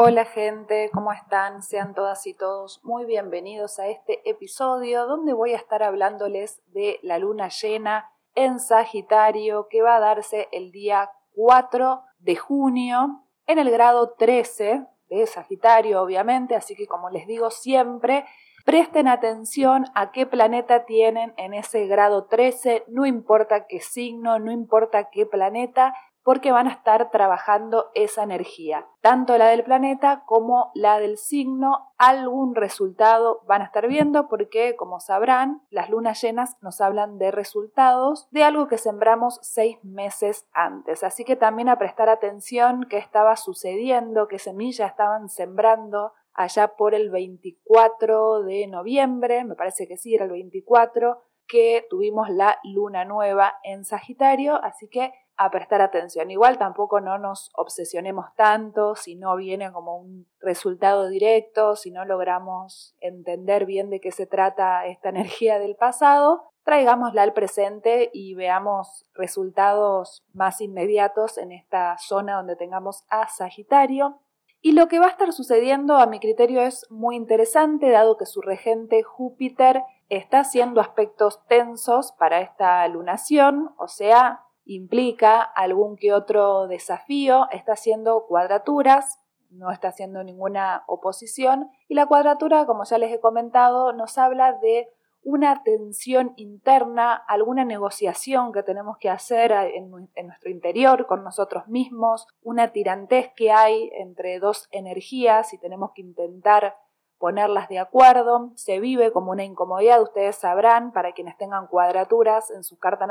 Hola 0.00 0.26
gente, 0.26 0.90
¿cómo 0.94 1.10
están? 1.10 1.60
Sean 1.60 1.92
todas 1.92 2.24
y 2.28 2.32
todos 2.32 2.78
muy 2.84 3.04
bienvenidos 3.04 3.80
a 3.80 3.88
este 3.88 4.20
episodio 4.30 5.08
donde 5.08 5.32
voy 5.32 5.54
a 5.54 5.56
estar 5.56 5.82
hablándoles 5.82 6.62
de 6.68 7.00
la 7.02 7.18
luna 7.18 7.48
llena 7.48 8.08
en 8.36 8.60
Sagitario 8.60 9.66
que 9.68 9.82
va 9.82 9.96
a 9.96 10.00
darse 10.00 10.46
el 10.52 10.70
día 10.70 11.10
4 11.34 12.04
de 12.20 12.36
junio 12.36 13.24
en 13.48 13.58
el 13.58 13.72
grado 13.72 14.14
13 14.16 14.86
de 15.08 15.26
Sagitario, 15.26 16.00
obviamente, 16.00 16.54
así 16.54 16.76
que 16.76 16.86
como 16.86 17.10
les 17.10 17.26
digo 17.26 17.50
siempre, 17.50 18.24
presten 18.64 19.08
atención 19.08 19.86
a 19.96 20.12
qué 20.12 20.26
planeta 20.26 20.84
tienen 20.84 21.34
en 21.38 21.54
ese 21.54 21.88
grado 21.88 22.26
13, 22.26 22.84
no 22.86 23.04
importa 23.04 23.66
qué 23.66 23.80
signo, 23.80 24.38
no 24.38 24.52
importa 24.52 25.10
qué 25.10 25.26
planeta, 25.26 25.92
porque 26.28 26.52
van 26.52 26.66
a 26.66 26.72
estar 26.72 27.10
trabajando 27.10 27.90
esa 27.94 28.22
energía, 28.22 28.86
tanto 29.00 29.38
la 29.38 29.46
del 29.46 29.64
planeta 29.64 30.24
como 30.26 30.70
la 30.74 30.98
del 30.98 31.16
signo, 31.16 31.94
algún 31.96 32.54
resultado 32.54 33.40
van 33.46 33.62
a 33.62 33.64
estar 33.64 33.88
viendo 33.88 34.28
porque, 34.28 34.76
como 34.76 35.00
sabrán, 35.00 35.62
las 35.70 35.88
lunas 35.88 36.20
llenas 36.20 36.58
nos 36.60 36.82
hablan 36.82 37.16
de 37.16 37.30
resultados 37.30 38.28
de 38.30 38.44
algo 38.44 38.68
que 38.68 38.76
sembramos 38.76 39.38
seis 39.40 39.82
meses 39.82 40.46
antes, 40.52 41.02
así 41.02 41.24
que 41.24 41.34
también 41.34 41.70
a 41.70 41.78
prestar 41.78 42.10
atención 42.10 42.84
qué 42.90 42.98
estaba 42.98 43.34
sucediendo, 43.36 44.28
qué 44.28 44.38
semillas 44.38 44.90
estaban 44.90 45.30
sembrando 45.30 46.12
allá 46.34 46.76
por 46.76 46.94
el 46.94 47.08
24 47.08 48.42
de 48.42 48.66
noviembre, 48.66 49.44
me 49.44 49.54
parece 49.54 49.88
que 49.88 49.96
sí, 49.96 50.14
era 50.14 50.26
el 50.26 50.32
24, 50.32 51.22
que 51.46 51.86
tuvimos 51.88 52.28
la 52.28 52.58
luna 52.64 53.06
nueva 53.06 53.54
en 53.64 53.86
Sagitario, 53.86 54.62
así 54.62 54.90
que 54.90 55.14
a 55.38 55.50
prestar 55.50 55.80
atención. 55.80 56.30
Igual 56.30 56.58
tampoco 56.58 57.00
no 57.00 57.16
nos 57.16 57.50
obsesionemos 57.54 58.34
tanto 58.34 58.96
si 58.96 59.14
no 59.14 59.36
viene 59.36 59.72
como 59.72 59.96
un 59.96 60.26
resultado 60.40 61.08
directo, 61.08 61.76
si 61.76 61.92
no 61.92 62.04
logramos 62.04 62.96
entender 63.00 63.64
bien 63.64 63.88
de 63.88 64.00
qué 64.00 64.10
se 64.10 64.26
trata 64.26 64.84
esta 64.86 65.08
energía 65.10 65.60
del 65.60 65.76
pasado, 65.76 66.52
traigámosla 66.64 67.22
al 67.22 67.32
presente 67.32 68.10
y 68.12 68.34
veamos 68.34 69.08
resultados 69.14 70.26
más 70.34 70.60
inmediatos 70.60 71.38
en 71.38 71.52
esta 71.52 71.96
zona 71.98 72.36
donde 72.36 72.56
tengamos 72.56 73.04
a 73.08 73.28
Sagitario. 73.28 74.20
Y 74.60 74.72
lo 74.72 74.88
que 74.88 74.98
va 74.98 75.06
a 75.06 75.10
estar 75.10 75.32
sucediendo 75.32 75.98
a 75.98 76.06
mi 76.06 76.18
criterio 76.18 76.62
es 76.62 76.84
muy 76.90 77.14
interesante, 77.14 77.90
dado 77.90 78.16
que 78.16 78.26
su 78.26 78.42
regente 78.42 79.04
Júpiter 79.04 79.84
está 80.08 80.40
haciendo 80.40 80.80
aspectos 80.80 81.46
tensos 81.46 82.10
para 82.18 82.40
esta 82.40 82.86
lunación, 82.88 83.72
o 83.78 83.86
sea, 83.86 84.42
implica 84.68 85.42
algún 85.42 85.96
que 85.96 86.12
otro 86.12 86.68
desafío, 86.68 87.48
está 87.50 87.72
haciendo 87.72 88.26
cuadraturas, 88.26 89.18
no 89.50 89.70
está 89.70 89.88
haciendo 89.88 90.22
ninguna 90.22 90.84
oposición 90.86 91.70
y 91.88 91.94
la 91.94 92.06
cuadratura, 92.06 92.66
como 92.66 92.84
ya 92.84 92.98
les 92.98 93.12
he 93.12 93.18
comentado, 93.18 93.92
nos 93.94 94.18
habla 94.18 94.52
de 94.52 94.88
una 95.22 95.62
tensión 95.62 96.32
interna, 96.36 97.14
alguna 97.14 97.64
negociación 97.64 98.52
que 98.52 98.62
tenemos 98.62 98.98
que 98.98 99.10
hacer 99.10 99.52
en, 99.52 99.90
nuestro 99.90 100.50
interior 100.50 101.06
con 101.06 101.24
nosotros 101.24 101.66
mismos, 101.68 102.26
una 102.42 102.72
tirantez 102.72 103.32
que 103.34 103.50
hay 103.50 103.90
entre 103.94 104.38
dos 104.38 104.68
energías 104.70 105.52
y 105.54 105.58
tenemos 105.58 105.92
que 105.94 106.02
intentar 106.02 106.76
ponerlas 107.18 107.68
de 107.68 107.78
acuerdo, 107.78 108.52
se 108.54 108.80
vive 108.80 109.12
como 109.12 109.32
una 109.32 109.44
incomodidad, 109.44 110.00
ustedes 110.00 110.36
sabrán, 110.36 110.92
para 110.92 111.12
quienes 111.12 111.36
tengan 111.36 111.66
cuadraturas 111.66 112.50
en 112.50 112.62
sus 112.62 112.78
cartas 112.78 113.08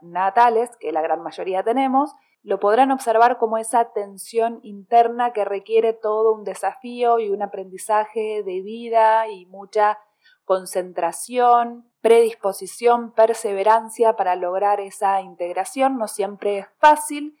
natales, 0.00 0.70
que 0.78 0.92
la 0.92 1.02
gran 1.02 1.22
mayoría 1.22 1.62
tenemos, 1.62 2.14
lo 2.42 2.60
podrán 2.60 2.90
observar 2.90 3.38
como 3.38 3.58
esa 3.58 3.92
tensión 3.92 4.60
interna 4.62 5.32
que 5.32 5.44
requiere 5.44 5.94
todo 5.94 6.34
un 6.34 6.44
desafío 6.44 7.18
y 7.18 7.30
un 7.30 7.42
aprendizaje 7.42 8.42
de 8.44 8.60
vida 8.60 9.28
y 9.28 9.46
mucha 9.46 9.98
concentración, 10.44 11.90
predisposición, 12.02 13.12
perseverancia 13.12 14.14
para 14.14 14.36
lograr 14.36 14.78
esa 14.80 15.22
integración. 15.22 15.96
No 15.96 16.06
siempre 16.06 16.58
es 16.58 16.66
fácil 16.78 17.38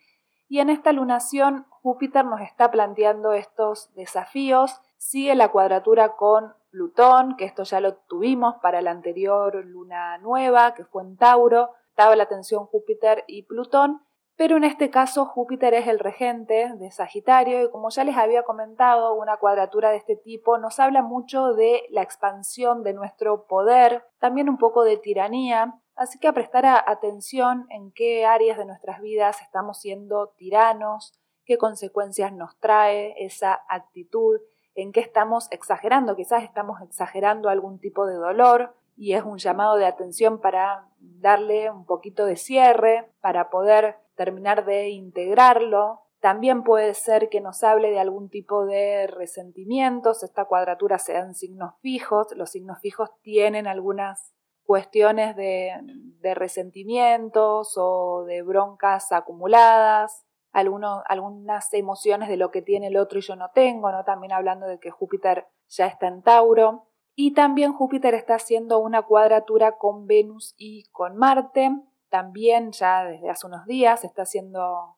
y 0.48 0.60
en 0.60 0.70
esta 0.70 0.92
lunación 0.92 1.66
Júpiter 1.68 2.24
nos 2.24 2.40
está 2.40 2.70
planteando 2.70 3.34
estos 3.34 3.92
desafíos 3.94 4.80
Sigue 5.04 5.34
la 5.34 5.52
cuadratura 5.52 6.16
con 6.16 6.54
Plutón, 6.70 7.36
que 7.36 7.44
esto 7.44 7.62
ya 7.64 7.78
lo 7.78 7.96
tuvimos 8.08 8.54
para 8.62 8.80
la 8.80 8.90
anterior 8.90 9.54
luna 9.66 10.16
nueva, 10.16 10.72
que 10.72 10.86
fue 10.86 11.02
en 11.02 11.18
Tauro, 11.18 11.72
estaba 11.90 12.16
la 12.16 12.24
tensión 12.24 12.64
Júpiter 12.64 13.22
y 13.26 13.42
Plutón, 13.42 14.00
pero 14.34 14.56
en 14.56 14.64
este 14.64 14.88
caso 14.88 15.26
Júpiter 15.26 15.74
es 15.74 15.88
el 15.88 15.98
regente 15.98 16.72
de 16.76 16.90
Sagitario 16.90 17.62
y 17.62 17.70
como 17.70 17.90
ya 17.90 18.02
les 18.02 18.16
había 18.16 18.44
comentado, 18.44 19.12
una 19.12 19.36
cuadratura 19.36 19.90
de 19.90 19.98
este 19.98 20.16
tipo 20.16 20.56
nos 20.56 20.80
habla 20.80 21.02
mucho 21.02 21.52
de 21.52 21.82
la 21.90 22.00
expansión 22.00 22.82
de 22.82 22.94
nuestro 22.94 23.46
poder, 23.46 24.06
también 24.20 24.48
un 24.48 24.56
poco 24.56 24.84
de 24.84 24.96
tiranía, 24.96 25.78
así 25.96 26.18
que 26.18 26.28
a 26.28 26.32
prestar 26.32 26.64
atención 26.64 27.66
en 27.68 27.92
qué 27.92 28.24
áreas 28.24 28.56
de 28.56 28.64
nuestras 28.64 29.02
vidas 29.02 29.42
estamos 29.42 29.78
siendo 29.80 30.28
tiranos, 30.38 31.12
qué 31.44 31.58
consecuencias 31.58 32.32
nos 32.32 32.58
trae 32.58 33.22
esa 33.22 33.66
actitud, 33.68 34.40
en 34.74 34.92
qué 34.92 35.00
estamos 35.00 35.48
exagerando. 35.50 36.16
Quizás 36.16 36.42
estamos 36.42 36.80
exagerando 36.82 37.48
algún 37.48 37.78
tipo 37.78 38.06
de 38.06 38.14
dolor 38.14 38.74
y 38.96 39.14
es 39.14 39.24
un 39.24 39.38
llamado 39.38 39.76
de 39.76 39.86
atención 39.86 40.40
para 40.40 40.86
darle 40.98 41.70
un 41.70 41.84
poquito 41.84 42.26
de 42.26 42.36
cierre, 42.36 43.10
para 43.20 43.50
poder 43.50 43.96
terminar 44.16 44.64
de 44.64 44.90
integrarlo. 44.90 46.02
También 46.20 46.62
puede 46.62 46.94
ser 46.94 47.28
que 47.28 47.40
nos 47.40 47.62
hable 47.64 47.90
de 47.90 48.00
algún 48.00 48.28
tipo 48.28 48.64
de 48.64 49.06
resentimientos. 49.06 50.22
Esta 50.22 50.46
cuadratura 50.46 50.98
sean 50.98 51.34
signos 51.34 51.74
fijos. 51.80 52.28
Los 52.34 52.50
signos 52.50 52.80
fijos 52.80 53.10
tienen 53.22 53.66
algunas 53.66 54.34
cuestiones 54.64 55.36
de 55.36 56.34
resentimientos 56.34 57.74
o 57.76 58.24
de 58.24 58.42
broncas 58.42 59.12
acumuladas 59.12 60.24
algunas 60.54 61.74
emociones 61.74 62.28
de 62.28 62.36
lo 62.36 62.50
que 62.50 62.62
tiene 62.62 62.86
el 62.86 62.96
otro 62.96 63.18
y 63.18 63.22
yo 63.22 63.36
no 63.36 63.50
tengo, 63.52 63.90
¿no? 63.90 64.04
También 64.04 64.32
hablando 64.32 64.66
de 64.66 64.78
que 64.78 64.90
Júpiter 64.90 65.48
ya 65.68 65.86
está 65.86 66.06
en 66.06 66.22
Tauro. 66.22 66.88
Y 67.16 67.34
también 67.34 67.72
Júpiter 67.72 68.14
está 68.14 68.36
haciendo 68.36 68.78
una 68.78 69.02
cuadratura 69.02 69.78
con 69.78 70.06
Venus 70.06 70.54
y 70.56 70.84
con 70.90 71.16
Marte. 71.16 71.70
También 72.08 72.72
ya 72.72 73.04
desde 73.04 73.30
hace 73.30 73.46
unos 73.46 73.66
días 73.66 74.04
está 74.04 74.22
haciendo 74.22 74.96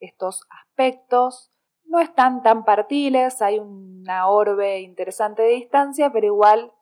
estos 0.00 0.46
aspectos. 0.50 1.50
No 1.84 2.00
están 2.00 2.42
tan 2.42 2.64
partiles, 2.64 3.42
hay 3.42 3.58
una 3.58 4.28
orbe 4.28 4.80
interesante 4.80 5.42
de 5.42 5.50
distancia, 5.50 6.10
pero 6.12 6.26
igual 6.26 6.72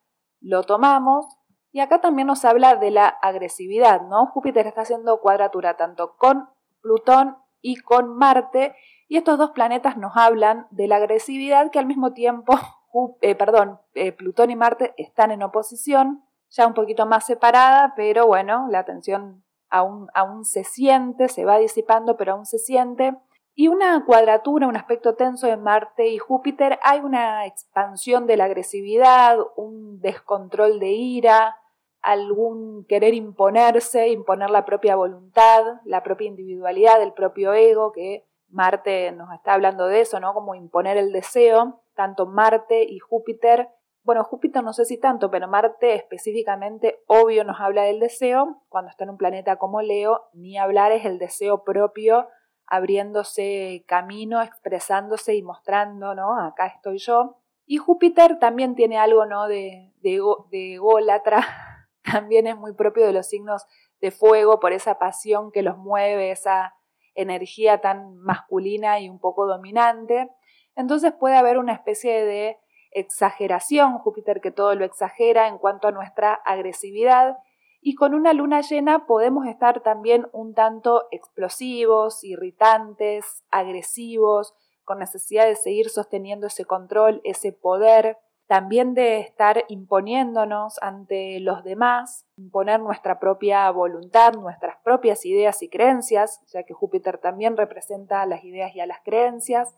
lo 0.41 0.63
tomamos. 0.63 1.27
Y 1.73 1.81
acá 1.81 2.01
también 2.01 2.29
nos 2.29 2.45
habla 2.45 2.77
de 2.77 2.91
la 2.91 3.09
agresividad, 3.09 4.03
¿no? 4.03 4.27
Júpiter 4.27 4.67
está 4.67 4.83
haciendo 4.83 5.21
cuadratura 5.21 5.77
tanto 5.77 6.17
con 6.17 6.49
Plutón 6.81 7.42
y 7.63 7.77
con 7.77 8.17
Marte, 8.17 8.75
y 9.09 9.17
estos 9.17 9.39
dos 9.39 9.53
planetas 9.53 9.97
nos 9.97 10.17
hablan 10.17 10.67
de 10.71 10.89
la 10.89 10.97
agresividad 10.97 11.71
que 11.71 11.79
al 11.79 11.87
mismo 11.87 12.13
tiempo, 12.13 12.59
eh, 13.23 13.35
perdón, 13.35 13.81
eh, 13.95 14.13
Plutón 14.13 14.51
y 14.51 14.57
Marte 14.57 14.95
están 14.99 15.31
en 15.31 15.43
oposición, 15.43 16.25
ya 16.51 16.67
un 16.67 16.75
poquito 16.75 17.07
más 17.07 17.25
separada, 17.25 17.95
pero 17.97 18.27
bueno, 18.27 18.67
la 18.69 18.85
tensión 18.85 19.43
aún, 19.71 20.09
aún 20.15 20.45
se 20.45 20.65
siente, 20.65 21.29
se 21.29 21.47
va 21.47 21.59
disipando, 21.59 22.17
pero 22.17 22.33
aún 22.33 22.45
se 22.45 22.59
siente. 22.59 23.17
Y 23.55 23.69
una 23.69 24.05
cuadratura, 24.05 24.67
un 24.67 24.77
aspecto 24.77 25.15
tenso 25.15 25.47
de 25.47 25.57
Marte 25.57 26.09
y 26.09 26.19
Júpiter, 26.19 26.79
hay 26.83 27.01
una 27.01 27.47
expansión 27.47 28.27
de 28.27 28.37
la 28.37 28.45
agresividad, 28.45 29.39
un 29.57 30.01
descontrol 30.01 30.79
de 30.79 30.91
ira, 30.91 31.57
algún 32.03 32.85
querer 32.87 33.15
imponerse, 33.15 34.09
imponer 34.09 34.51
la 34.51 34.65
propia 34.65 34.97
voluntad, 34.97 35.63
la 35.85 36.03
propia 36.03 36.27
individualidad, 36.27 37.01
el 37.01 37.13
propio 37.13 37.55
ego, 37.55 37.93
que 37.93 38.27
Marte 38.49 39.13
nos 39.13 39.33
está 39.33 39.55
hablando 39.55 39.87
de 39.87 40.01
eso, 40.01 40.21
¿no? 40.21 40.35
Como 40.35 40.55
imponer 40.55 40.97
el 40.97 41.13
deseo, 41.13 41.81
tanto 41.95 42.27
Marte 42.27 42.83
y 42.83 42.99
Júpiter. 42.99 43.69
Bueno, 44.03 44.25
Júpiter 44.25 44.65
no 44.65 44.73
sé 44.73 44.85
si 44.85 44.99
tanto, 44.99 45.31
pero 45.31 45.47
Marte 45.47 45.95
específicamente, 45.95 47.01
obvio, 47.07 47.45
nos 47.45 47.61
habla 47.61 47.85
del 47.85 48.01
deseo. 48.01 48.63
Cuando 48.69 48.91
está 48.91 49.05
en 49.05 49.11
un 49.11 49.17
planeta 49.17 49.57
como 49.57 49.81
Leo, 49.81 50.25
ni 50.33 50.59
hablar 50.59 50.91
es 50.91 51.05
el 51.05 51.19
deseo 51.19 51.63
propio, 51.63 52.29
abriéndose 52.67 53.85
camino, 53.87 54.43
expresándose 54.43 55.37
y 55.37 55.43
mostrando, 55.43 56.15
¿no? 56.15 56.37
Acá 56.39 56.67
estoy 56.67 56.99
yo. 56.99 57.37
Y 57.65 57.77
Júpiter 57.77 58.41
también 58.41 58.75
tiene 58.75 58.99
algo, 58.99 59.25
¿no? 59.25 59.47
De, 59.47 59.93
de, 60.03 60.21
de 60.51 60.75
ególatra, 60.75 61.72
también 62.13 62.47
es 62.47 62.57
muy 62.57 62.75
propio 62.75 63.07
de 63.07 63.13
los 63.13 63.27
signos 63.27 63.65
de 64.01 64.11
fuego 64.11 64.61
por 64.61 64.73
esa 64.73 64.99
pasión 64.99 65.53
que 65.53 65.63
los 65.63 65.79
mueve, 65.79 66.31
esa 66.31 66.75
energía 67.15 67.81
tan 67.81 68.17
masculina 68.17 69.01
y 69.01 69.09
un 69.09 69.19
poco 69.19 69.47
dominante. 69.47 70.31
Entonces 70.75 71.13
puede 71.13 71.37
haber 71.37 71.59
una 71.59 71.75
especie 71.75 72.25
de 72.25 72.59
exageración, 72.91 73.99
Júpiter 73.99 74.41
que 74.41 74.51
todo 74.51 74.75
lo 74.75 74.85
exagera 74.85 75.49
en 75.49 75.59
cuanto 75.59 75.89
a 75.89 75.93
nuestra 75.93 76.35
agresividad, 76.35 77.37
y 77.85 77.97
con 77.97 78.15
una 78.15 78.33
luna 78.33 78.61
llena 78.61 79.07
podemos 79.07 79.47
estar 79.47 79.83
también 79.83 80.29
un 80.33 80.55
tanto 80.55 81.09
explosivos, 81.11 82.23
irritantes, 82.23 83.45
agresivos, 83.51 84.55
con 84.85 85.01
necesidad 85.01 85.47
de 85.47 85.57
seguir 85.57 85.89
sosteniendo 85.91 86.47
ese 86.47 86.65
control, 86.65 87.21
ese 87.25 87.53
poder, 87.53 88.19
también 88.53 88.93
de 88.93 89.19
estar 89.21 89.65
imponiéndonos 89.69 90.79
ante 90.83 91.41
los 91.41 91.65
demás, 91.65 92.27
imponer 92.37 92.81
nuestra 92.81 93.19
propia 93.19 93.71
voluntad, 93.71 94.35
nuestras 94.35 94.77
propias 94.85 95.25
ideas 95.25 95.63
y 95.63 95.71
creencias, 95.71 96.43
ya 96.53 96.63
que 96.65 96.75
Júpiter 96.75 97.17
también 97.17 97.57
representa 97.57 98.21
a 98.21 98.27
las 98.27 98.45
ideas 98.45 98.77
y 98.77 98.81
a 98.81 98.87
las 98.87 99.01
creencias. 99.03 99.75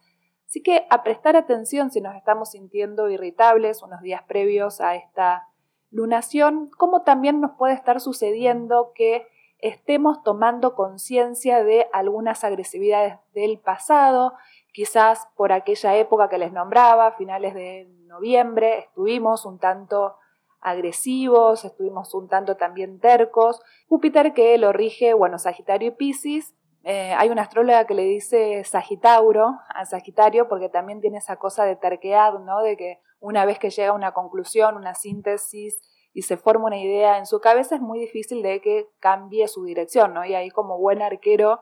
Así 0.48 0.60
que 0.60 0.88
a 0.90 1.04
prestar 1.04 1.36
atención 1.36 1.92
si 1.92 2.00
nos 2.00 2.16
estamos 2.16 2.50
sintiendo 2.50 3.08
irritables 3.08 3.80
unos 3.80 4.00
días 4.02 4.24
previos 4.24 4.80
a 4.80 4.96
esta 4.96 5.46
lunación, 5.92 6.68
como 6.76 7.02
también 7.02 7.40
nos 7.40 7.52
puede 7.52 7.74
estar 7.74 8.00
sucediendo 8.00 8.90
que 8.92 9.28
estemos 9.60 10.24
tomando 10.24 10.74
conciencia 10.74 11.62
de 11.62 11.86
algunas 11.92 12.42
agresividades 12.42 13.18
del 13.34 13.60
pasado, 13.60 14.32
quizás 14.74 15.28
por 15.36 15.52
aquella 15.52 15.96
época 15.96 16.28
que 16.28 16.36
les 16.36 16.52
nombraba, 16.52 17.12
finales 17.12 17.54
de 17.54 17.88
noviembre, 18.06 18.80
estuvimos 18.80 19.46
un 19.46 19.58
tanto 19.60 20.16
agresivos, 20.60 21.64
estuvimos 21.64 22.12
un 22.12 22.28
tanto 22.28 22.56
también 22.56 22.98
tercos. 22.98 23.62
Júpiter 23.88 24.34
que 24.34 24.58
lo 24.58 24.72
rige, 24.72 25.14
bueno, 25.14 25.38
Sagitario 25.38 25.88
y 25.88 25.90
Pisces. 25.92 26.54
Eh, 26.82 27.14
hay 27.16 27.30
una 27.30 27.42
astróloga 27.42 27.86
que 27.86 27.94
le 27.94 28.02
dice 28.02 28.64
Sagitauro 28.64 29.54
a 29.68 29.86
Sagitario 29.86 30.48
porque 30.48 30.68
también 30.68 31.00
tiene 31.00 31.18
esa 31.18 31.36
cosa 31.36 31.64
de 31.64 31.76
terquear, 31.76 32.40
¿no? 32.40 32.60
De 32.60 32.76
que 32.76 32.98
una 33.20 33.44
vez 33.44 33.60
que 33.60 33.70
llega 33.70 33.92
una 33.92 34.12
conclusión, 34.12 34.76
una 34.76 34.94
síntesis 34.94 35.80
y 36.12 36.22
se 36.22 36.36
forma 36.36 36.66
una 36.66 36.78
idea 36.78 37.18
en 37.18 37.26
su 37.26 37.40
cabeza, 37.40 37.76
es 37.76 37.80
muy 37.80 38.00
difícil 38.00 38.42
de 38.42 38.60
que 38.60 38.88
cambie 38.98 39.46
su 39.46 39.64
dirección, 39.64 40.14
¿no? 40.14 40.24
Y 40.24 40.34
ahí 40.34 40.50
como 40.50 40.78
buen 40.78 41.00
arquero 41.00 41.60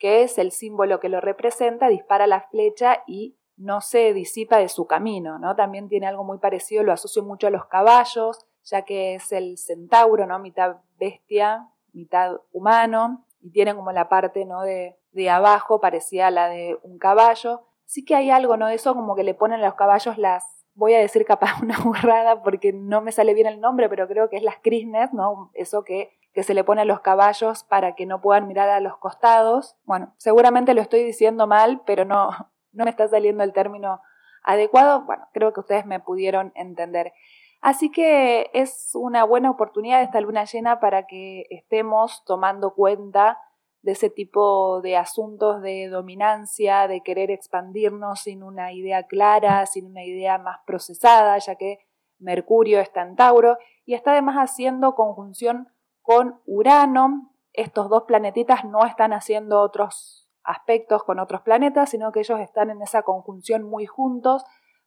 que 0.00 0.22
es 0.22 0.38
el 0.38 0.50
símbolo 0.50 0.98
que 0.98 1.10
lo 1.10 1.20
representa, 1.20 1.88
dispara 1.88 2.26
la 2.26 2.40
flecha 2.40 3.04
y 3.06 3.36
no 3.56 3.82
se 3.82 4.14
disipa 4.14 4.56
de 4.56 4.70
su 4.70 4.86
camino, 4.86 5.38
¿no? 5.38 5.54
También 5.54 5.88
tiene 5.90 6.06
algo 6.06 6.24
muy 6.24 6.38
parecido, 6.38 6.82
lo 6.82 6.92
asocio 6.92 7.22
mucho 7.22 7.46
a 7.46 7.50
los 7.50 7.66
caballos, 7.66 8.46
ya 8.64 8.82
que 8.82 9.14
es 9.14 9.30
el 9.30 9.58
centauro, 9.58 10.26
¿no? 10.26 10.38
Mitad 10.38 10.78
bestia, 10.98 11.68
mitad 11.92 12.40
humano, 12.50 13.26
y 13.42 13.50
tiene 13.50 13.74
como 13.76 13.92
la 13.92 14.08
parte, 14.08 14.46
¿no? 14.46 14.62
De, 14.62 14.98
de 15.12 15.28
abajo 15.28 15.80
parecida 15.80 16.28
a 16.28 16.30
la 16.30 16.48
de 16.48 16.78
un 16.82 16.98
caballo. 16.98 17.66
Sí 17.84 18.02
que 18.02 18.14
hay 18.14 18.30
algo, 18.30 18.56
¿no? 18.56 18.68
De 18.68 18.74
eso 18.74 18.94
como 18.94 19.14
que 19.14 19.24
le 19.24 19.34
ponen 19.34 19.60
a 19.60 19.66
los 19.66 19.74
caballos 19.74 20.16
las, 20.16 20.64
voy 20.72 20.94
a 20.94 20.98
decir 20.98 21.26
capaz 21.26 21.60
una 21.62 21.78
burrada 21.78 22.42
porque 22.42 22.72
no 22.72 23.02
me 23.02 23.12
sale 23.12 23.34
bien 23.34 23.46
el 23.46 23.60
nombre, 23.60 23.90
pero 23.90 24.08
creo 24.08 24.30
que 24.30 24.38
es 24.38 24.42
las 24.42 24.56
crisnes, 24.62 25.12
¿no? 25.12 25.50
Eso 25.52 25.84
que 25.84 26.18
que 26.32 26.42
se 26.42 26.54
le 26.54 26.64
pone 26.64 26.82
a 26.82 26.84
los 26.84 27.00
caballos 27.00 27.64
para 27.64 27.94
que 27.94 28.06
no 28.06 28.20
puedan 28.20 28.46
mirar 28.46 28.68
a 28.68 28.80
los 28.80 28.96
costados. 28.98 29.76
Bueno, 29.84 30.14
seguramente 30.16 30.74
lo 30.74 30.80
estoy 30.80 31.02
diciendo 31.02 31.46
mal, 31.46 31.82
pero 31.84 32.04
no, 32.04 32.30
no 32.72 32.84
me 32.84 32.90
está 32.90 33.08
saliendo 33.08 33.42
el 33.44 33.52
término 33.52 34.00
adecuado. 34.42 35.02
Bueno, 35.02 35.28
creo 35.32 35.52
que 35.52 35.60
ustedes 35.60 35.86
me 35.86 36.00
pudieron 36.00 36.52
entender. 36.54 37.12
Así 37.60 37.90
que 37.90 38.50
es 38.54 38.90
una 38.94 39.24
buena 39.24 39.50
oportunidad 39.50 40.02
esta 40.02 40.20
luna 40.20 40.44
llena 40.44 40.80
para 40.80 41.06
que 41.06 41.44
estemos 41.50 42.24
tomando 42.24 42.74
cuenta 42.74 43.38
de 43.82 43.92
ese 43.92 44.10
tipo 44.10 44.80
de 44.82 44.96
asuntos 44.96 45.62
de 45.62 45.88
dominancia, 45.88 46.86
de 46.86 47.02
querer 47.02 47.30
expandirnos 47.30 48.20
sin 48.20 48.42
una 48.42 48.72
idea 48.72 49.04
clara, 49.04 49.66
sin 49.66 49.86
una 49.86 50.04
idea 50.04 50.38
más 50.38 50.60
procesada, 50.66 51.36
ya 51.38 51.56
que 51.56 51.78
Mercurio 52.18 52.80
está 52.80 53.02
en 53.02 53.16
Tauro 53.16 53.56
y 53.84 53.94
está 53.94 54.12
además 54.12 54.36
haciendo 54.36 54.94
conjunción 54.94 55.68
con 56.02 56.40
Urano. 56.46 57.32
Estos 57.52 57.88
dos 57.88 58.04
planetitas 58.04 58.64
no 58.64 58.84
están 58.86 59.12
haciendo 59.12 59.60
otros 59.60 60.28
aspectos 60.42 61.04
con 61.04 61.18
otros 61.18 61.42
planetas, 61.42 61.90
sino 61.90 62.12
que 62.12 62.20
ellos 62.20 62.40
están 62.40 62.70
en 62.70 62.82
esa 62.82 63.02
conjunción 63.02 63.62
muy 63.62 63.86
juntos. 63.86 64.44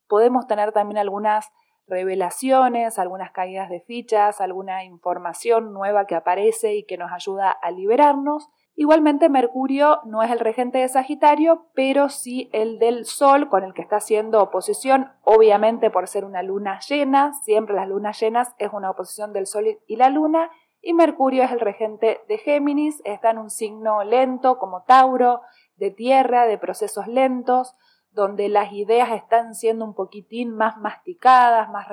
Podemos 0.08 0.48
tener 0.48 0.72
también 0.72 0.98
algunas 0.98 1.52
revelaciones, 1.88 2.98
algunas 2.98 3.32
caídas 3.32 3.70
de 3.70 3.82
fichas, 3.82 4.42
alguna 4.42 4.84
información 4.86 5.74
nueva 5.74 6.06
que 6.06 6.16
aparece 6.16 6.76
y 6.76 6.86
que 6.86 6.98
nos 6.98 7.12
ayuda 7.12 7.52
a 7.52 7.72
liberarnos. 7.72 8.50
Igualmente 8.76 9.30
Mercurio 9.30 10.00
no 10.06 10.24
es 10.24 10.32
el 10.32 10.40
regente 10.40 10.80
de 10.80 10.88
Sagitario, 10.88 11.68
pero 11.76 12.10
sí 12.10 12.50
el 12.54 12.80
del 12.80 13.06
Sol 13.06 13.48
con 13.48 13.64
el 13.64 13.74
que 13.74 13.84
está 13.84 13.98
haciendo 13.98 14.42
oposición, 14.42 15.12
obviamente 15.22 15.92
por 15.92 16.08
ser 16.08 16.26
una 16.26 16.42
luna 16.42 16.80
llena, 16.80 17.34
siempre 17.44 17.76
las 17.76 17.88
lunas 17.88 18.20
llenas 18.20 18.56
es 18.58 18.74
una 18.74 18.90
oposición 18.90 19.32
del 19.32 19.46
Sol 19.46 19.78
y 19.86 19.96
la 19.96 20.10
luna, 20.10 20.50
y 20.86 20.94
Mercurio 20.94 21.44
es 21.44 21.52
el 21.52 21.62
regente 21.62 22.22
de 22.28 22.38
Géminis, 22.38 23.02
está 23.06 23.32
en 23.32 23.38
un 23.38 23.50
signo 23.50 24.04
lento 24.04 24.60
como 24.60 24.84
Tauro, 24.84 25.42
de 25.78 25.92
tierra, 25.92 26.46
de 26.46 26.58
procesos 26.58 27.08
lentos, 27.08 27.74
donde 28.12 28.50
las 28.50 28.74
ideas 28.74 29.12
están 29.12 29.56
siendo 29.56 29.86
un 29.86 29.94
poquitín 29.94 30.54
más 30.54 30.78
masticadas, 30.78 31.70
más 31.70 31.88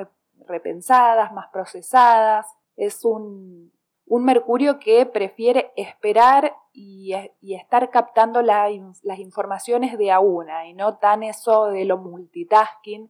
repensadas, 0.44 1.32
más 1.32 1.48
procesadas. 1.52 2.46
Es 2.76 3.04
un, 3.04 3.72
Mercurio 4.06 4.80
que 4.80 5.06
prefiere 5.06 5.72
esperar 5.76 6.56
y, 6.72 7.14
estar 7.42 7.90
captando 7.90 8.42
las 8.42 9.18
informaciones 9.20 9.96
de 9.98 10.10
a 10.10 10.18
una 10.18 10.66
y 10.66 10.74
no 10.74 10.98
tan 10.98 11.22
eso 11.22 11.66
de 11.66 11.84
lo 11.84 11.96
multitasking 11.96 13.08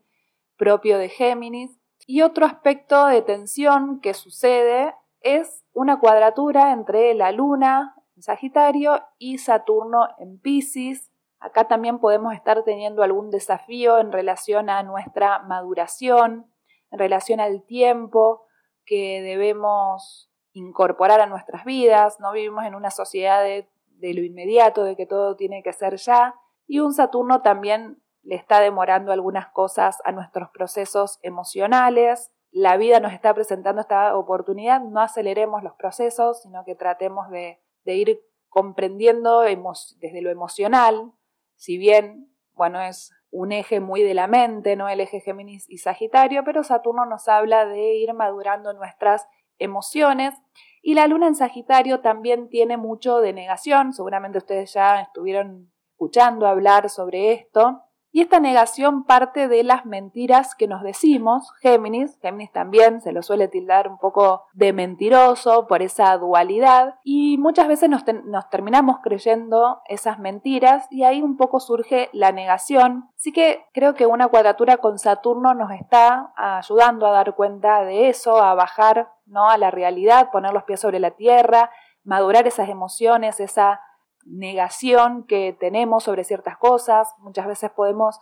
propio 0.59 0.99
de 0.99 1.09
Géminis. 1.09 1.81
Y 2.07 2.21
otro 2.21 2.45
aspecto 2.45 3.07
de 3.07 3.23
tensión 3.23 4.01
que 4.01 4.13
sucede 4.13 4.95
es 5.21 5.65
una 5.73 5.99
cuadratura 5.99 6.73
entre 6.73 7.15
la 7.15 7.33
Luna 7.33 7.95
en 8.17 8.23
Sagitario 8.23 9.01
y 9.19 9.39
Saturno 9.39 10.09
en 10.19 10.39
Pisces. 10.41 11.11
Acá 11.39 11.69
también 11.69 11.99
podemos 11.99 12.35
estar 12.35 12.63
teniendo 12.65 13.03
algún 13.03 13.31
desafío 13.31 13.99
en 13.99 14.13
relación 14.13 14.69
a 14.71 14.83
nuestra 14.83 15.41
maduración, 15.41 16.53
en 16.91 16.99
relación 16.99 17.41
al 17.41 17.63
tiempo 17.65 18.47
que 18.85 19.23
debemos 19.23 20.31
incorporar 20.53 21.21
a 21.21 21.27
nuestras 21.27 21.65
vidas. 21.65 22.19
No 22.21 22.33
vivimos 22.33 22.65
en 22.65 22.75
una 22.75 22.91
sociedad 22.91 23.43
de, 23.43 23.71
de 23.87 24.15
lo 24.15 24.23
inmediato, 24.23 24.85
de 24.85 24.97
que 24.97 25.07
todo 25.07 25.37
tiene 25.37 25.63
que 25.63 25.73
ser 25.73 25.97
ya. 25.97 26.35
Y 26.67 26.81
un 26.81 26.93
Saturno 26.93 27.43
también 27.43 28.03
le 28.23 28.35
está 28.35 28.61
demorando 28.61 29.13
algunas 29.13 29.49
cosas 29.49 29.99
a 30.05 30.13
nuestros 30.13 30.51
procesos 30.51 31.19
emocionales, 31.23 32.31
la 32.53 32.77
vida 32.77 33.01
nos 33.01 33.13
está 33.13 33.33
presentando 33.35 33.81
esta 33.81 34.17
oportunidad, 34.17 34.81
no 34.81 35.01
aceleremos 35.01 35.63
los 35.63 35.75
procesos, 35.75 36.43
sino 36.43 36.65
que 36.65 36.75
tratemos 36.75 37.31
de, 37.31 37.61
ir 37.85 38.21
comprendiendo 38.49 39.41
desde 39.41 40.23
lo 40.23 40.31
emocional, 40.31 41.13
si 41.57 41.79
bien, 41.79 42.33
bueno, 42.55 42.81
es 42.81 43.13
un 43.31 43.53
eje 43.53 43.81
muy 43.81 44.03
de 44.03 44.15
la 44.15 44.27
mente, 44.27 44.75
¿no? 44.75 44.89
El 44.89 45.01
eje 45.01 45.21
Géminis 45.21 45.69
y 45.69 45.79
Sagitario, 45.79 46.43
pero 46.45 46.65
Saturno 46.65 47.07
nos 47.07 47.29
habla 47.29 47.67
de 47.67 47.95
ir 47.95 48.13
madurando 48.13 48.73
nuestras 48.73 49.29
emociones. 49.59 50.35
Y 50.83 50.95
la 50.95 51.07
luna 51.07 51.29
en 51.29 51.37
Sagitario 51.37 52.01
también 52.01 52.49
tiene 52.49 52.77
mucho 52.77 53.21
de 53.21 53.33
negación, 53.33 53.93
seguramente 53.93 54.39
ustedes 54.39 54.73
ya 54.73 55.01
estuvieron 55.01 55.71
escuchando 55.93 56.47
hablar 56.47 56.89
sobre 56.89 57.33
esto, 57.33 57.83
y 58.13 58.23
esta 58.23 58.41
negación 58.41 59.05
parte 59.05 59.47
de 59.47 59.63
las 59.63 59.87
mentiras 59.87 60.57
que 60.57 60.67
nos 60.67 60.83
decimos, 60.83 61.53
Géminis, 61.61 62.19
Géminis 62.21 62.51
también 62.51 63.01
se 63.01 63.13
lo 63.13 63.23
suele 63.23 63.47
tildar 63.47 63.89
un 63.89 63.99
poco 63.99 64.47
de 64.53 64.73
mentiroso 64.73 65.69
por 65.69 65.81
esa 65.81 66.17
dualidad 66.17 66.97
y 67.05 67.39
muchas 67.39 67.69
veces 67.69 67.89
nos, 67.89 68.05
terminamos 68.51 68.97
creyendo 69.01 69.81
esas 69.87 70.19
mentiras 70.19 70.89
y 70.91 71.05
ahí 71.05 71.23
un 71.23 71.37
poco 71.37 71.61
surge 71.61 72.11
la 72.13 72.33
negación. 72.33 73.09
Así 73.15 73.33
que 73.33 73.65
creo 73.73 73.95
que 73.95 74.07
una 74.07 74.27
cuadratura 74.27 74.79
con 74.79 74.99
Saturno 74.99 75.55
nos 75.55 75.71
está 75.71 76.33
ayudando 76.37 77.07
a 77.07 77.13
dar 77.13 77.37
cuenta 77.37 77.85
de 77.85 78.09
eso, 78.09 78.43
a 78.43 78.55
bajar 78.55 79.13
¿no? 79.27 79.49
a 79.49 79.57
la 79.57 79.71
realidad, 79.71 80.31
poner 80.33 80.53
los 80.53 80.65
pies 80.65 80.81
sobre 80.81 80.99
la 80.99 81.13
tierra, 81.13 81.71
madurar 82.03 82.47
esas 82.49 82.69
emociones, 82.69 83.39
esa 83.39 83.81
negación 84.25 85.25
que 85.25 85.57
tenemos 85.59 86.05
sobre 86.05 86.25
ciertas 86.25 86.57
cosas. 86.57 87.15
Muchas 87.19 87.47
veces 87.47 87.71
podemos 87.71 88.19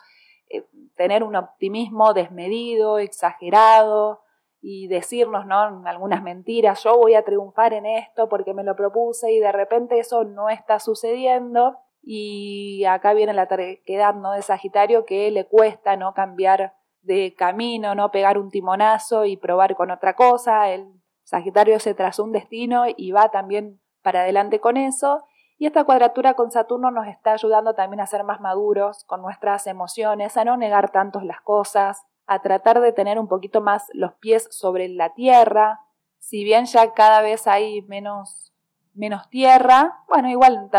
eh, 0.51 0.67
tener 0.97 1.23
un 1.23 1.37
optimismo 1.37 2.15
desmedido, 2.15 2.99
exagerado 2.99 4.23
y 4.61 4.89
decirnos 4.89 5.47
¿no? 5.47 5.83
algunas 5.87 6.23
mentiras, 6.23 6.83
yo 6.83 6.97
voy 6.97 7.15
a 7.15 7.23
triunfar 7.23 7.73
en 7.75 7.87
esto 7.87 8.29
porque 8.29 8.55
me 8.55 8.65
lo 8.65 8.75
propuse 8.75 9.33
y 9.33 9.39
de 9.39 9.53
repente 9.53 9.99
eso 9.99 10.25
no 10.25 10.51
está 10.51 10.81
sucediendo 10.81 11.79
y 12.03 12.85
acá 12.85 13.13
viene 13.13 13.35
la 13.35 13.47
terquedad 13.47 14.15
¿no? 14.15 14.33
de 14.33 14.43
Sagitario 14.43 15.05
que 15.05 15.31
le 15.31 15.47
cuesta 15.47 15.97
no 15.97 16.13
cambiar 16.15 16.75
de 17.03 17.35
camino, 17.35 17.95
no 17.95 18.11
pegar 18.11 18.39
un 18.39 18.51
timonazo 18.51 19.25
y 19.25 19.37
probar 19.37 19.77
con 19.77 19.91
otra 19.91 20.15
cosa. 20.15 20.71
El 20.71 20.89
Sagitario 21.23 21.79
se 21.79 21.95
trazó 21.95 22.25
un 22.25 22.33
destino 22.33 22.85
y 22.97 23.13
va 23.13 23.31
también 23.31 23.81
para 24.03 24.23
adelante 24.23 24.61
con 24.61 24.77
eso 24.77 25.25
y 25.59 25.67
esta 25.67 25.83
cuadratura 25.83 26.35
con 26.35 26.53
Saturno 26.53 26.93
nos 26.93 27.09
está 27.09 27.33
ayudando 27.33 27.75
también 27.75 28.01
a 28.01 28.07
ser 28.07 28.23
más 28.23 28.41
maduros 28.41 29.05
con 29.05 29.21
nuestras 29.21 29.67
emociones, 29.67 30.37
a 30.37 30.45
no 30.45 30.57
negar 30.57 30.93
tanto 30.93 31.21
las 31.21 31.41
cosas, 31.41 32.07
a 32.27 32.41
tratar 32.41 32.81
de 32.81 32.93
tener 32.93 33.19
un 33.19 33.27
poquito 33.27 33.61
más 33.61 33.89
los 33.93 34.13
pies 34.15 34.47
sobre 34.53 34.89
la 34.89 35.15
tierra. 35.15 35.81
Si 36.19 36.45
bien 36.45 36.67
ya 36.67 36.93
cada 36.93 37.23
vez 37.23 37.49
hay 37.49 37.83
menos, 37.83 38.53
menos 38.95 39.29
tierra, 39.31 40.05
bueno, 40.09 40.29
igual 40.29 40.71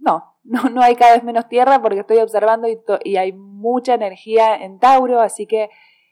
no, 0.00 0.36
no, 0.44 0.62
no 0.64 0.82
hay 0.82 0.96
cada 0.96 1.14
vez 1.14 1.24
menos 1.24 1.48
tierra 1.48 1.80
porque 1.80 2.00
estoy 2.00 2.18
observando 2.18 2.68
y, 2.68 2.78
y 3.04 3.16
hay 3.16 3.32
mucha 3.32 3.94
energía 3.94 4.54
en 4.54 4.78
Tauro, 4.78 5.20
así 5.20 5.46
que 5.46 5.70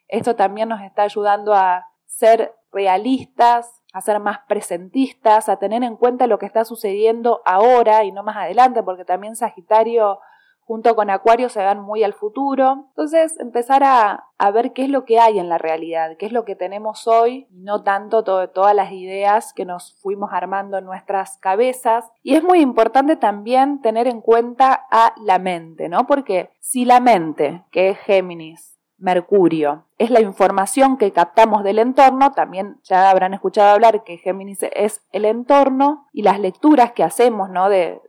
esto 0.08 0.34
también 0.34 0.70
nos 0.70 0.80
está 0.80 1.02
ayudando 1.02 1.52
a 1.52 1.88
ser 2.06 2.54
realistas, 2.72 3.82
a 3.94 4.00
ser 4.00 4.18
más 4.18 4.40
presentistas, 4.48 5.48
a 5.48 5.56
tener 5.56 5.84
en 5.84 5.96
cuenta 5.96 6.26
lo 6.26 6.40
que 6.40 6.46
está 6.46 6.64
sucediendo 6.64 7.42
ahora 7.44 8.02
y 8.02 8.10
no 8.10 8.24
más 8.24 8.36
adelante, 8.36 8.82
porque 8.82 9.04
también 9.04 9.36
Sagitario 9.36 10.18
junto 10.66 10.96
con 10.96 11.10
Acuario 11.10 11.48
se 11.48 11.62
van 11.62 11.80
muy 11.80 12.02
al 12.02 12.12
futuro. 12.12 12.86
Entonces, 12.88 13.38
empezar 13.38 13.84
a, 13.84 14.30
ver 14.52 14.72
qué 14.72 14.82
es 14.82 14.90
lo 14.90 15.04
que 15.04 15.20
hay 15.20 15.38
en 15.38 15.48
la 15.48 15.58
realidad, 15.58 16.16
qué 16.18 16.26
es 16.26 16.32
lo 16.32 16.44
que 16.44 16.56
tenemos 16.56 17.06
hoy, 17.06 17.46
no 17.50 17.82
tanto 17.82 18.24
todas 18.24 18.74
las 18.74 18.92
ideas 18.92 19.52
que 19.54 19.64
nos 19.64 19.94
fuimos 20.00 20.30
armando 20.32 20.76
en 20.76 20.84
nuestras 20.84 21.38
cabezas. 21.38 22.10
Y 22.22 22.34
es 22.34 22.42
muy 22.42 22.60
importante 22.60 23.16
también 23.16 23.80
tener 23.80 24.08
en 24.08 24.20
cuenta 24.20 24.86
a 24.90 25.14
la 25.22 25.38
mente, 25.38 25.88
¿no? 25.88 26.06
Porque 26.06 26.50
si 26.58 26.84
la 26.84 27.00
mente, 27.00 27.64
que 27.70 27.90
es 27.90 27.98
Géminis, 27.98 28.73
Mercurio. 28.98 29.84
Es 29.98 30.10
la 30.10 30.20
información 30.20 30.96
que 30.96 31.12
captamos 31.12 31.64
del 31.64 31.78
entorno, 31.78 32.32
también 32.32 32.78
ya 32.84 33.10
habrán 33.10 33.34
escuchado 33.34 33.70
hablar 33.70 34.04
que 34.04 34.18
Géminis 34.18 34.60
es 34.62 35.02
el 35.12 35.24
entorno 35.24 36.06
y 36.12 36.22
las 36.22 36.38
lecturas 36.38 36.92
que 36.92 37.02
hacemos 37.02 37.50
¿no? 37.50 37.68
de, 37.68 38.00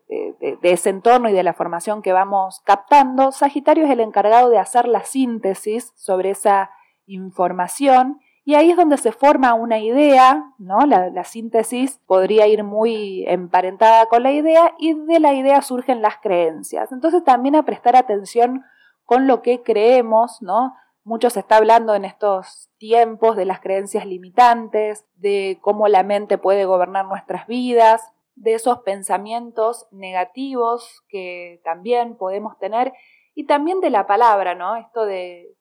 ese 0.61 0.89
entorno 0.89 1.29
y 1.29 1.33
de 1.33 1.43
la 1.43 1.53
formación 1.53 2.01
que 2.01 2.13
vamos 2.13 2.61
captando. 2.63 3.31
Sagitario 3.31 3.85
es 3.85 3.91
el 3.91 3.99
encargado 3.99 4.49
de 4.49 4.59
hacer 4.59 4.87
la 4.87 5.03
síntesis 5.03 5.91
sobre 5.95 6.31
esa 6.31 6.69
información 7.07 8.19
y 8.47 8.53
ahí 8.53 8.69
es 8.69 8.77
donde 8.77 8.97
se 8.97 9.11
forma 9.11 9.55
una 9.55 9.79
idea, 9.79 10.53
¿no? 10.59 10.85
La, 10.85 11.23
síntesis 11.23 11.99
podría 12.05 12.45
ir 12.45 12.63
muy 12.63 13.25
emparentada 13.27 14.05
con 14.05 14.21
la 14.21 14.31
idea 14.31 14.75
y 14.77 14.93
de 14.93 15.19
la 15.19 15.33
idea 15.33 15.63
surgen 15.63 16.03
las 16.03 16.17
creencias. 16.17 16.91
Entonces 16.91 17.23
también 17.23 17.55
a 17.55 17.63
prestar 17.63 17.95
atención 17.95 18.63
con 19.05 19.27
lo 19.27 19.41
que 19.41 19.63
creemos, 19.63 20.41
¿no? 20.41 20.73
Mucho 21.03 21.29
se 21.29 21.39
está 21.39 21.57
hablando 21.57 21.93
en 21.93 22.03
estos 22.03 22.69
tiempos 22.77 23.37
de 23.37 23.45
las 23.45 23.59
creencias 23.59 24.05
limitantes, 24.05 25.05
de 25.15 25.59
cómo 25.61 25.87
la 25.87 26.03
mente 26.03 26.37
puede 26.37 26.65
gobernar 26.65 27.05
nuestras 27.05 27.47
vidas, 27.47 28.11
de 28.35 28.53
esos 28.53 28.79
pensamientos 28.79 29.87
negativos 29.91 31.03
que 31.07 31.61
también 31.63 32.17
podemos 32.17 32.57
tener 32.59 32.91
y 33.33 33.45
también 33.45 33.79
de 33.81 33.89
la 33.89 34.07
palabra, 34.07 34.55
¿no? 34.55 34.75
Esto 34.75 35.05
de 35.05 35.55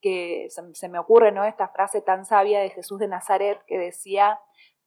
que 0.00 0.48
se, 0.50 0.88
me 0.88 0.98
ocurre, 0.98 1.32
¿no? 1.32 1.44
Esta 1.44 1.68
frase 1.68 2.00
tan 2.00 2.26
sabia 2.26 2.60
de 2.60 2.70
Jesús 2.70 2.98
de 2.98 3.08
Nazaret 3.08 3.62
que 3.66 3.78
decía, 3.78 4.40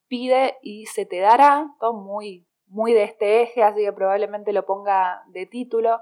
pide 0.07 0.57
y 0.61 0.85
se 0.87 1.05
te 1.05 1.19
dará, 1.19 1.73
todo 1.79 1.93
muy, 1.93 2.45
muy 2.67 2.93
de 2.93 3.03
este 3.03 3.41
eje, 3.41 3.63
así 3.63 3.81
que 3.81 3.93
probablemente 3.93 4.53
lo 4.53 4.65
ponga 4.65 5.23
de 5.27 5.45
título, 5.45 6.01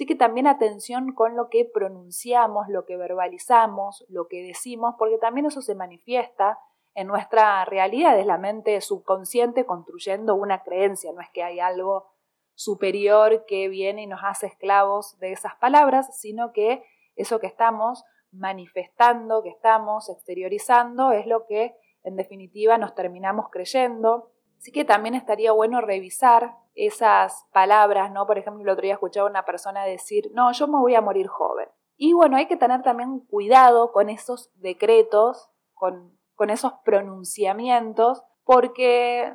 Así 0.00 0.06
que 0.06 0.14
también 0.14 0.46
atención 0.46 1.12
con 1.12 1.36
lo 1.36 1.50
que 1.50 1.66
pronunciamos, 1.66 2.70
lo 2.70 2.86
que 2.86 2.96
verbalizamos, 2.96 4.06
lo 4.08 4.28
que 4.28 4.42
decimos, 4.42 4.94
porque 4.98 5.18
también 5.18 5.44
eso 5.44 5.60
se 5.60 5.74
manifiesta 5.74 6.58
en 6.94 7.06
nuestra 7.06 7.66
realidad, 7.66 8.18
es 8.18 8.24
la 8.24 8.38
mente 8.38 8.80
subconsciente 8.80 9.66
construyendo 9.66 10.36
una 10.36 10.62
creencia, 10.62 11.12
no 11.12 11.20
es 11.20 11.28
que 11.34 11.42
hay 11.42 11.60
algo 11.60 12.14
superior 12.54 13.44
que 13.44 13.68
viene 13.68 14.04
y 14.04 14.06
nos 14.06 14.22
hace 14.24 14.46
esclavos 14.46 15.18
de 15.18 15.32
esas 15.32 15.54
palabras, 15.56 16.18
sino 16.18 16.54
que 16.54 16.82
eso 17.14 17.38
que 17.38 17.48
estamos 17.48 18.02
manifestando, 18.32 19.42
que 19.42 19.50
estamos 19.50 20.08
exteriorizando, 20.08 21.12
es 21.12 21.26
lo 21.26 21.44
que 21.44 21.76
en 22.04 22.16
definitiva 22.16 22.78
nos 22.78 22.94
terminamos 22.94 23.50
creyendo. 23.50 24.30
Así 24.60 24.72
que 24.72 24.84
también 24.84 25.14
estaría 25.14 25.52
bueno 25.52 25.80
revisar 25.80 26.54
esas 26.74 27.46
palabras, 27.50 28.12
¿no? 28.12 28.26
Por 28.26 28.36
ejemplo, 28.36 28.62
el 28.62 28.68
otro 28.68 28.82
día 28.82 28.92
escuchaba 28.92 29.26
una 29.26 29.46
persona 29.46 29.84
decir, 29.84 30.30
no, 30.34 30.52
yo 30.52 30.68
me 30.68 30.78
voy 30.78 30.94
a 30.94 31.00
morir 31.00 31.28
joven. 31.28 31.66
Y 31.96 32.12
bueno, 32.12 32.36
hay 32.36 32.44
que 32.44 32.58
tener 32.58 32.82
también 32.82 33.20
cuidado 33.20 33.90
con 33.90 34.10
esos 34.10 34.50
decretos, 34.56 35.48
con, 35.72 36.14
con 36.34 36.50
esos 36.50 36.74
pronunciamientos, 36.84 38.22
porque 38.44 39.32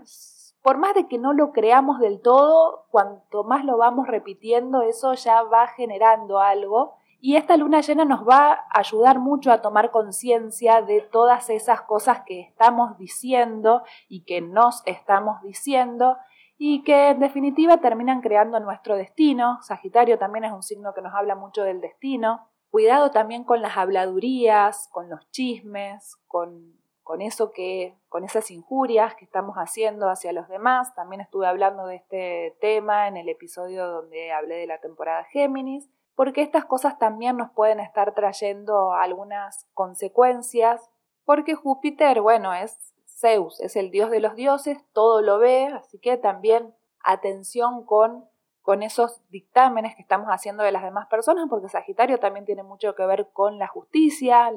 por 0.61 0.77
más 0.77 0.93
de 0.93 1.07
que 1.07 1.17
no 1.17 1.33
lo 1.33 1.53
creamos 1.53 1.99
del 1.99 2.21
todo, 2.21 2.85
cuanto 2.91 3.43
más 3.43 3.65
lo 3.65 3.77
vamos 3.77 4.05
repitiendo, 4.05 4.83
eso 4.83 5.15
ya 5.15 5.41
va 5.41 5.65
generando 5.65 6.39
algo. 6.39 6.97
Y 7.19 7.37
esta 7.37 7.57
luna 7.57 7.81
llena 7.81 8.05
nos 8.05 8.27
va 8.27 8.53
a 8.53 8.65
ayudar 8.73 9.19
mucho 9.19 9.51
a 9.51 9.61
tomar 9.61 9.91
conciencia 9.91 10.81
de 10.81 11.01
todas 11.01 11.49
esas 11.49 11.81
cosas 11.81 12.21
que 12.25 12.41
estamos 12.41 12.97
diciendo 12.97 13.83
y 14.07 14.25
que 14.25 14.41
nos 14.41 14.83
estamos 14.85 15.41
diciendo 15.41 16.17
y 16.57 16.83
que 16.83 17.09
en 17.09 17.19
definitiva 17.19 17.77
terminan 17.77 18.21
creando 18.21 18.59
nuestro 18.59 18.95
destino. 18.95 19.59
Sagitario 19.61 20.17
también 20.17 20.45
es 20.45 20.51
un 20.51 20.63
signo 20.63 20.93
que 20.93 21.01
nos 21.01 21.13
habla 21.13 21.35
mucho 21.35 21.63
del 21.63 21.81
destino. 21.81 22.47
Cuidado 22.69 23.11
también 23.11 23.43
con 23.43 23.61
las 23.61 23.77
habladurías, 23.77 24.89
con 24.91 25.09
los 25.09 25.29
chismes, 25.31 26.17
con, 26.27 26.73
con 27.03 27.21
eso 27.21 27.51
que, 27.51 27.95
con 28.09 28.23
esas 28.23 28.51
injurias 28.51 29.15
que 29.15 29.25
estamos 29.25 29.55
haciendo 29.57 30.09
hacia 30.09 30.33
los 30.33 30.47
demás. 30.47 30.93
También 30.95 31.21
estuve 31.21 31.47
hablando 31.47 31.87
de 31.87 31.95
este 31.95 32.57
tema 32.61 33.07
en 33.07 33.17
el 33.17 33.29
episodio 33.29 33.87
donde 33.87 34.31
hablé 34.31 34.55
de 34.55 34.67
la 34.67 34.79
temporada 34.79 35.23
Géminis, 35.25 35.89
porque 36.15 36.41
estas 36.41 36.65
cosas 36.65 36.97
también 36.97 37.37
nos 37.37 37.51
pueden 37.51 37.79
estar 37.79 38.13
trayendo 38.13 38.93
algunas 38.93 39.67
consecuencias, 39.73 40.89
porque 41.25 41.55
Júpiter, 41.55 42.21
bueno, 42.21 42.53
es 42.53 42.95
Zeus 43.17 43.59
es 43.61 43.75
el 43.75 43.91
dios 43.91 44.11
de 44.11 44.19
los 44.19 44.35
dioses, 44.35 44.77
todo 44.93 45.21
lo 45.21 45.39
ve, 45.39 45.67
así 45.67 45.99
que 45.99 46.17
también 46.17 46.73
atención 47.03 47.85
con, 47.85 48.25
con 48.61 48.83
esos 48.83 49.21
dictámenes 49.29 49.95
que 49.95 50.01
estamos 50.01 50.27
haciendo 50.27 50.63
de 50.63 50.71
las 50.71 50.83
demás 50.83 51.07
personas, 51.07 51.47
porque 51.49 51.69
Sagitario 51.69 52.19
también 52.19 52.45
tiene 52.45 52.63
mucho 52.63 52.93
que 52.95 53.05
ver 53.05 53.29
con 53.31 53.57
la 53.57 53.67
justicia, 53.67 54.51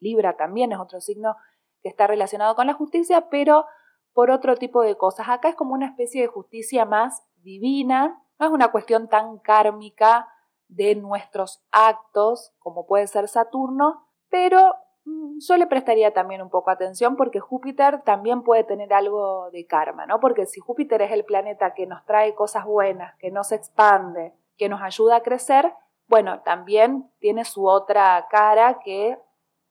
Libra 0.00 0.36
también 0.36 0.72
es 0.72 0.78
otro 0.78 1.00
signo 1.00 1.36
que 1.82 1.88
está 1.88 2.06
relacionado 2.06 2.54
con 2.54 2.66
la 2.66 2.74
justicia, 2.74 3.28
pero 3.28 3.66
por 4.14 4.30
otro 4.30 4.56
tipo 4.56 4.82
de 4.82 4.96
cosas. 4.96 5.28
Acá 5.28 5.50
es 5.50 5.54
como 5.54 5.74
una 5.74 5.86
especie 5.86 6.22
de 6.22 6.28
justicia 6.28 6.84
más 6.84 7.24
divina, 7.42 8.22
no 8.38 8.46
es 8.46 8.52
una 8.52 8.72
cuestión 8.72 9.08
tan 9.08 9.38
kármica 9.38 10.28
de 10.68 10.94
nuestros 10.94 11.62
actos 11.70 12.54
como 12.58 12.86
puede 12.86 13.06
ser 13.06 13.28
Saturno, 13.28 14.06
pero 14.28 14.74
Mm, 15.08 15.38
yo 15.40 15.56
le 15.56 15.66
prestaría 15.66 16.12
también 16.12 16.42
un 16.42 16.50
poco 16.50 16.70
atención 16.70 17.16
porque 17.16 17.40
Júpiter 17.40 18.02
también 18.02 18.42
puede 18.42 18.64
tener 18.64 18.92
algo 18.92 19.50
de 19.50 19.66
karma, 19.66 20.04
¿no? 20.04 20.20
Porque 20.20 20.44
si 20.44 20.60
Júpiter 20.60 21.00
es 21.00 21.12
el 21.12 21.24
planeta 21.24 21.72
que 21.72 21.86
nos 21.86 22.04
trae 22.04 22.34
cosas 22.34 22.66
buenas, 22.66 23.16
que 23.16 23.30
nos 23.30 23.50
expande, 23.52 24.34
que 24.58 24.68
nos 24.68 24.82
ayuda 24.82 25.16
a 25.16 25.22
crecer, 25.22 25.72
bueno, 26.08 26.42
también 26.42 27.10
tiene 27.20 27.46
su 27.46 27.66
otra 27.66 28.26
cara 28.30 28.80
que 28.84 29.18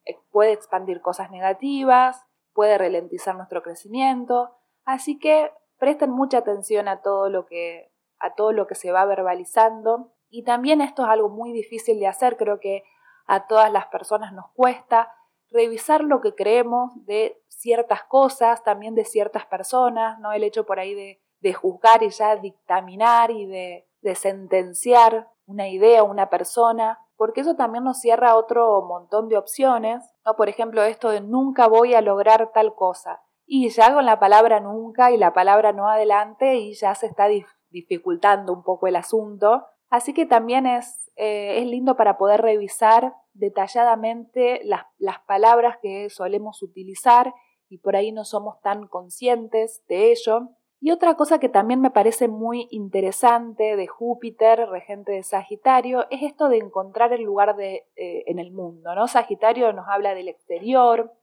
eh, 0.06 0.18
puede 0.32 0.54
expandir 0.54 1.02
cosas 1.02 1.30
negativas, 1.30 2.26
puede 2.54 2.78
ralentizar 2.78 3.36
nuestro 3.36 3.62
crecimiento, 3.62 4.56
así 4.86 5.20
que 5.20 5.52
presten 5.78 6.10
mucha 6.10 6.40
atención 6.40 6.88
a 6.88 7.02
todo 7.02 7.30
lo 7.30 7.46
que 7.46 7.92
a 8.20 8.34
todo 8.34 8.52
lo 8.52 8.66
que 8.66 8.74
se 8.74 8.92
va 8.92 9.06
verbalizando 9.06 10.12
y 10.30 10.44
también 10.44 10.82
esto 10.82 11.04
es 11.04 11.10
algo 11.10 11.30
muy 11.30 11.52
difícil 11.52 12.00
de 12.00 12.08
hacer, 12.08 12.38
creo 12.38 12.60
que 12.60 12.84
a 13.26 13.48
todas 13.48 13.72
las 13.72 13.88
personas 13.88 14.34
nos 14.34 14.50
cuesta 14.54 15.14
revisar 15.52 16.04
lo 16.04 16.22
que 16.22 16.36
creemos 16.36 16.92
de 17.06 17.42
ciertas 17.48 18.04
cosas, 18.04 18.64
también 18.64 18.96
de 18.96 19.06
ciertas 19.06 19.46
personas, 19.46 20.20
¿no? 20.20 20.32
El 20.32 20.44
hecho 20.44 20.66
por 20.66 20.80
ahí 20.80 20.94
de, 20.94 21.22
juzgar 21.54 22.04
y 22.04 22.10
ya 22.10 22.36
dictaminar 22.36 23.32
y 23.32 23.46
de, 23.46 23.88
de 24.02 24.16
sentenciar 24.16 25.30
una 25.46 25.70
idea 25.70 26.04
o 26.04 26.12
una 26.12 26.30
persona, 26.30 27.00
porque 27.16 27.40
eso 27.40 27.56
también 27.56 27.86
nos 27.86 28.02
cierra 28.02 28.36
otro 28.36 28.82
montón 28.82 29.30
de 29.30 29.38
opciones, 29.38 30.04
¿no? 30.26 30.36
Por 30.36 30.50
ejemplo, 30.50 30.84
esto 30.84 31.10
de 31.10 31.22
nunca 31.22 31.68
voy 31.68 31.94
a 31.94 32.02
lograr 32.02 32.52
tal 32.54 32.76
cosa. 32.76 33.22
Y 33.46 33.70
ya 33.70 33.94
con 33.94 34.06
la 34.06 34.20
palabra 34.20 34.60
nunca 34.60 35.12
y 35.12 35.18
la 35.18 35.34
palabra 35.34 35.72
no 35.72 35.88
adelante 35.88 36.56
y 36.56 36.74
ya 36.74 36.94
se 36.96 37.06
está 37.06 37.30
dificultando 37.70 38.52
un 38.52 38.62
poco 38.62 38.88
el 38.88 38.98
asunto. 38.98 39.66
Así 39.90 40.14
que 40.14 40.26
también 40.26 40.66
es, 40.66 41.12
eh, 41.16 41.60
es 41.60 41.68
lindo 41.68 41.96
para 41.96 42.18
poder 42.18 42.42
revisar 42.42 43.14
detalladamente 43.34 44.62
las, 44.64 44.86
las 44.98 45.20
palabras 45.22 45.78
que 45.82 46.10
solemos 46.10 46.62
utilizar 46.62 47.34
y 47.70 47.80
por 47.80 47.96
ahí 47.96 48.12
no 48.12 48.26
somos 48.26 48.62
tan 48.62 48.88
conscientes 48.88 49.84
de 49.88 50.12
ello. 50.12 50.50
Y 50.80 50.92
otra 50.92 51.16
cosa 51.16 51.40
que 51.40 51.50
también 51.50 51.82
me 51.82 51.90
parece 51.90 52.28
muy 52.28 52.68
interesante 52.70 53.76
de 53.76 53.88
Júpiter, 53.88 54.70
regente 54.70 55.12
de 55.12 55.24
Sagitario, 55.24 56.06
es 56.12 56.22
esto 56.22 56.50
de 56.50 56.58
encontrar 56.58 57.14
el 57.14 57.24
lugar 57.24 57.56
de, 57.56 57.88
eh, 57.96 58.24
en 58.28 58.38
el 58.38 58.52
mundo. 58.52 58.94
¿no? 58.94 59.08
Sagitario 59.08 59.74
nos 59.74 59.88
habla 59.88 60.14
del 60.14 60.28
exterior, 60.28 61.14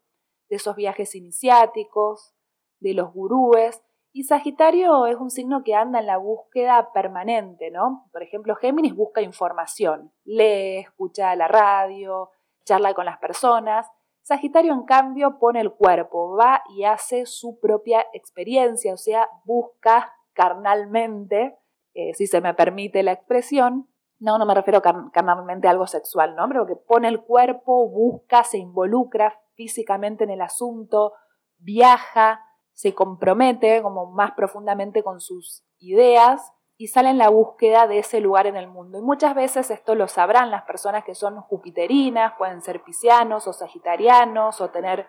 de 0.49 0.57
esos 0.57 0.75
viajes 0.75 1.15
iniciáticos, 1.15 2.35
de 2.81 2.95
los 2.95 3.13
gurúes, 3.13 3.83
y 4.17 4.23
Sagitario 4.23 5.07
es 5.07 5.17
un 5.17 5.29
signo 5.29 5.65
que 5.65 5.75
anda 5.75 5.99
en 5.99 6.07
la 6.07 6.19
búsqueda 6.19 6.93
permanente, 6.93 7.73
¿no? 7.73 8.09
Por 8.13 8.23
ejemplo, 8.23 8.55
Géminis 8.55 8.95
busca 8.95 9.21
información, 9.23 10.13
lee, 10.23 10.79
escucha 10.79 11.35
la 11.35 11.49
radio, 11.49 12.31
charla 12.65 12.95
con 12.95 13.07
las 13.07 13.19
personas. 13.19 13.91
Sagitario, 14.23 14.73
en 14.73 14.85
cambio, 14.85 15.41
pone 15.41 15.61
el 15.61 15.73
cuerpo, 15.73 16.37
va 16.37 16.63
y 16.77 16.85
hace 16.85 17.27
su 17.27 17.59
propia 17.59 18.07
experiencia, 18.13 18.95
o 18.95 18.97
sea, 18.97 19.29
busca 19.45 20.13
carnalmente 20.33 21.59
eh, 21.93 22.15
si 22.15 22.29
se 22.29 22.41
me 22.41 22.55
permite 22.55 23.03
la 23.03 23.11
expresión. 23.11 23.89
No, 24.21 24.39
no 24.39 24.47
me 24.47 24.55
refiero 24.55 24.81
carnalmente 24.81 25.67
a 25.67 25.73
algo 25.73 25.89
sexual, 25.89 26.37
¿no? 26.37 26.47
Pero 26.47 26.67
que 26.67 26.77
pone 26.77 27.09
el 27.09 27.21
cuerpo, 27.21 27.89
busca, 27.91 28.45
se 28.45 28.59
involucra 28.59 29.41
físicamente 29.55 30.23
en 30.23 30.31
el 30.31 30.41
asunto, 30.41 31.15
viaja, 31.59 32.41
se 32.75 32.95
compromete 32.95 33.83
como 33.83 34.07
más 34.07 34.33
profundamente 34.33 35.03
con 35.03 35.21
sus 35.21 35.65
ideas 35.79 36.53
y 36.77 36.89
sale 36.89 37.11
en 37.11 37.19
la 37.19 37.29
búsqueda 37.29 37.87
de 37.87 38.01
ese 38.01 38.21
lugar 38.21 38.47
en 38.47 38.57
el 38.57 38.67
mundo. 38.67 38.99
Y 38.99 39.03
muchas 39.03 39.35
veces 39.35 39.71
esto 39.71 39.95
lo 39.95 40.09
sabrán 40.09 40.51
las 40.51 40.65
personas 40.65 41.05
que 41.05 41.15
son 41.15 41.41
jupiterinas, 41.41 42.35
pueden 42.37 42.63
ser 42.63 42.83
piscianos 42.83 43.47
o 43.47 43.53
sagitarianos 43.53 44.61
o 44.61 44.71
tener 44.71 45.07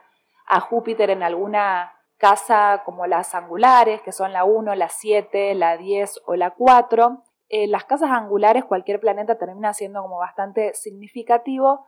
a 0.48 0.60
Júpiter 0.60 1.10
en 1.10 1.24
alguna 1.24 1.91
casa 2.17 2.84
como 2.86 3.07
las 3.07 3.34
angulares, 3.34 4.01
que 4.01 4.12
son 4.12 4.31
la 4.31 4.45
1, 4.45 4.75
la 4.75 4.89
7, 4.89 5.55
la 5.55 5.77
10 5.77 6.22
o 6.27 6.36
la 6.36 6.51
4. 6.51 7.24
Eh, 7.50 7.67
las 7.67 7.86
casas 7.86 8.12
angulares, 8.12 8.63
cualquier 8.65 9.00
planeta 9.00 9.38
termina 9.38 9.74
siendo 9.74 10.01
como 10.01 10.17
bastante 10.19 10.74
significativo 10.75 11.86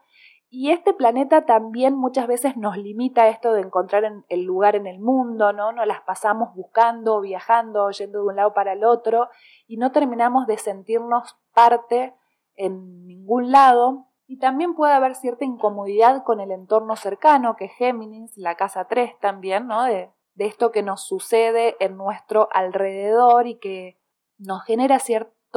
y 0.50 0.72
este 0.72 0.94
planeta 0.94 1.46
también 1.46 1.96
muchas 1.96 2.25
veces 2.25 2.56
nos 2.56 2.77
limita 2.77 3.27
esto 3.27 3.51
de 3.51 3.62
encontrar 3.62 4.10
el 4.30 4.44
lugar 4.44 4.75
en 4.75 4.88
el 4.88 5.00
mundo, 5.00 5.51
¿no? 5.51 5.74
Nos 5.74 5.86
las 5.86 6.01
pasamos 6.01 6.56
buscando, 6.56 7.20
viajando, 7.20 7.89
yendo 7.92 8.20
de 8.20 8.25
un 8.27 8.36
lado 8.38 8.54
para 8.54 8.72
el 8.74 8.86
otro 8.86 9.30
y 9.68 9.75
no 9.75 9.92
terminamos 9.92 10.48
de 10.48 10.58
sentirnos 10.58 11.38
parte 11.54 12.16
en 12.56 13.06
ningún 13.06 13.51
lado. 13.51 14.06
Y 14.25 14.39
también 14.39 14.74
puede 14.74 14.94
haber 14.94 15.16
cierta 15.16 15.44
incomodidad 15.44 16.24
con 16.24 16.39
el 16.39 16.51
entorno 16.51 16.96
cercano, 16.96 17.56
que 17.58 17.68
Géminis, 17.68 18.32
la 18.38 18.56
casa 18.56 18.86
3 18.86 19.20
también, 19.20 19.68
¿no? 19.68 19.84
De, 19.84 20.12
de 20.36 20.46
esto 20.46 20.72
que 20.72 20.84
nos 20.84 21.06
sucede 21.06 21.75
en 21.82 21.98
nuestro 21.98 22.48
alrededor 22.54 23.48
y 23.48 23.56
que 23.56 24.00
nos 24.38 24.63
genera 24.63 25.00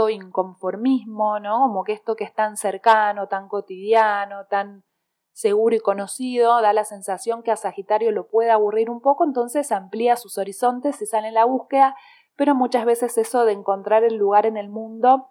inconformismo, 0.09 1.38
¿no? 1.40 1.61
Como 1.61 1.85
que 1.85 1.92
esto 1.92 2.16
que 2.16 2.25
es 2.25 2.35
tan 2.35 2.57
cercano, 2.57 3.28
tan 3.28 3.49
cotidiano, 3.49 4.47
tan 4.47 4.85
seguro 5.33 5.76
y 5.76 5.80
conocido, 5.80 6.61
da 6.61 6.73
la 6.73 6.85
sensación 6.85 7.42
que 7.42 7.50
a 7.50 7.57
Sagitario 7.57 8.11
lo 8.12 8.28
puede 8.28 8.50
aburrir 8.50 8.90
un 8.90 9.00
poco, 9.00 9.25
entonces 9.25 9.73
amplía 9.73 10.16
sus 10.16 10.38
horizontes 10.38 11.00
y 11.02 11.07
sale 11.07 11.28
en 11.28 11.35
la 11.35 11.45
búsqueda, 11.45 11.97
pero 12.37 12.54
muchas 12.54 12.85
veces 12.85 13.16
eso 13.19 13.45
de 13.45 13.52
encontrar 13.52 14.04
el 14.04 14.16
lugar 14.16 14.47
en 14.47 14.57
el 14.57 14.69
mundo 14.69 15.30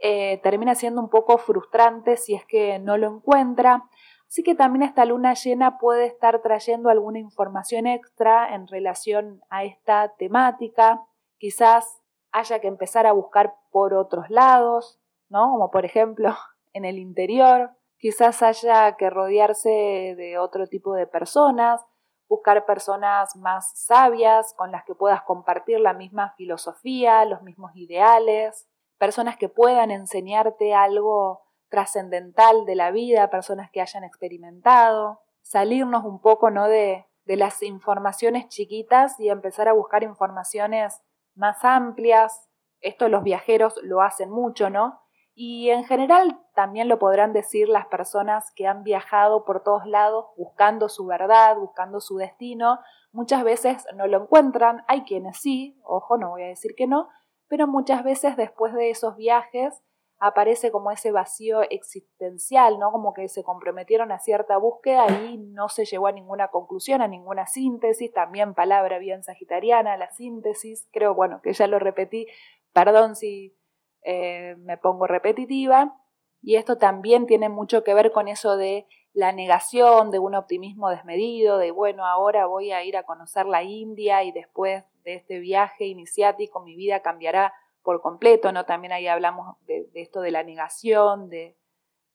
eh, 0.00 0.38
termina 0.42 0.74
siendo 0.74 1.00
un 1.00 1.08
poco 1.08 1.38
frustrante 1.38 2.16
si 2.16 2.34
es 2.34 2.44
que 2.44 2.78
no 2.78 2.96
lo 2.96 3.08
encuentra. 3.08 3.84
Así 4.28 4.42
que 4.42 4.54
también 4.54 4.82
esta 4.82 5.04
luna 5.04 5.34
llena 5.34 5.78
puede 5.78 6.06
estar 6.06 6.40
trayendo 6.42 6.90
alguna 6.90 7.18
información 7.18 7.86
extra 7.86 8.54
en 8.54 8.68
relación 8.68 9.40
a 9.48 9.64
esta 9.64 10.14
temática. 10.18 11.02
Quizás 11.38 12.00
haya 12.32 12.60
que 12.60 12.68
empezar 12.68 13.06
a 13.06 13.12
buscar 13.12 13.56
por 13.70 13.94
otros 13.94 14.28
lados, 14.30 15.00
¿no? 15.28 15.50
Como 15.50 15.70
por 15.70 15.84
ejemplo 15.84 16.36
en 16.72 16.84
el 16.84 16.98
interior. 16.98 17.70
Quizás 17.98 18.42
haya 18.42 18.96
que 18.96 19.10
rodearse 19.10 20.14
de 20.16 20.38
otro 20.38 20.68
tipo 20.68 20.94
de 20.94 21.06
personas, 21.06 21.84
buscar 22.28 22.64
personas 22.64 23.34
más 23.36 23.72
sabias 23.76 24.54
con 24.54 24.70
las 24.70 24.84
que 24.84 24.94
puedas 24.94 25.22
compartir 25.22 25.80
la 25.80 25.94
misma 25.94 26.34
filosofía, 26.36 27.24
los 27.24 27.42
mismos 27.42 27.72
ideales, 27.74 28.68
personas 28.98 29.36
que 29.36 29.48
puedan 29.48 29.90
enseñarte 29.90 30.74
algo 30.74 31.42
trascendental 31.68 32.66
de 32.66 32.76
la 32.76 32.90
vida, 32.90 33.30
personas 33.30 33.70
que 33.70 33.80
hayan 33.80 34.04
experimentado, 34.04 35.20
salirnos 35.42 36.04
un 36.04 36.20
poco 36.20 36.50
¿no? 36.50 36.68
de, 36.68 37.06
de 37.24 37.36
las 37.36 37.62
informaciones 37.62 38.48
chiquitas 38.48 39.18
y 39.18 39.28
empezar 39.28 39.68
a 39.68 39.72
buscar 39.72 40.02
informaciones 40.02 41.02
más 41.38 41.64
amplias. 41.64 42.48
Esto 42.80 43.08
los 43.08 43.22
viajeros 43.22 43.80
lo 43.82 44.02
hacen 44.02 44.30
mucho, 44.30 44.68
¿no? 44.68 45.00
Y 45.34 45.70
en 45.70 45.84
general 45.84 46.40
también 46.54 46.88
lo 46.88 46.98
podrán 46.98 47.32
decir 47.32 47.68
las 47.68 47.86
personas 47.86 48.50
que 48.56 48.66
han 48.66 48.82
viajado 48.82 49.44
por 49.44 49.62
todos 49.62 49.86
lados 49.86 50.26
buscando 50.36 50.88
su 50.88 51.06
verdad, 51.06 51.56
buscando 51.56 52.00
su 52.00 52.16
destino. 52.16 52.80
Muchas 53.12 53.44
veces 53.44 53.86
no 53.94 54.08
lo 54.08 54.22
encuentran, 54.22 54.84
hay 54.88 55.04
quienes 55.04 55.38
sí, 55.38 55.80
ojo, 55.84 56.18
no 56.18 56.30
voy 56.30 56.42
a 56.42 56.48
decir 56.48 56.74
que 56.76 56.88
no, 56.88 57.08
pero 57.46 57.68
muchas 57.68 58.02
veces 58.02 58.36
después 58.36 58.74
de 58.74 58.90
esos 58.90 59.16
viajes 59.16 59.80
aparece 60.20 60.72
como 60.72 60.90
ese 60.90 61.12
vacío 61.12 61.62
existencial, 61.70 62.78
¿no? 62.78 62.90
Como 62.90 63.14
que 63.14 63.28
se 63.28 63.44
comprometieron 63.44 64.10
a 64.10 64.18
cierta 64.18 64.56
búsqueda 64.56 65.06
y 65.26 65.38
no 65.38 65.68
se 65.68 65.84
llegó 65.84 66.08
a 66.08 66.12
ninguna 66.12 66.48
conclusión, 66.48 67.02
a 67.02 67.08
ninguna 67.08 67.46
síntesis, 67.46 68.12
también 68.12 68.54
palabra 68.54 68.98
bien 68.98 69.22
sagitariana, 69.22 69.96
la 69.96 70.10
síntesis, 70.10 70.88
creo, 70.92 71.14
bueno, 71.14 71.40
que 71.42 71.52
ya 71.52 71.66
lo 71.68 71.78
repetí, 71.78 72.26
perdón 72.72 73.14
si 73.14 73.56
eh, 74.02 74.56
me 74.58 74.76
pongo 74.76 75.06
repetitiva, 75.06 75.96
y 76.42 76.56
esto 76.56 76.78
también 76.78 77.26
tiene 77.26 77.48
mucho 77.48 77.84
que 77.84 77.94
ver 77.94 78.12
con 78.12 78.28
eso 78.28 78.56
de 78.56 78.86
la 79.12 79.32
negación, 79.32 80.10
de 80.10 80.18
un 80.18 80.34
optimismo 80.34 80.90
desmedido, 80.90 81.58
de 81.58 81.70
bueno, 81.70 82.06
ahora 82.06 82.46
voy 82.46 82.72
a 82.72 82.84
ir 82.84 82.96
a 82.96 83.02
conocer 83.02 83.46
la 83.46 83.62
India 83.62 84.22
y 84.22 84.32
después 84.32 84.84
de 85.04 85.14
este 85.14 85.40
viaje 85.40 85.86
iniciático 85.86 86.60
mi 86.60 86.76
vida 86.76 87.00
cambiará 87.00 87.52
por 87.88 88.02
completo, 88.02 88.52
¿no? 88.52 88.66
También 88.66 88.92
ahí 88.92 89.06
hablamos 89.06 89.56
de, 89.64 89.88
esto 89.94 90.20
de 90.20 90.30
la 90.30 90.42
negación, 90.42 91.30
de, 91.30 91.56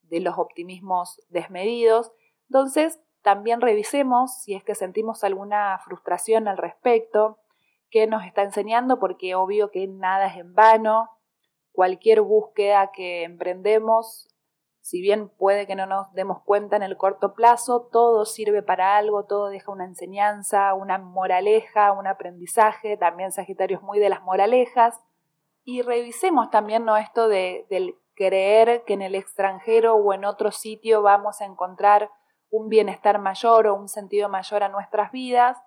de 0.04 0.20
los 0.20 0.38
optimismos 0.38 1.20
desmedidos. 1.30 2.12
Entonces, 2.48 3.02
también 3.24 3.60
revisemos 3.60 4.40
si 4.44 4.54
es 4.54 4.64
que 4.64 4.76
sentimos 4.76 5.24
alguna 5.24 5.80
frustración 5.84 6.48
al 6.48 6.60
respecto, 6.60 7.40
qué 7.90 8.06
nos 8.06 8.24
está 8.24 8.44
enseñando, 8.44 9.00
porque 9.00 9.34
obvio 9.34 9.72
que 9.72 9.88
nada 9.88 10.28
es 10.28 10.38
en 10.38 10.54
vano, 10.54 11.10
cualquier 11.72 12.22
búsqueda 12.22 12.92
que 12.92 13.24
emprendemos, 13.24 14.30
si 14.80 15.02
bien 15.02 15.28
puede 15.28 15.66
que 15.66 15.74
no 15.74 15.88
nos 15.88 16.14
demos 16.14 16.44
cuenta 16.44 16.76
en 16.76 16.84
el 16.84 16.98
corto 16.98 17.34
plazo, 17.34 17.90
todo 17.92 18.26
sirve 18.26 18.62
para 18.62 18.96
algo, 18.96 19.26
todo 19.26 19.50
deja 19.50 19.72
una 19.72 19.86
enseñanza, 19.86 20.76
una 20.76 21.00
moraleja, 21.00 21.94
un 21.94 22.06
aprendizaje, 22.06 22.96
también 22.96 23.32
Sagitario 23.32 23.78
es 23.78 23.84
muy 23.84 23.98
de 23.98 24.10
las 24.10 24.22
moralejas, 24.22 25.02
y 25.64 25.82
revisemos 25.82 26.50
también 26.50 26.86
¿no? 26.86 26.98
esto 26.98 27.28
de, 27.28 27.66
del 27.70 27.96
creer 28.16 28.84
que 28.86 28.94
en 28.94 29.02
el 29.02 29.16
extranjero 29.16 29.96
o 29.96 30.14
en 30.14 30.26
otro 30.26 30.52
sitio 30.52 31.02
vamos 31.02 31.42
a 31.42 31.46
encontrar 31.46 32.12
un 32.50 32.70
bienestar 32.70 33.20
mayor 33.20 33.68
o 33.68 33.76
un 33.76 33.88
sentido 33.88 34.30
mayor 34.30 34.64
a 34.64 34.70
nuestras 34.70 35.12
vidas, 35.12 35.58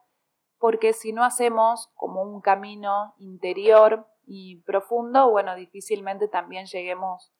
porque 0.58 0.92
si 0.92 1.12
no 1.12 1.24
hacemos 1.24 1.90
como 1.94 2.22
un 2.22 2.40
camino 2.40 3.14
interior 3.18 4.06
y 4.24 4.62
profundo, 4.62 5.30
bueno, 5.30 5.56
difícilmente 5.56 6.28
también 6.28 6.66
lleguemos 6.66 7.32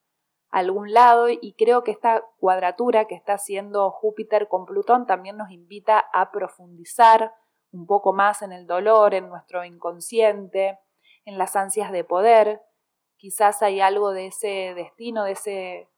a 0.50 0.58
algún 0.58 0.92
lado 0.92 1.28
y 1.28 1.54
creo 1.56 1.84
que 1.84 1.92
esta 1.92 2.24
cuadratura 2.38 3.06
que 3.06 3.14
está 3.14 3.34
haciendo 3.34 3.90
Júpiter 3.90 4.48
con 4.48 4.66
Plutón 4.66 5.06
también 5.06 5.36
nos 5.36 5.50
invita 5.50 6.04
a 6.12 6.30
profundizar 6.32 7.32
un 7.70 7.86
poco 7.86 8.12
más 8.12 8.42
en 8.42 8.52
el 8.52 8.66
dolor, 8.66 9.14
en 9.14 9.28
nuestro 9.28 9.64
inconsciente, 9.64 10.78
en 11.26 11.36
las 11.36 11.54
ansias 11.56 11.92
de 11.92 12.04
poder. 12.04 12.62
Quizás 13.18 13.62
hay 13.62 13.80
algo 13.80 14.12
de 14.12 14.28
ese 14.28 14.72
destino, 14.74 15.24
de 15.24 15.32
ese, 15.32 15.90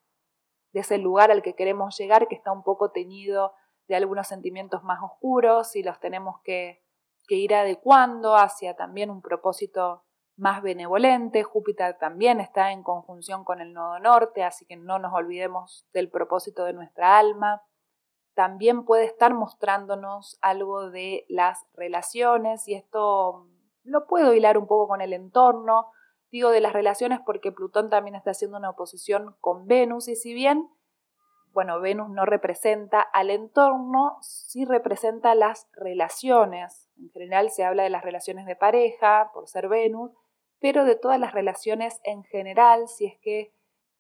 de 0.73 0.81
ese 0.81 0.99
lugar 0.99 1.31
al 1.31 1.43
que 1.43 1.55
queremos 1.55 1.97
llegar 1.97 2.27
que 2.27 2.35
está 2.35 2.51
un 2.51 2.65
poco 2.65 2.91
teñido 2.91 3.55
de 3.87 3.95
algunos 3.95 4.27
sentimientos 4.27 4.83
más 4.83 5.01
oscuros 5.03 5.77
y 5.77 5.83
los 5.83 6.01
tenemos 6.01 6.41
que, 6.43 6.83
que 7.29 7.37
ir 7.37 7.55
adecuando 7.55 8.35
hacia 8.35 8.75
también 8.75 9.11
un 9.11 9.23
propósito 9.23 10.05
más 10.37 10.63
benevolente. 10.63 11.43
Júpiter 11.43 11.99
también 11.99 12.41
está 12.41 12.73
en 12.73 12.83
conjunción 12.83 13.45
con 13.45 13.61
el 13.61 13.73
nodo 13.73 13.99
norte, 13.99 14.45
así 14.45 14.65
que 14.67 14.77
no 14.77 14.99
nos 14.99 15.13
olvidemos 15.13 15.87
del 15.93 16.11
propósito 16.11 16.65
de 16.65 16.73
nuestra 16.73 17.19
alma. 17.19 17.63
También 18.35 18.85
puede 18.85 19.05
estar 19.05 19.35
mostrándonos 19.35 20.39
algo 20.41 20.91
de 20.91 21.27
las 21.29 21.67
relaciones 21.75 22.69
y 22.69 22.75
esto 22.75 23.49
lo 23.89 24.07
puedo 24.07 24.35
hilar 24.35 24.59
un 24.59 24.67
poco 24.67 24.89
con 24.89 25.01
el 25.01 25.13
entorno, 25.13 25.91
digo 26.31 26.51
de 26.51 26.61
las 26.61 26.73
relaciones 26.73 27.21
porque 27.25 27.53
Plutón 27.53 27.91
también 27.91 28.15
está 28.15 28.31
haciendo 28.31 28.59
una 28.59 28.71
oposición 28.71 29.37
con 29.41 29.67
Venus 29.67 30.09
y 30.09 30.17
si 30.17 30.35
bien, 30.35 30.69
bueno, 31.53 31.81
Venus 31.81 32.11
no 32.11 32.25
representa 32.25 33.01
al 33.01 33.31
entorno, 33.31 34.19
sí 34.21 34.65
representa 34.65 35.35
las 35.35 35.69
relaciones. 35.73 36.89
En 36.99 37.11
general 37.11 37.51
se 37.51 37.65
habla 37.65 37.83
de 37.83 37.91
las 37.91 38.05
relaciones 38.05 38.47
de 38.47 38.57
pareja 38.57 39.31
por 39.33 39.49
ser 39.49 39.69
Venus, 39.69 40.13
pero 40.61 40.85
de 40.85 40.97
todas 40.97 41.19
las 41.19 41.33
relaciones 41.33 42.01
en 42.05 42.25
general, 42.25 42.89
si 42.89 43.07
es 43.07 43.19
que 43.21 43.55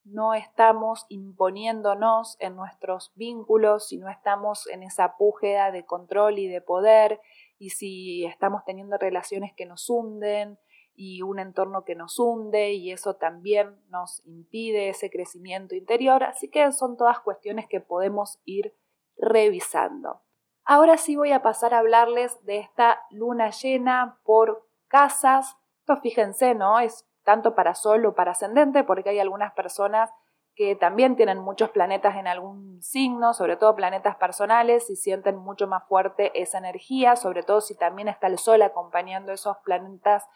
no 0.04 0.34
estamos 0.34 1.04
imponiéndonos 1.08 2.36
en 2.40 2.56
nuestros 2.56 3.12
vínculos, 3.14 3.88
si 3.88 3.98
no 3.98 4.08
estamos 4.08 4.66
en 4.68 4.82
esa 4.82 5.16
púgeda 5.16 5.70
de 5.70 5.84
control 5.84 6.38
y 6.38 6.48
de 6.48 6.60
poder, 6.60 7.20
y 7.58 7.70
si 7.70 8.24
estamos 8.24 8.64
teniendo 8.64 8.96
relaciones 8.98 9.52
que 9.54 9.66
nos 9.66 9.88
hunden 9.90 10.58
y 10.94 11.22
un 11.22 11.38
entorno 11.38 11.84
que 11.84 11.94
nos 11.94 12.18
hunde 12.18 12.72
y 12.72 12.90
eso 12.90 13.14
también 13.14 13.80
nos 13.88 14.24
impide 14.26 14.88
ese 14.88 15.10
crecimiento 15.10 15.74
interior. 15.74 16.24
Así 16.24 16.48
que 16.48 16.72
son 16.72 16.96
todas 16.96 17.20
cuestiones 17.20 17.66
que 17.68 17.80
podemos 17.80 18.40
ir 18.44 18.74
revisando. 19.16 20.22
Ahora 20.64 20.96
sí 20.96 21.16
voy 21.16 21.32
a 21.32 21.42
pasar 21.42 21.72
a 21.72 21.78
hablarles 21.78 22.44
de 22.44 22.58
esta 22.58 23.00
luna 23.10 23.50
llena 23.50 24.18
por 24.24 24.68
casas. 24.88 25.56
Esto 25.80 25.96
fíjense, 26.00 26.54
¿no? 26.54 26.78
Es 26.78 27.06
tanto 27.22 27.54
para 27.54 27.74
Sol 27.74 28.04
o 28.06 28.14
para 28.14 28.32
ascendente, 28.32 28.84
porque 28.84 29.10
hay 29.10 29.18
algunas 29.18 29.52
personas 29.52 30.10
que 30.58 30.74
también 30.74 31.14
tienen 31.14 31.38
muchos 31.38 31.70
planetas 31.70 32.16
en 32.16 32.26
algún 32.26 32.82
signo, 32.82 33.32
sobre 33.32 33.56
todo 33.56 33.76
planetas 33.76 34.16
personales, 34.16 34.90
y 34.90 34.96
sienten 34.96 35.36
mucho 35.36 35.68
más 35.68 35.86
fuerte 35.86 36.32
esa 36.34 36.58
energía, 36.58 37.14
sobre 37.14 37.44
todo 37.44 37.60
si 37.60 37.76
también 37.76 38.08
está 38.08 38.26
el 38.26 38.38
Sol 38.38 38.60
acompañando 38.62 39.30
esos 39.30 39.56
planetas 39.58 40.26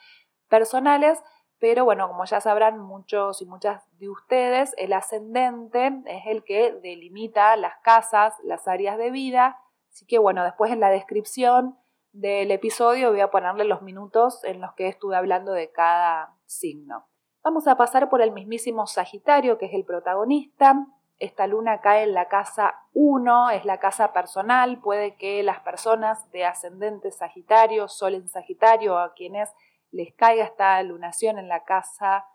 personales. 0.49 1.21
Pero 1.59 1.85
bueno, 1.85 2.07
como 2.07 2.25
ya 2.25 2.41
sabrán 2.41 2.79
muchos 2.79 3.43
y 3.43 3.47
muchas 3.47 3.83
de 3.99 4.11
ustedes, 4.11 4.77
el 4.79 4.93
ascendente 4.93 5.91
es 6.07 6.23
el 6.27 6.45
que 6.45 6.71
delimita 6.71 7.57
las 7.57 7.75
casas, 7.83 8.33
las 8.45 8.69
áreas 8.69 8.99
de 8.99 9.11
vida. 9.11 9.59
Así 9.91 10.07
que 10.07 10.21
bueno, 10.21 10.45
después 10.45 10.71
en 10.71 10.79
la 10.79 10.91
descripción 10.91 11.77
del 12.13 12.53
episodio 12.53 13.11
voy 13.11 13.23
a 13.23 13.33
ponerle 13.33 13.65
los 13.65 13.83
minutos 13.83 14.45
en 14.45 14.61
los 14.61 14.73
que 14.75 14.87
estuve 14.87 15.17
hablando 15.17 15.51
de 15.51 15.73
cada 15.73 16.37
signo. 16.47 17.09
Vamos 17.45 17.67
a 17.67 17.77
pasar 17.77 18.09
por 18.09 18.23
el 18.23 18.31
mismísimo 18.31 18.87
Sagitario, 18.87 19.59
que 19.59 19.67
es 19.67 19.75
el 19.75 19.85
protagonista. 19.85 20.87
Esta 21.19 21.49
luna 21.49 21.81
cae 21.81 22.05
en 22.05 22.15
la 22.15 22.29
casa 22.29 22.77
1, 22.95 23.51
es 23.51 23.65
la 23.65 23.81
casa 23.81 24.13
personal. 24.13 24.81
Puede 24.81 25.17
que 25.17 25.43
las 25.43 25.59
personas 25.59 26.31
de 26.31 26.45
ascendente 26.45 27.11
Sagitario, 27.11 27.89
Sol 27.89 28.15
en 28.15 28.29
Sagitario, 28.29 28.97
a 28.97 29.13
quienes 29.15 29.53
les 29.91 30.15
caiga 30.15 30.45
esta 30.45 30.81
lunación 30.85 31.37
en 31.37 31.49
la 31.49 31.65
casa, 31.65 32.27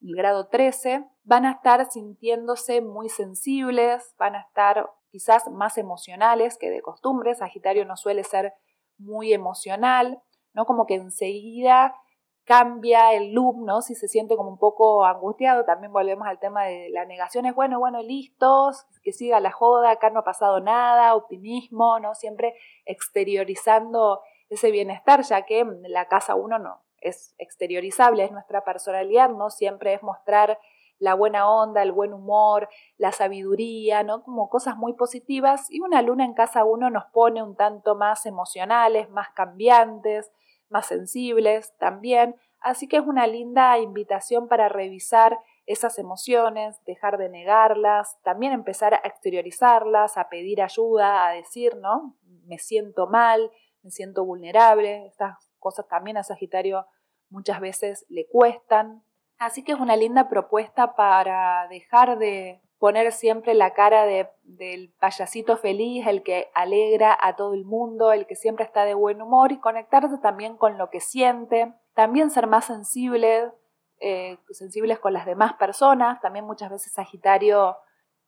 el 0.00 0.14
grado 0.14 0.46
13, 0.46 1.06
van 1.24 1.44
a 1.44 1.50
estar 1.50 1.90
sintiéndose 1.90 2.82
muy 2.82 3.08
sensibles, 3.08 4.14
van 4.16 4.36
a 4.36 4.42
estar 4.42 4.88
quizás 5.10 5.48
más 5.48 5.76
emocionales 5.76 6.56
que 6.56 6.70
de 6.70 6.82
costumbre. 6.82 7.34
Sagitario 7.34 7.84
no 7.84 7.96
suele 7.96 8.22
ser 8.22 8.54
muy 8.96 9.32
emocional, 9.32 10.22
¿no? 10.52 10.66
Como 10.66 10.86
que 10.86 10.94
enseguida 10.94 11.96
cambia 12.44 13.12
el 13.14 13.32
loop, 13.32 13.64
¿no? 13.64 13.82
Si 13.82 13.94
se 13.94 14.08
siente 14.08 14.36
como 14.36 14.50
un 14.50 14.58
poco 14.58 15.04
angustiado, 15.04 15.64
también 15.64 15.92
volvemos 15.92 16.26
al 16.26 16.38
tema 16.38 16.64
de 16.64 16.90
la 16.90 17.04
negación, 17.04 17.46
es 17.46 17.54
bueno, 17.54 17.78
bueno, 17.78 18.02
listos, 18.02 18.86
que 19.02 19.12
siga 19.12 19.40
la 19.40 19.52
joda, 19.52 19.90
acá 19.90 20.10
no 20.10 20.20
ha 20.20 20.24
pasado 20.24 20.60
nada, 20.60 21.14
optimismo, 21.14 22.00
¿no? 22.00 22.14
Siempre 22.14 22.54
exteriorizando 22.84 24.20
ese 24.48 24.70
bienestar, 24.70 25.22
ya 25.22 25.42
que 25.42 25.64
la 25.88 26.06
casa 26.08 26.34
uno 26.34 26.58
no 26.58 26.82
es 27.02 27.34
exteriorizable, 27.38 28.24
es 28.24 28.32
nuestra 28.32 28.64
personalidad, 28.64 29.28
¿no? 29.28 29.50
Siempre 29.50 29.94
es 29.94 30.02
mostrar 30.02 30.58
la 30.98 31.14
buena 31.14 31.50
onda, 31.50 31.82
el 31.82 31.90
buen 31.90 32.12
humor, 32.12 32.68
la 32.96 33.10
sabiduría, 33.10 34.04
¿no? 34.04 34.22
Como 34.22 34.48
cosas 34.48 34.76
muy 34.76 34.92
positivas 34.94 35.68
y 35.68 35.80
una 35.80 36.00
luna 36.00 36.24
en 36.24 36.32
casa 36.32 36.64
uno 36.64 36.90
nos 36.90 37.06
pone 37.06 37.42
un 37.42 37.56
tanto 37.56 37.96
más 37.96 38.24
emocionales, 38.24 39.10
más 39.10 39.30
cambiantes, 39.30 40.30
más 40.72 40.86
sensibles 40.86 41.76
también, 41.78 42.34
así 42.60 42.88
que 42.88 42.96
es 42.96 43.06
una 43.06 43.26
linda 43.26 43.78
invitación 43.78 44.48
para 44.48 44.68
revisar 44.68 45.38
esas 45.66 45.98
emociones, 45.98 46.82
dejar 46.84 47.18
de 47.18 47.28
negarlas, 47.28 48.18
también 48.22 48.52
empezar 48.52 48.94
a 48.94 49.00
exteriorizarlas, 49.04 50.18
a 50.18 50.28
pedir 50.28 50.60
ayuda, 50.60 51.26
a 51.26 51.32
decir, 51.32 51.76
¿no? 51.76 52.16
Me 52.46 52.58
siento 52.58 53.06
mal, 53.06 53.50
me 53.82 53.90
siento 53.90 54.24
vulnerable, 54.24 55.06
estas 55.06 55.36
cosas 55.58 55.86
también 55.86 56.16
a 56.16 56.24
Sagitario 56.24 56.86
muchas 57.30 57.60
veces 57.60 58.04
le 58.08 58.26
cuestan. 58.26 59.04
Así 59.38 59.62
que 59.64 59.72
es 59.72 59.80
una 59.80 59.96
linda 59.96 60.28
propuesta 60.28 60.94
para 60.94 61.66
dejar 61.68 62.18
de 62.18 62.60
poner 62.82 63.12
siempre 63.12 63.54
la 63.54 63.74
cara 63.74 64.06
del 64.06 64.92
payasito 64.98 65.56
feliz, 65.56 66.04
el 66.08 66.24
que 66.24 66.50
alegra 66.52 67.16
a 67.20 67.36
todo 67.36 67.54
el 67.54 67.64
mundo, 67.64 68.10
el 68.10 68.26
que 68.26 68.34
siempre 68.34 68.64
está 68.64 68.84
de 68.84 68.94
buen 68.94 69.22
humor 69.22 69.52
y 69.52 69.60
conectarse 69.60 70.18
también 70.18 70.56
con 70.56 70.78
lo 70.78 70.90
que 70.90 70.98
siente, 70.98 71.72
también 71.94 72.32
ser 72.32 72.48
más 72.48 72.64
sensible, 72.64 73.52
eh, 74.00 74.36
sensibles 74.50 74.98
con 74.98 75.12
las 75.12 75.26
demás 75.26 75.52
personas, 75.52 76.20
también 76.20 76.44
muchas 76.44 76.70
veces 76.70 76.92
Sagitario 76.92 77.76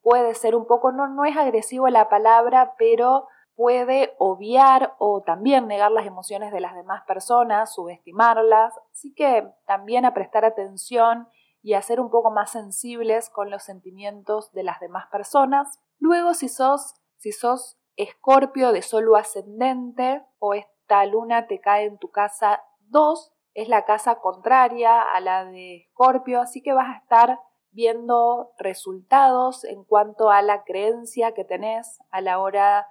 puede 0.01 0.33
ser 0.35 0.55
un 0.55 0.65
poco, 0.65 0.93
no, 0.93 1.09
no 1.09 1.25
es 1.25 1.35
agresivo 1.35 1.89
la 1.89 2.07
palabra, 2.07 2.75
pero 2.77 3.27
puede 3.57 4.15
obviar 4.19 4.95
o 4.99 5.21
también 5.21 5.67
negar 5.67 5.91
las 5.91 6.05
emociones 6.05 6.53
de 6.53 6.61
las 6.61 6.75
demás 6.75 7.03
personas, 7.05 7.73
subestimarlas, 7.73 8.73
así 8.93 9.13
que 9.13 9.49
también 9.65 10.05
a 10.05 10.13
prestar 10.13 10.45
atención 10.45 11.27
y 11.65 11.73
a 11.73 11.81
ser 11.81 11.99
un 11.99 12.11
poco 12.11 12.29
más 12.29 12.51
sensibles 12.51 13.31
con 13.31 13.49
los 13.49 13.63
sentimientos 13.63 14.51
de 14.51 14.61
las 14.61 14.79
demás 14.79 15.07
personas. 15.07 15.79
Luego, 15.97 16.35
si 16.35 16.47
sos, 16.47 16.93
si 17.17 17.31
sos 17.31 17.79
escorpio 17.95 18.71
de 18.71 18.83
solo 18.83 19.15
ascendente 19.15 20.23
o 20.37 20.53
esta 20.53 21.03
luna 21.07 21.47
te 21.47 21.59
cae 21.59 21.85
en 21.85 21.97
tu 21.97 22.11
casa 22.11 22.61
2, 22.89 23.33
es 23.55 23.67
la 23.67 23.83
casa 23.83 24.19
contraria 24.19 25.01
a 25.01 25.19
la 25.21 25.45
de 25.45 25.77
escorpio, 25.77 26.39
así 26.39 26.61
que 26.61 26.71
vas 26.71 26.87
a 26.87 26.99
estar 26.99 27.39
viendo 27.71 28.51
resultados 28.59 29.63
en 29.63 29.85
cuanto 29.85 30.29
a 30.29 30.43
la 30.43 30.65
creencia 30.65 31.33
que 31.33 31.45
tenés 31.45 31.99
a 32.11 32.21
la 32.21 32.37
hora 32.37 32.89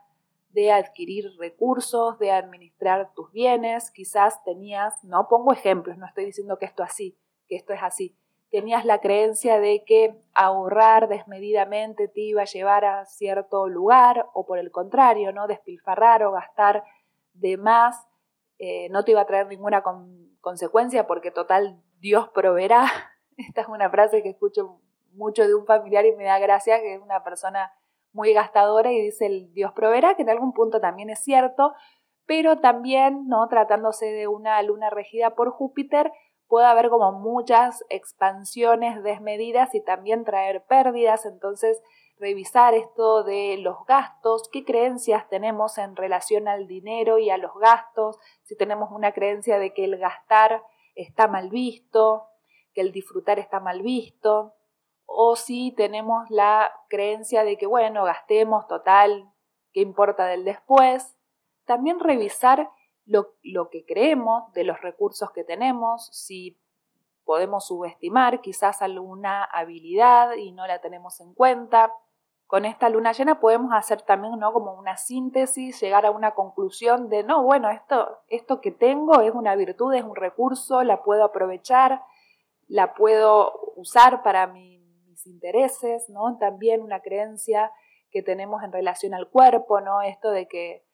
de 0.49 0.73
adquirir 0.73 1.31
recursos, 1.39 2.19
de 2.19 2.33
administrar 2.33 3.15
tus 3.15 3.31
bienes. 3.31 3.93
Quizás 3.93 4.43
tenías, 4.43 5.05
no 5.05 5.29
pongo 5.29 5.53
ejemplos, 5.53 5.97
no 5.97 6.07
estoy 6.07 6.25
diciendo 6.25 6.59
que 6.59 6.67
esto 6.67 6.83
así, 6.83 7.17
que 7.47 7.55
esto 7.55 7.73
es 7.73 7.81
así, 7.81 8.17
tenías 8.55 8.85
la 8.85 9.01
creencia 9.01 9.59
de 9.59 9.83
que 9.85 10.15
ahorrar 10.33 11.09
desmedidamente 11.09 12.07
te 12.07 12.21
iba 12.21 12.43
a 12.43 12.45
llevar 12.45 12.85
a 12.85 13.05
cierto 13.05 13.67
lugar 13.67 14.29
o 14.33 14.47
por 14.47 14.61
el 14.61 14.71
contrario, 14.71 15.33
¿no? 15.33 15.49
Despilfarrar 15.49 16.23
o 16.23 16.31
gastar 16.31 16.85
de 17.33 17.57
más 17.57 18.07
eh, 18.61 18.89
no 18.91 19.05
te 19.05 19.11
iba 19.11 19.23
a 19.23 19.27
traer 19.27 19.49
ninguna 19.49 19.83
consecuencia 20.41 21.05
porque 21.09 21.33
total 21.33 21.83
Dios 21.99 22.29
proveerá. 22.29 22.87
Esta 23.37 23.63
es 23.63 23.67
una 23.67 23.91
frase 23.91 24.23
que 24.23 24.29
escucho 24.29 24.79
mucho 25.15 25.45
de 25.45 25.57
un 25.57 25.67
familiar 25.67 26.07
y 26.07 26.15
me 26.15 26.23
da 26.23 26.39
gracia, 26.39 26.81
que 26.81 26.95
es 26.95 27.03
una 27.03 27.25
persona 27.25 27.73
muy 28.13 28.33
gastadora 28.35 28.93
y 28.93 29.01
dice 29.01 29.27
el 29.27 29.53
Dios 29.53 29.73
proveerá, 29.73 30.15
que 30.15 30.23
en 30.23 30.31
algún 30.31 30.53
punto 30.53 30.81
también 30.81 31.11
es 31.11 31.19
cierto, 31.19 31.75
pero 32.25 32.61
también, 32.61 33.27
¿no? 33.27 33.49
Tratándose 33.49 34.07
de 34.13 34.29
una 34.29 34.63
luna 34.63 34.91
regida 34.91 35.35
por 35.35 35.51
Júpiter, 35.51 36.13
puede 36.55 36.69
haber 36.69 36.89
como 36.89 37.11
muchas 37.11 37.85
expansiones 37.89 39.03
desmedidas 39.03 39.75
y 39.75 39.81
también 39.81 40.23
traer 40.25 40.65
pérdidas, 40.67 41.27
entonces 41.27 41.83
revisar 42.17 42.75
esto 42.75 43.25
de 43.25 43.57
los 43.59 43.85
gastos, 43.87 44.49
qué 44.53 44.65
creencias 44.65 45.29
tenemos 45.29 45.79
en 45.79 45.97
relación 45.97 46.47
al 46.47 46.69
dinero 46.69 47.19
y 47.19 47.29
a 47.31 47.39
los 47.39 47.53
gastos, 47.57 48.21
si 48.45 48.57
tenemos 48.57 48.93
una 48.93 49.11
creencia 49.11 49.59
de 49.59 49.75
que 49.75 49.83
el 49.83 49.99
gastar 49.99 50.63
está 50.95 51.27
mal 51.27 51.51
visto, 51.51 52.29
que 52.73 52.83
el 52.83 52.93
disfrutar 52.93 53.41
está 53.41 53.59
mal 53.59 53.83
visto, 53.83 54.55
o 55.07 55.35
si 55.35 55.73
tenemos 55.73 56.31
la 56.31 56.71
creencia 56.89 57.43
de 57.43 57.59
que, 57.59 57.67
bueno, 57.67 58.05
gastemos 58.05 58.69
total, 58.69 59.29
qué 59.73 59.81
importa 59.81 60.27
del 60.27 60.45
después. 60.45 61.17
También 61.65 61.99
revisar 61.99 62.71
lo, 63.07 63.71
que 63.71 63.85
creemos 63.85 64.53
de 64.53 64.65
los 64.65 64.81
recursos 64.81 65.31
que 65.33 65.45
tenemos, 65.45 66.09
si 66.13 66.59
podemos 67.25 67.67
subestimar 67.67 68.41
quizás 68.41 68.83
alguna 68.83 69.45
habilidad 69.45 70.35
y 70.35 70.53
no 70.53 70.67
la 70.67 70.81
tenemos 70.81 71.21
en 71.21 71.35
cuenta. 71.35 71.93
Con 72.47 72.67
esta 72.67 72.89
luna 72.89 73.13
llena 73.13 73.41
podemos 73.41 73.73
hacer 73.73 74.03
también 74.03 74.39
¿no? 74.39 74.53
como 74.53 74.75
una 74.75 74.97
síntesis, 74.97 75.81
llegar 75.81 76.05
a 76.07 76.11
una 76.11 76.33
conclusión 76.33 77.09
de, 77.09 77.25
no, 77.25 77.43
bueno, 77.43 77.71
esto, 77.71 78.19
esto 78.29 78.61
que 78.61 78.71
tengo 78.71 79.21
es 79.23 79.33
una 79.33 79.57
virtud, 79.57 79.95
es 79.95 80.05
un 80.05 80.15
recurso, 80.17 80.83
la 80.83 81.03
puedo 81.03 81.25
aprovechar, 81.25 82.03
la 82.69 82.95
puedo 82.95 83.73
usar 83.77 84.23
para 84.23 84.47
mis 84.47 85.27
intereses, 85.27 86.11
¿no? 86.11 86.37
También 86.39 86.83
una 86.83 87.01
creencia 87.01 87.73
que 88.11 88.23
tenemos 88.23 88.63
en 88.63 88.73
relación 88.73 89.15
al 89.15 89.29
cuerpo, 89.29 89.81
¿no? 89.81 90.03
Esto 90.03 90.31
de 90.31 90.47
que 90.47 90.85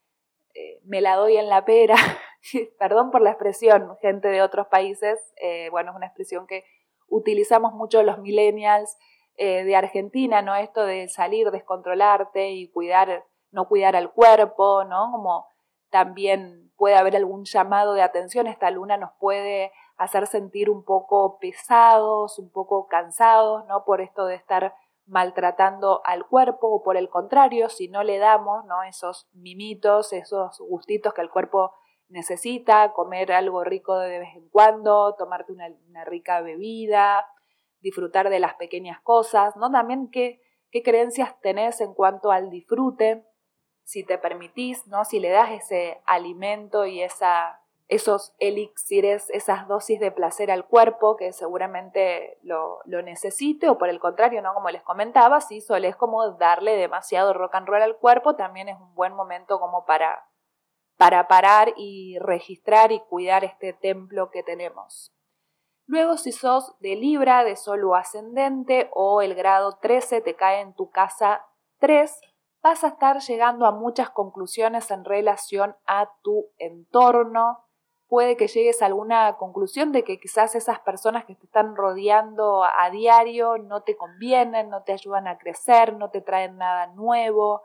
eh, 0.54 0.80
me 0.84 1.00
la 1.00 1.16
doy 1.16 1.36
en 1.36 1.48
la 1.48 1.64
pera, 1.64 1.94
perdón 2.78 3.10
por 3.10 3.22
la 3.22 3.30
expresión, 3.30 3.96
gente 4.00 4.28
de 4.28 4.42
otros 4.42 4.66
países, 4.68 5.18
eh, 5.36 5.68
bueno, 5.70 5.90
es 5.90 5.96
una 5.96 6.06
expresión 6.06 6.46
que 6.46 6.64
utilizamos 7.08 7.72
mucho 7.72 8.02
los 8.02 8.18
millennials 8.18 8.96
eh, 9.36 9.64
de 9.64 9.76
Argentina, 9.76 10.42
¿no? 10.42 10.54
Esto 10.54 10.84
de 10.84 11.08
salir, 11.08 11.50
descontrolarte 11.50 12.50
y 12.50 12.68
cuidar, 12.68 13.24
no 13.50 13.68
cuidar 13.68 13.96
al 13.96 14.12
cuerpo, 14.12 14.84
¿no? 14.84 15.10
Como 15.12 15.46
también 15.90 16.72
puede 16.76 16.96
haber 16.96 17.16
algún 17.16 17.44
llamado 17.44 17.94
de 17.94 18.02
atención, 18.02 18.46
esta 18.46 18.70
luna 18.70 18.96
nos 18.96 19.12
puede 19.18 19.72
hacer 19.96 20.26
sentir 20.26 20.70
un 20.70 20.84
poco 20.84 21.38
pesados, 21.38 22.38
un 22.38 22.50
poco 22.50 22.86
cansados, 22.88 23.66
¿no? 23.66 23.84
Por 23.84 24.00
esto 24.00 24.26
de 24.26 24.34
estar 24.34 24.74
maltratando 25.11 26.03
al 26.05 26.27
cuerpo 26.27 26.68
o 26.68 26.83
por 26.83 26.96
el 26.96 27.09
contrario, 27.09 27.68
si 27.68 27.88
no 27.88 28.05
le 28.05 28.18
damos 28.18 28.64
¿no? 28.64 28.85
esos 28.85 29.29
mimitos, 29.33 30.12
esos 30.12 30.59
gustitos 30.61 31.12
que 31.12 31.20
el 31.20 31.31
cuerpo 31.31 31.75
necesita, 32.09 32.92
comer 32.92 33.33
algo 33.33 33.64
rico 33.64 33.99
de 33.99 34.20
vez 34.20 34.37
en 34.37 34.49
cuando, 34.49 35.16
tomarte 35.18 35.53
una, 35.53 36.05
rica 36.05 36.40
bebida, 36.40 37.27
disfrutar 37.81 38.31
de 38.31 38.38
las 38.38 38.55
pequeñas 38.55 39.01
cosas, 39.01 39.57
¿no? 39.57 39.70
También 39.70 40.11
qué, 40.11 40.40
qué 40.70 40.83
creencias 40.83 41.40
tenés 41.40 41.81
en 41.81 41.94
cuanto 41.94 42.31
al 42.31 42.51
disfrute, 42.51 43.27
si 43.85 44.05
te 44.05 44.18
permitís, 44.18 44.87
¿no? 44.87 45.05
Si 45.05 45.18
le 45.18 45.31
das 45.31 45.51
ese 45.51 46.01
alimento 46.07 46.87
y 46.87 47.01
esa 47.01 47.60
esos 47.90 48.33
elixires, 48.38 49.29
esas 49.31 49.66
dosis 49.66 49.98
de 49.98 50.12
placer 50.12 50.53
al 50.53 50.64
cuerpo 50.64 51.16
que 51.16 51.33
seguramente 51.33 52.38
lo, 52.42 52.79
lo, 52.85 53.03
necesite 53.03 53.68
o 53.68 53.79
por 53.79 53.88
el 53.88 53.98
contrario, 53.98 54.40
¿no? 54.42 54.55
Como 54.55 54.70
les 54.70 54.85
comentaba, 54.85 55.40
si 55.40 55.59
es 55.59 55.96
como 55.96 56.31
darle 56.35 56.76
demasiado 56.76 57.33
rock 57.33 57.57
and 57.57 57.66
roll 57.66 57.83
al 57.83 57.96
cuerpo, 57.96 58.37
también 58.37 58.68
es 58.68 58.79
un 58.79 58.94
buen 58.94 59.12
momento 59.12 59.59
como 59.59 59.87
para, 59.87 60.24
para 60.96 61.26
parar 61.26 61.74
y 61.76 62.16
registrar 62.20 62.92
y 62.92 63.00
cuidar 63.00 63.42
este 63.42 63.72
templo 63.72 64.31
que 64.31 64.44
tenemos. 64.44 65.12
Luego, 65.87 66.16
si 66.16 66.31
sos 66.31 66.79
de 66.79 66.94
Libra, 66.94 67.42
de 67.42 67.57
Sol 67.57 67.83
o 67.83 67.96
ascendente 67.96 68.88
o 68.92 69.20
el 69.20 69.35
grado 69.35 69.79
13 69.83 70.20
te 70.20 70.37
cae 70.37 70.61
en 70.61 70.74
tu 70.74 70.90
casa 70.90 71.44
3, 71.81 72.20
vas 72.62 72.85
a 72.85 72.88
estar 72.88 73.18
llegando 73.18 73.66
a 73.66 73.72
muchas 73.72 74.11
conclusiones 74.11 74.92
en 74.92 75.05
relación 75.05 75.74
a 75.87 76.12
tu 76.22 76.53
entorno, 76.59 77.64
puede 78.11 78.37
que 78.37 78.49
llegues 78.49 78.83
a 78.83 78.87
alguna 78.87 79.37
conclusión 79.37 79.92
de 79.92 80.03
que 80.03 80.18
quizás 80.18 80.57
esas 80.57 80.81
personas 80.81 81.25
que 81.27 81.37
te 81.37 81.46
están 81.46 81.77
rodeando 81.77 82.64
a 82.64 82.90
diario 82.90 83.57
no 83.57 83.85
te 83.85 83.96
convienen, 83.96 84.68
no 84.68 84.83
te 84.83 84.92
ayudan 84.92 85.29
a 85.29 85.38
crecer, 85.38 85.94
no 85.94 86.11
te 86.11 86.20
traen 86.20 86.59
nada 86.59 86.88
nuevo, 86.88 87.62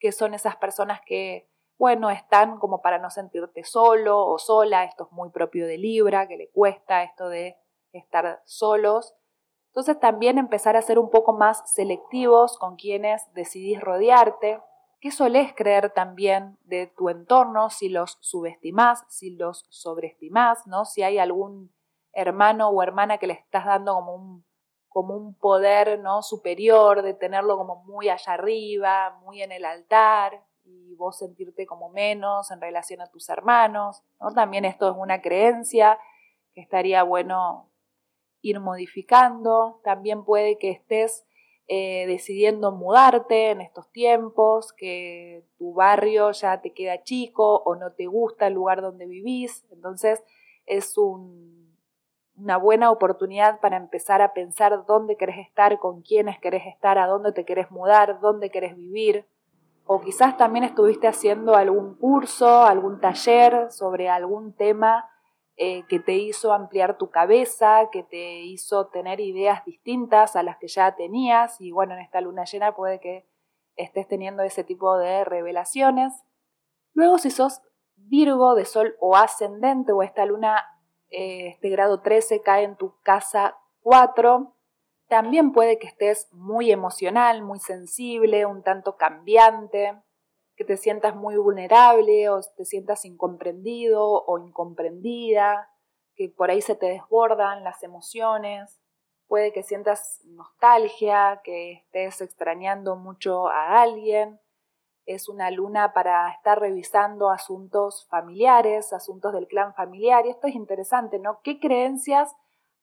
que 0.00 0.10
son 0.10 0.34
esas 0.34 0.56
personas 0.56 1.00
que, 1.06 1.48
bueno, 1.78 2.10
están 2.10 2.58
como 2.58 2.82
para 2.82 2.98
no 2.98 3.08
sentirte 3.08 3.62
solo 3.62 4.26
o 4.26 4.36
sola, 4.38 4.82
esto 4.82 5.04
es 5.04 5.12
muy 5.12 5.30
propio 5.30 5.64
de 5.64 5.78
Libra, 5.78 6.26
que 6.26 6.36
le 6.36 6.50
cuesta 6.50 7.04
esto 7.04 7.28
de 7.28 7.56
estar 7.92 8.42
solos. 8.44 9.14
Entonces 9.68 10.00
también 10.00 10.38
empezar 10.38 10.76
a 10.76 10.82
ser 10.82 10.98
un 10.98 11.08
poco 11.08 11.32
más 11.32 11.72
selectivos 11.72 12.58
con 12.58 12.74
quienes 12.74 13.32
decidís 13.32 13.80
rodearte, 13.80 14.60
¿Qué 15.04 15.10
solés 15.10 15.52
creer 15.54 15.90
también 15.90 16.56
de 16.64 16.86
tu 16.86 17.10
entorno? 17.10 17.68
Si 17.68 17.90
los 17.90 18.16
subestimás, 18.22 19.04
si 19.10 19.36
los 19.36 19.66
sobreestimás, 19.68 20.66
¿no? 20.66 20.86
Si 20.86 21.02
hay 21.02 21.18
algún 21.18 21.70
hermano 22.14 22.70
o 22.70 22.82
hermana 22.82 23.18
que 23.18 23.26
le 23.26 23.34
estás 23.34 23.66
dando 23.66 23.94
como 23.96 24.14
un, 24.14 24.46
como 24.88 25.14
un 25.14 25.34
poder 25.34 25.98
¿no? 25.98 26.22
superior, 26.22 27.02
de 27.02 27.12
tenerlo 27.12 27.58
como 27.58 27.84
muy 27.84 28.08
allá 28.08 28.32
arriba, 28.32 29.20
muy 29.22 29.42
en 29.42 29.52
el 29.52 29.66
altar, 29.66 30.42
y 30.62 30.94
vos 30.94 31.18
sentirte 31.18 31.66
como 31.66 31.90
menos 31.90 32.50
en 32.50 32.62
relación 32.62 33.02
a 33.02 33.10
tus 33.10 33.28
hermanos. 33.28 34.02
¿no? 34.18 34.32
También 34.32 34.64
esto 34.64 34.90
es 34.90 34.96
una 34.96 35.20
creencia 35.20 35.98
que 36.54 36.62
estaría 36.62 37.02
bueno 37.02 37.68
ir 38.40 38.58
modificando. 38.58 39.82
También 39.84 40.24
puede 40.24 40.56
que 40.56 40.70
estés 40.70 41.26
eh, 41.66 42.04
decidiendo 42.06 42.72
mudarte 42.72 43.50
en 43.50 43.62
estos 43.62 43.90
tiempos, 43.90 44.72
que 44.74 45.44
tu 45.56 45.72
barrio 45.72 46.30
ya 46.32 46.60
te 46.60 46.74
queda 46.74 47.02
chico 47.02 47.62
o 47.64 47.74
no 47.74 47.92
te 47.92 48.06
gusta 48.06 48.48
el 48.48 48.54
lugar 48.54 48.82
donde 48.82 49.06
vivís. 49.06 49.64
Entonces 49.70 50.22
es 50.66 50.98
una 50.98 52.58
buena 52.58 52.90
oportunidad 52.90 53.60
para 53.60 53.78
empezar 53.78 54.20
a 54.20 54.34
pensar 54.34 54.84
dónde 54.86 55.16
querés 55.16 55.38
estar, 55.38 55.78
con 55.78 56.02
quiénes 56.02 56.38
querés 56.38 56.66
estar, 56.66 56.98
a 56.98 57.06
dónde 57.06 57.32
te 57.32 57.46
querés 57.46 57.70
mudar, 57.70 58.20
dónde 58.20 58.50
querés 58.50 58.76
vivir. 58.76 59.26
O 59.86 60.02
quizás 60.02 60.36
también 60.36 60.64
estuviste 60.64 61.08
haciendo 61.08 61.54
algún 61.54 61.94
curso, 61.94 62.64
algún 62.64 63.00
taller 63.00 63.70
sobre 63.70 64.10
algún 64.10 64.52
tema 64.52 65.08
eh, 65.56 65.84
que 65.86 66.00
te 66.00 66.14
hizo 66.14 66.52
ampliar 66.52 66.98
tu 66.98 67.10
cabeza, 67.10 67.88
que 67.92 68.02
te 68.02 68.40
hizo 68.40 68.88
tener 68.88 69.20
ideas 69.20 69.64
distintas 69.64 70.34
a 70.34 70.42
las 70.42 70.56
que 70.58 70.66
ya 70.66 70.96
tenías 70.96 71.60
y 71.60 71.70
bueno, 71.70 71.94
en 71.94 72.00
esta 72.00 72.20
luna 72.20 72.44
llena 72.44 72.74
puede 72.74 72.98
que 72.98 73.28
estés 73.76 74.08
teniendo 74.08 74.42
ese 74.42 74.64
tipo 74.64 74.98
de 74.98 75.24
revelaciones. 75.24 76.12
Luego 76.92 77.18
si 77.18 77.30
sos 77.30 77.62
Virgo 77.96 78.54
de 78.54 78.64
Sol 78.64 78.96
o 79.00 79.16
ascendente 79.16 79.92
o 79.92 80.02
esta 80.02 80.26
luna, 80.26 80.64
eh, 81.10 81.48
este 81.48 81.68
grado 81.68 82.00
13 82.00 82.42
cae 82.42 82.64
en 82.64 82.76
tu 82.76 82.98
casa 83.02 83.56
4, 83.82 84.56
también 85.08 85.52
puede 85.52 85.78
que 85.78 85.86
estés 85.86 86.28
muy 86.32 86.72
emocional, 86.72 87.42
muy 87.42 87.60
sensible, 87.60 88.46
un 88.46 88.62
tanto 88.62 88.96
cambiante, 88.96 90.02
que 90.56 90.64
te 90.64 90.76
sientas 90.76 91.16
muy 91.16 91.36
vulnerable 91.36 92.28
o 92.28 92.40
te 92.56 92.64
sientas 92.64 93.04
incomprendido 93.04 94.24
o 94.24 94.38
incomprendida, 94.38 95.70
que 96.14 96.28
por 96.28 96.50
ahí 96.50 96.60
se 96.60 96.76
te 96.76 96.86
desbordan 96.86 97.64
las 97.64 97.82
emociones, 97.82 98.80
puede 99.26 99.52
que 99.52 99.62
sientas 99.62 100.20
nostalgia, 100.26 101.40
que 101.42 101.72
estés 101.72 102.20
extrañando 102.20 102.96
mucho 102.96 103.48
a 103.48 103.82
alguien. 103.82 104.40
Es 105.06 105.28
una 105.28 105.50
luna 105.50 105.92
para 105.92 106.30
estar 106.30 106.60
revisando 106.60 107.30
asuntos 107.30 108.06
familiares, 108.08 108.92
asuntos 108.92 109.32
del 109.32 109.48
clan 109.48 109.74
familiar. 109.74 110.24
Y 110.24 110.30
esto 110.30 110.46
es 110.46 110.54
interesante, 110.54 111.18
¿no? 111.18 111.40
¿Qué 111.42 111.58
creencias 111.58 112.34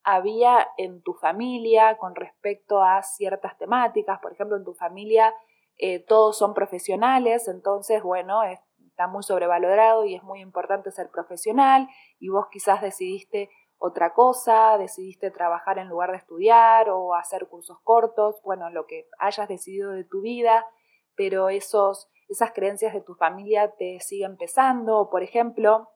había 0.03 0.67
en 0.77 1.01
tu 1.01 1.13
familia 1.13 1.97
con 1.97 2.15
respecto 2.15 2.83
a 2.83 3.01
ciertas 3.01 3.57
temáticas? 3.57 4.19
Por 4.19 4.33
ejemplo, 4.33 4.57
en 4.57 4.65
tu 4.65 4.73
familia 4.73 5.33
eh, 5.77 5.99
todos 5.99 6.37
son 6.37 6.53
profesionales, 6.53 7.47
entonces, 7.47 8.03
bueno, 8.03 8.43
está 8.43 9.07
muy 9.07 9.23
sobrevalorado 9.23 10.05
y 10.05 10.15
es 10.15 10.23
muy 10.23 10.41
importante 10.41 10.91
ser 10.91 11.09
profesional 11.09 11.87
y 12.19 12.29
vos 12.29 12.47
quizás 12.51 12.81
decidiste 12.81 13.49
otra 13.83 14.13
cosa, 14.13 14.77
decidiste 14.77 15.31
trabajar 15.31 15.79
en 15.79 15.89
lugar 15.89 16.11
de 16.11 16.17
estudiar 16.17 16.89
o 16.89 17.15
hacer 17.15 17.47
cursos 17.47 17.79
cortos, 17.83 18.39
bueno, 18.43 18.69
lo 18.69 18.85
que 18.85 19.07
hayas 19.17 19.47
decidido 19.47 19.91
de 19.91 20.03
tu 20.03 20.21
vida, 20.21 20.67
pero 21.15 21.49
esos, 21.49 22.07
esas 22.29 22.51
creencias 22.51 22.93
de 22.93 23.01
tu 23.01 23.15
familia 23.15 23.71
te 23.71 23.99
siguen 23.99 24.37
pesando, 24.37 25.09
por 25.09 25.23
ejemplo, 25.23 25.89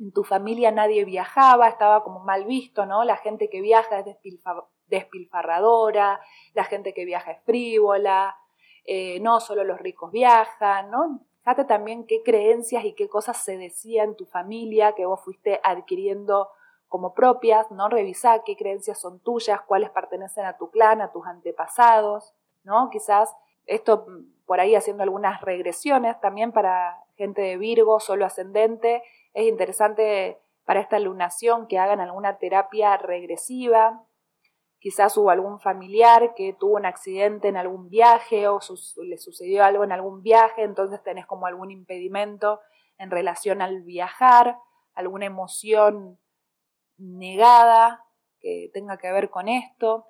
en 0.00 0.12
tu 0.12 0.24
familia 0.24 0.72
nadie 0.72 1.04
viajaba, 1.04 1.68
estaba 1.68 2.02
como 2.02 2.20
mal 2.24 2.44
visto, 2.44 2.86
¿no? 2.86 3.04
La 3.04 3.16
gente 3.16 3.48
que 3.48 3.60
viaja 3.60 4.00
es 4.00 4.06
despilfarradora, 4.86 6.20
la 6.54 6.64
gente 6.64 6.92
que 6.92 7.04
viaja 7.04 7.30
es 7.30 7.44
frívola, 7.44 8.36
eh, 8.84 9.20
no 9.20 9.40
solo 9.40 9.64
los 9.64 9.80
ricos 9.80 10.12
viajan, 10.12 10.90
¿no? 10.90 11.20
Fíjate 11.38 11.64
también 11.64 12.06
qué 12.06 12.22
creencias 12.22 12.84
y 12.84 12.94
qué 12.94 13.08
cosas 13.08 13.36
se 13.42 13.56
decía 13.56 14.04
en 14.04 14.16
tu 14.16 14.26
familia 14.26 14.94
que 14.94 15.06
vos 15.06 15.20
fuiste 15.24 15.60
adquiriendo 15.64 16.50
como 16.88 17.14
propias, 17.14 17.70
¿no? 17.70 17.88
Revisá 17.88 18.42
qué 18.44 18.56
creencias 18.56 19.00
son 19.00 19.18
tuyas, 19.20 19.60
cuáles 19.62 19.90
pertenecen 19.90 20.44
a 20.44 20.56
tu 20.56 20.70
clan, 20.70 21.00
a 21.00 21.10
tus 21.10 21.26
antepasados, 21.26 22.34
¿no? 22.64 22.90
Quizás 22.90 23.34
esto 23.66 24.04
mm, 24.06 24.44
por 24.46 24.60
ahí 24.60 24.74
haciendo 24.74 25.02
algunas 25.02 25.40
regresiones 25.40 26.20
también 26.20 26.52
para 26.52 27.02
gente 27.16 27.42
de 27.42 27.56
Virgo, 27.56 27.98
solo 27.98 28.26
ascendente, 28.26 29.02
es 29.34 29.46
interesante 29.46 30.38
para 30.64 30.80
esta 30.80 30.98
lunación 30.98 31.66
que 31.66 31.78
hagan 31.78 32.00
alguna 32.00 32.38
terapia 32.38 32.96
regresiva, 32.96 34.04
quizás 34.82 35.16
hubo 35.16 35.30
algún 35.30 35.60
familiar 35.60 36.34
que 36.34 36.54
tuvo 36.58 36.74
un 36.74 36.86
accidente 36.86 37.46
en 37.46 37.56
algún 37.56 37.88
viaje 37.88 38.48
o 38.48 38.58
le 39.04 39.16
sucedió 39.16 39.64
algo 39.64 39.84
en 39.84 39.92
algún 39.92 40.22
viaje, 40.22 40.64
entonces 40.64 41.00
tenés 41.04 41.24
como 41.24 41.46
algún 41.46 41.70
impedimento 41.70 42.58
en 42.98 43.12
relación 43.12 43.62
al 43.62 43.82
viajar, 43.82 44.58
alguna 44.92 45.26
emoción 45.26 46.18
negada 46.98 48.04
que 48.40 48.70
tenga 48.74 48.98
que 48.98 49.12
ver 49.12 49.30
con 49.30 49.46
esto. 49.46 50.08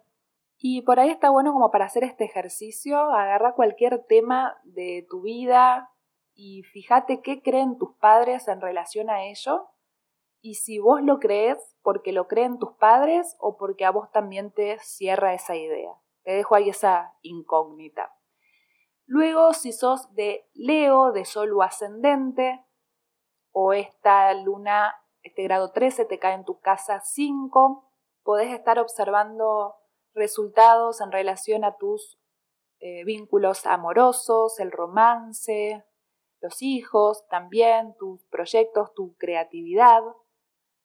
Y 0.56 0.80
por 0.80 1.00
ahí 1.00 1.11
está 1.11 1.28
bueno 1.28 1.52
como 1.52 1.70
para 1.70 1.85
hacer 1.85 2.02
este 2.02 2.24
ejercicio, 2.24 2.98
agarra 2.98 3.54
cualquier 3.54 4.02
tema 4.08 4.56
de 4.64 5.06
tu 5.11 5.20
vida 5.20 5.90
y 6.32 6.62
fíjate 6.62 7.20
qué 7.20 7.42
creen 7.42 7.76
tus 7.76 7.94
padres 7.98 8.48
en 8.48 8.62
relación 8.62 9.11
a 9.11 9.24
ello 9.24 9.68
y 10.42 10.57
si 10.57 10.78
vos 10.78 11.00
lo 11.02 11.20
crees 11.20 11.57
porque 11.83 12.12
lo 12.12 12.26
creen 12.26 12.59
tus 12.59 12.72
padres 12.72 13.37
o 13.38 13.57
porque 13.57 13.85
a 13.85 13.90
vos 13.90 14.11
también 14.11 14.50
te 14.50 14.78
cierra 14.81 15.35
esa 15.35 15.57
idea. 15.57 15.94
Te 16.24 16.33
dejo 16.33 16.55
ahí 16.55 16.68
esa 16.68 17.16
incógnita. 17.22 18.14
Luego, 19.07 19.52
si 19.52 19.72
sos 19.72 20.12
de 20.14 20.48
Leo, 20.52 21.12
de 21.12 21.24
Sol 21.24 21.52
o 21.52 21.62
ascendente, 21.62 22.64
o 23.52 23.72
esta 23.72 24.33
luna, 24.35 24.94
este 25.22 25.44
grado 25.44 25.72
13 25.72 26.07
te 26.07 26.18
cae 26.18 26.35
en 26.35 26.44
tu 26.44 26.61
casa 26.61 27.00
5, 27.00 27.88
podés 28.22 28.52
estar 28.52 28.78
observando 28.78 29.76
resultados 30.14 31.00
en 31.00 31.12
relación 31.12 31.64
a 31.64 31.76
tus 31.76 32.18
eh, 32.81 33.05
vínculos 33.05 33.66
amorosos, 33.66 34.59
el 34.59 34.72
romance, 34.72 35.85
los 36.40 36.62
hijos, 36.62 37.26
también 37.28 37.94
tus 37.98 38.24
proyectos, 38.26 38.92
tu 38.94 39.14
creatividad. 39.16 40.02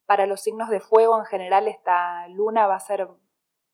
Para 0.08 0.26
los 0.26 0.42
signos 0.42 0.70
de 0.70 0.80
fuego 0.80 1.20
en 1.20 1.26
general 1.26 1.68
esta 1.68 2.28
luna 2.30 2.66
va 2.66 2.76
a 2.76 2.80
ser 2.80 3.08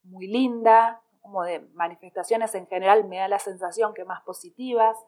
muy 0.02 0.26
linda, 0.26 1.00
como 1.22 1.44
de 1.44 1.60
manifestaciones 1.72 2.54
en 2.54 2.66
general 2.66 3.04
me 3.04 3.16
da 3.18 3.28
la 3.28 3.38
sensación 3.38 3.94
que 3.94 4.04
más 4.04 4.20
positivas. 4.22 4.98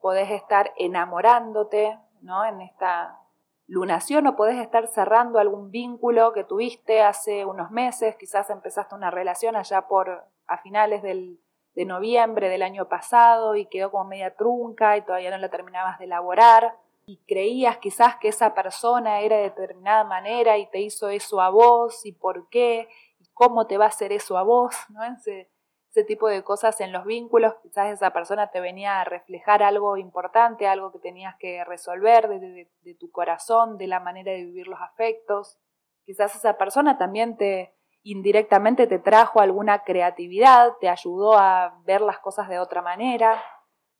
Podés 0.00 0.30
estar 0.30 0.72
enamorándote, 0.78 1.98
¿no? 2.22 2.44
En 2.46 2.62
esta 2.62 3.18
lunación 3.66 4.26
o 4.26 4.36
podés 4.36 4.58
estar 4.58 4.86
cerrando 4.86 5.38
algún 5.38 5.70
vínculo 5.70 6.32
que 6.32 6.44
tuviste 6.44 7.02
hace 7.02 7.44
unos 7.44 7.70
meses, 7.70 8.16
quizás 8.16 8.48
empezaste 8.48 8.94
una 8.94 9.10
relación 9.10 9.56
allá 9.56 9.88
por 9.88 10.24
a 10.46 10.58
finales 10.58 11.02
del, 11.02 11.40
de 11.74 11.84
noviembre 11.84 12.48
del 12.48 12.62
año 12.62 12.88
pasado 12.88 13.56
y 13.56 13.66
quedó 13.66 13.90
como 13.90 14.04
media 14.04 14.36
trunca 14.36 14.96
y 14.96 15.02
todavía 15.02 15.30
no 15.30 15.38
la 15.38 15.50
terminabas 15.50 15.98
de 15.98 16.04
elaborar 16.04 16.76
y 17.06 17.18
creías 17.26 17.78
quizás 17.78 18.16
que 18.16 18.28
esa 18.28 18.54
persona 18.54 19.20
era 19.20 19.36
de 19.36 19.44
determinada 19.44 20.04
manera 20.04 20.58
y 20.58 20.70
te 20.70 20.80
hizo 20.80 21.08
eso 21.08 21.40
a 21.40 21.50
vos 21.50 22.06
y 22.06 22.12
por 22.12 22.48
qué 22.48 22.88
y 23.18 23.28
cómo 23.32 23.66
te 23.66 23.78
va 23.78 23.86
a 23.86 23.88
hacer 23.88 24.12
eso 24.12 24.38
a 24.38 24.42
vos, 24.42 24.74
¿no? 24.90 25.02
Ese, 25.04 25.50
ese 25.90 26.04
tipo 26.04 26.28
de 26.28 26.42
cosas 26.42 26.80
en 26.80 26.92
los 26.92 27.04
vínculos, 27.04 27.54
quizás 27.62 27.92
esa 27.92 28.12
persona 28.12 28.50
te 28.50 28.60
venía 28.60 29.00
a 29.00 29.04
reflejar 29.04 29.62
algo 29.62 29.96
importante, 29.96 30.66
algo 30.66 30.90
que 30.92 30.98
tenías 30.98 31.36
que 31.38 31.64
resolver 31.64 32.28
de, 32.28 32.70
de 32.80 32.94
tu 32.94 33.10
corazón, 33.10 33.76
de 33.76 33.88
la 33.88 34.00
manera 34.00 34.32
de 34.32 34.44
vivir 34.44 34.68
los 34.68 34.80
afectos. 34.80 35.58
Quizás 36.04 36.34
esa 36.34 36.56
persona 36.56 36.96
también 36.98 37.36
te 37.36 37.74
indirectamente 38.04 38.86
te 38.86 38.98
trajo 38.98 39.40
alguna 39.40 39.84
creatividad, 39.84 40.72
te 40.80 40.88
ayudó 40.88 41.38
a 41.38 41.80
ver 41.84 42.00
las 42.00 42.18
cosas 42.18 42.48
de 42.48 42.58
otra 42.58 42.82
manera. 42.82 43.42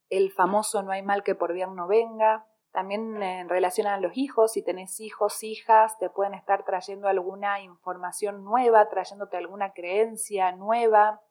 El 0.09 0.33
famoso 0.33 0.83
no 0.83 0.93
hay 0.93 1.03
mal 1.03 1.23
que 1.23 1.35
por 1.35 1.53
bien 1.53 1.75
no 1.75 1.87
venga. 1.87 2.47
También 2.73 3.23
en 3.23 3.49
relación 3.51 3.87
a 3.87 4.01
los 4.01 4.17
hijos, 4.17 4.53
si 4.53 4.63
tenés 4.63 4.99
hijos, 4.99 5.43
hijas, 5.43 5.99
te 5.99 6.09
pueden 6.09 6.33
estar 6.33 6.65
trayendo 6.65 7.07
alguna 7.07 7.61
información 7.61 8.45
nueva, 8.45 8.89
trayéndote 8.89 9.37
alguna 9.37 9.73
creencia 9.75 10.53
nueva, 10.53 11.23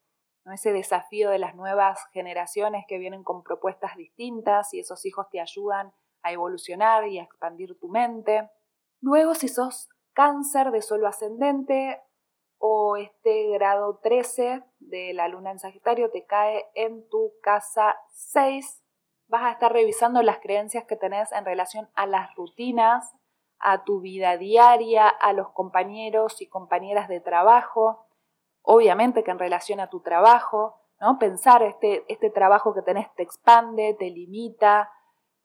ese 0.46 0.72
desafío 0.72 1.30
de 1.30 1.40
las 1.40 1.56
nuevas 1.56 2.06
generaciones 2.12 2.86
que 2.88 2.98
vienen 2.98 3.24
con 3.24 3.44
propuestas 3.44 3.96
distintas 3.96 4.74
y 4.74 4.80
esos 4.80 5.06
hijos 5.06 5.30
te 5.30 5.40
ayudan 5.40 5.94
a 6.24 6.32
evolucionar 6.32 7.08
y 7.08 7.20
a 7.20 7.24
expandir 7.24 7.78
tu 7.80 7.90
mente. 7.90 8.50
Luego, 9.02 9.36
si 9.36 9.48
sos 9.48 9.90
cáncer 10.14 10.72
de 10.72 10.82
suelo 10.82 11.08
ascendente 11.08 12.02
o 12.58 12.98
este 12.98 13.50
grado 13.50 14.00
13 14.04 14.64
de 14.80 15.14
la 15.14 15.28
luna 15.28 15.52
en 15.52 15.60
Sagitario 15.60 16.12
te 16.12 16.26
cae 16.26 16.66
en 16.76 17.08
tu 17.10 17.34
casa 17.42 17.98
6, 18.12 18.84
vas 19.32 19.44
a 19.44 19.52
estar 19.52 19.72
revisando 19.72 20.22
las 20.22 20.40
creencias 20.40 20.84
que 20.84 20.98
tenés 20.98 21.32
en 21.32 21.46
relación 21.46 21.90
a 21.96 22.06
las 22.06 22.36
rutinas, 22.36 23.16
a 23.60 23.86
tu 23.86 24.02
vida 24.02 24.38
diaria, 24.38 25.08
a 25.08 25.32
los 25.32 25.50
compañeros 25.52 26.42
y 26.42 26.48
compañeras 26.48 27.08
de 27.08 27.22
trabajo, 27.22 28.08
obviamente 28.62 29.24
que 29.24 29.32
en 29.32 29.40
relación 29.40 29.80
a 29.80 29.90
tu 29.90 30.02
trabajo, 30.02 30.82
¿no? 31.00 31.18
Pensar 31.18 31.64
este, 31.64 32.04
este 32.12 32.30
trabajo 32.30 32.74
que 32.74 32.82
tenés 32.82 33.08
te 33.16 33.24
expande, 33.24 33.96
te 33.98 34.10
limita, 34.10 34.92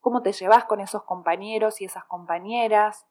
cómo 0.01 0.20
te 0.20 0.33
llevas 0.33 0.64
con 0.64 0.81
esos 0.81 1.05
compañeros 1.05 1.81
y 1.81 1.85
esas 1.85 2.05
compañeras, 2.07 3.07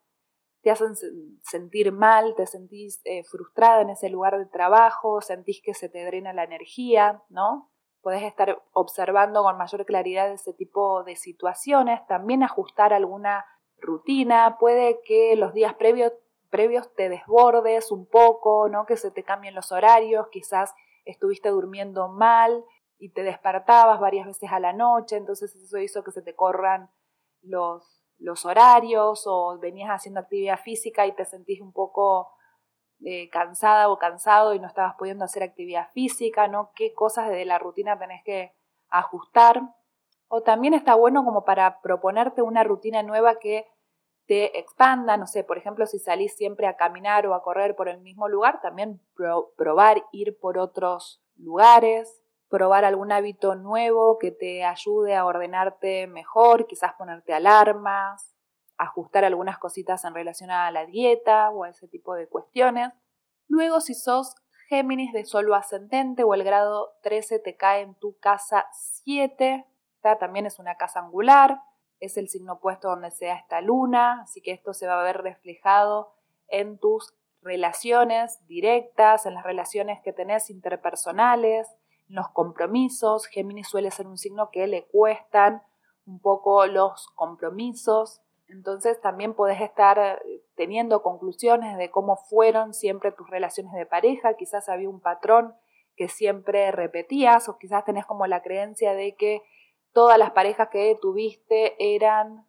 te 0.62 0.72
hacen 0.72 0.96
sentir 1.44 1.94
mal, 1.94 2.36
te 2.36 2.48
sentís 2.48 3.00
eh, 3.06 3.24
frustrada 3.24 3.82
en 3.82 3.92
ese 3.92 4.10
lugar 4.10 4.38
de 4.38 4.46
trabajo, 4.46 5.22
sentís 5.22 5.62
que 5.64 5.74
se 5.74 5.88
te 5.88 6.04
drena 6.04 6.34
la 6.34 6.44
energía, 6.44 7.24
¿no? 7.30 7.72
Puedes 8.06 8.22
estar 8.22 8.62
observando 8.74 9.42
con 9.42 9.58
mayor 9.58 9.84
claridad 9.84 10.32
ese 10.32 10.54
tipo 10.54 11.04
de 11.06 11.16
situaciones, 11.16 12.06
también 12.06 12.44
ajustar 12.44 12.94
alguna 12.94 13.44
rutina, 13.80 14.58
puede 14.60 15.02
que 15.02 15.36
los 15.36 15.56
días 15.56 15.74
previos, 15.74 16.14
previos 16.52 16.94
te 16.94 17.10
desbordes 17.10 17.92
un 17.92 18.06
poco, 18.06 18.70
¿no? 18.70 18.86
que 18.86 18.96
se 18.96 19.10
te 19.10 19.24
cambien 19.24 19.56
los 19.56 19.72
horarios, 19.72 20.28
quizás 20.28 20.76
estuviste 21.04 21.50
durmiendo 21.50 22.08
mal 22.08 22.64
y 23.00 23.10
te 23.10 23.24
despertabas 23.24 24.00
varias 24.00 24.28
veces 24.28 24.52
a 24.52 24.60
la 24.60 24.72
noche, 24.72 25.18
entonces 25.18 25.56
eso 25.56 25.80
hizo 25.80 26.04
que 26.04 26.12
se 26.12 26.22
te 26.22 26.36
corran 26.36 26.92
los, 27.42 28.04
los 28.20 28.46
horarios 28.46 29.24
o 29.26 29.58
venías 29.58 29.90
haciendo 29.90 30.20
actividad 30.20 30.60
física 30.60 31.08
y 31.08 31.16
te 31.16 31.26
sentís 31.26 31.60
un 31.60 31.74
poco 31.74 32.30
eh, 33.04 33.30
cansada 33.30 33.90
o 33.90 33.98
cansado 33.98 34.54
y 34.54 34.60
no 34.60 34.68
estabas 34.68 34.96
pudiendo 34.98 35.26
hacer 35.26 35.44
actividad 35.44 35.90
física, 35.94 36.48
¿no? 36.48 36.72
¿Qué 36.76 36.94
cosas 36.94 37.30
de 37.30 37.46
la 37.46 37.60
rutina 37.60 38.00
tenés 38.00 38.24
que 38.24 38.54
ajustar? 38.90 39.62
O 40.28 40.42
también 40.42 40.74
está 40.74 40.96
bueno 40.96 41.24
como 41.24 41.44
para 41.44 41.82
proponerte 41.82 42.42
una 42.42 42.64
rutina 42.64 43.04
nueva 43.04 43.36
que 43.36 43.68
te 44.28 44.58
expanda, 44.58 45.18
no 45.18 45.28
sé, 45.28 45.44
por 45.44 45.58
ejemplo, 45.58 45.86
si 45.86 46.00
salís 46.00 46.36
siempre 46.36 46.68
a 46.68 46.78
caminar 46.78 47.28
o 47.28 47.36
a 47.36 47.44
correr 47.44 47.76
por 47.76 47.90
el 47.90 48.02
mismo 48.02 48.28
lugar, 48.28 48.60
también 48.62 49.00
probar 49.56 50.04
ir 50.12 50.40
por 50.40 50.58
otros 50.58 51.22
lugares, 51.36 52.22
probar 52.50 52.86
algún 52.86 53.12
hábito 53.12 53.56
nuevo 53.56 54.18
que 54.18 54.32
te 54.32 54.64
ayude 54.64 55.16
a 55.16 55.26
ordenarte 55.26 56.08
mejor, 56.08 56.66
quizás 56.66 56.94
ponerte 56.94 57.34
alarmas, 57.34 58.35
ajustar 58.78 59.26
algunas 59.26 59.58
cositas 59.58 60.04
en 60.06 60.14
relación 60.14 60.52
a 60.52 60.70
la 60.72 60.86
dieta 60.86 61.50
o 61.50 61.64
a 61.64 61.70
ese 61.70 61.88
tipo 61.88 62.16
de 62.16 62.28
cuestiones. 62.28 62.92
Luego, 63.48 63.82
si 63.82 63.94
sos 63.94 64.36
Géminis 64.68 65.14
de 65.14 65.26
solo 65.26 65.54
ascendente 65.54 66.24
o 66.24 66.34
el 66.34 66.44
grado 66.44 66.96
13 67.04 67.40
te 67.40 67.56
cae 67.56 67.82
en 67.82 67.94
tu 67.96 68.18
casa 68.18 68.66
7, 68.72 69.66
esta 69.98 70.18
también 70.18 70.48
es 70.48 70.58
una 70.58 70.76
casa 70.76 71.00
angular, 71.00 71.62
es 72.00 72.18
el 72.18 72.30
signo 72.30 72.54
opuesto 72.54 72.90
donde 72.90 73.12
sea 73.12 73.36
esta 73.36 73.62
luna, 73.62 74.22
así 74.24 74.42
que 74.42 74.52
esto 74.52 74.74
se 74.74 74.88
va 74.88 75.00
a 75.00 75.04
ver 75.04 75.22
reflejado 75.22 76.16
en 76.48 76.80
tus 76.80 77.14
relaciones 77.42 78.46
directas, 78.48 79.28
en 79.28 79.36
las 79.36 79.44
relaciones 79.44 80.02
que 80.04 80.14
tenés 80.14 80.50
interpersonales, 80.50 81.68
en 82.10 82.16
los 82.16 82.30
compromisos. 82.30 83.28
Géminis 83.28 83.68
suele 83.68 83.92
ser 83.92 84.08
un 84.08 84.18
signo 84.18 84.50
que 84.50 84.66
le 84.66 84.88
cuestan 84.88 85.62
un 86.06 86.20
poco 86.20 86.66
los 86.66 87.08
compromisos, 87.16 88.22
entonces 88.48 89.00
también 89.02 89.34
podés 89.34 89.62
estar 89.62 89.98
eh, 90.00 90.42
teniendo 90.56 91.02
conclusiones 91.02 91.78
de 91.78 91.90
cómo 91.92 92.18
fueron 92.18 92.74
siempre 92.74 93.12
tus 93.12 93.30
relaciones 93.30 93.74
de 93.74 93.86
pareja, 93.86 94.36
quizás 94.36 94.70
había 94.70 94.90
un 94.90 95.02
patrón 95.02 95.56
que 95.96 96.08
siempre 96.10 96.72
repetías 96.72 97.50
o 97.50 97.58
quizás 97.58 97.86
tenés 97.86 98.06
como 98.06 98.28
la 98.28 98.42
creencia 98.42 98.94
de 98.94 99.16
que 99.16 99.42
todas 99.94 100.18
las 100.18 100.32
parejas 100.32 100.70
que 100.70 100.98
tuviste 101.02 101.76
eran 101.80 102.46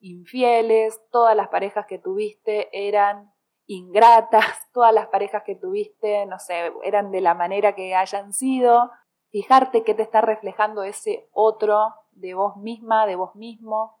infieles, 0.00 1.00
todas 1.10 1.34
las 1.36 1.48
parejas 1.48 1.86
que 1.86 1.98
tuviste 1.98 2.68
eran 2.72 3.32
ingratas, 3.66 4.44
todas 4.72 4.94
las 4.94 5.08
parejas 5.08 5.42
que 5.44 5.56
tuviste, 5.56 6.26
no 6.26 6.38
sé, 6.38 6.72
eran 6.84 7.10
de 7.10 7.20
la 7.20 7.34
manera 7.34 7.74
que 7.74 7.94
hayan 7.94 8.32
sido. 8.32 8.90
Fijarte 9.30 9.82
qué 9.82 9.94
te 9.94 10.02
está 10.02 10.20
reflejando 10.20 10.84
ese 10.84 11.28
otro 11.32 11.92
de 12.12 12.34
vos 12.34 12.56
misma, 12.56 13.06
de 13.06 13.16
vos 13.16 13.34
mismo, 13.34 13.98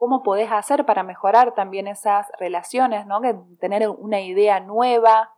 cómo 0.00 0.22
podés 0.22 0.50
hacer 0.50 0.86
para 0.86 1.02
mejorar 1.02 1.52
también 1.52 1.86
esas 1.86 2.26
relaciones, 2.38 3.04
¿no? 3.04 3.20
Que 3.20 3.34
tener 3.60 3.86
una 3.86 4.20
idea 4.22 4.58
nueva 4.58 5.34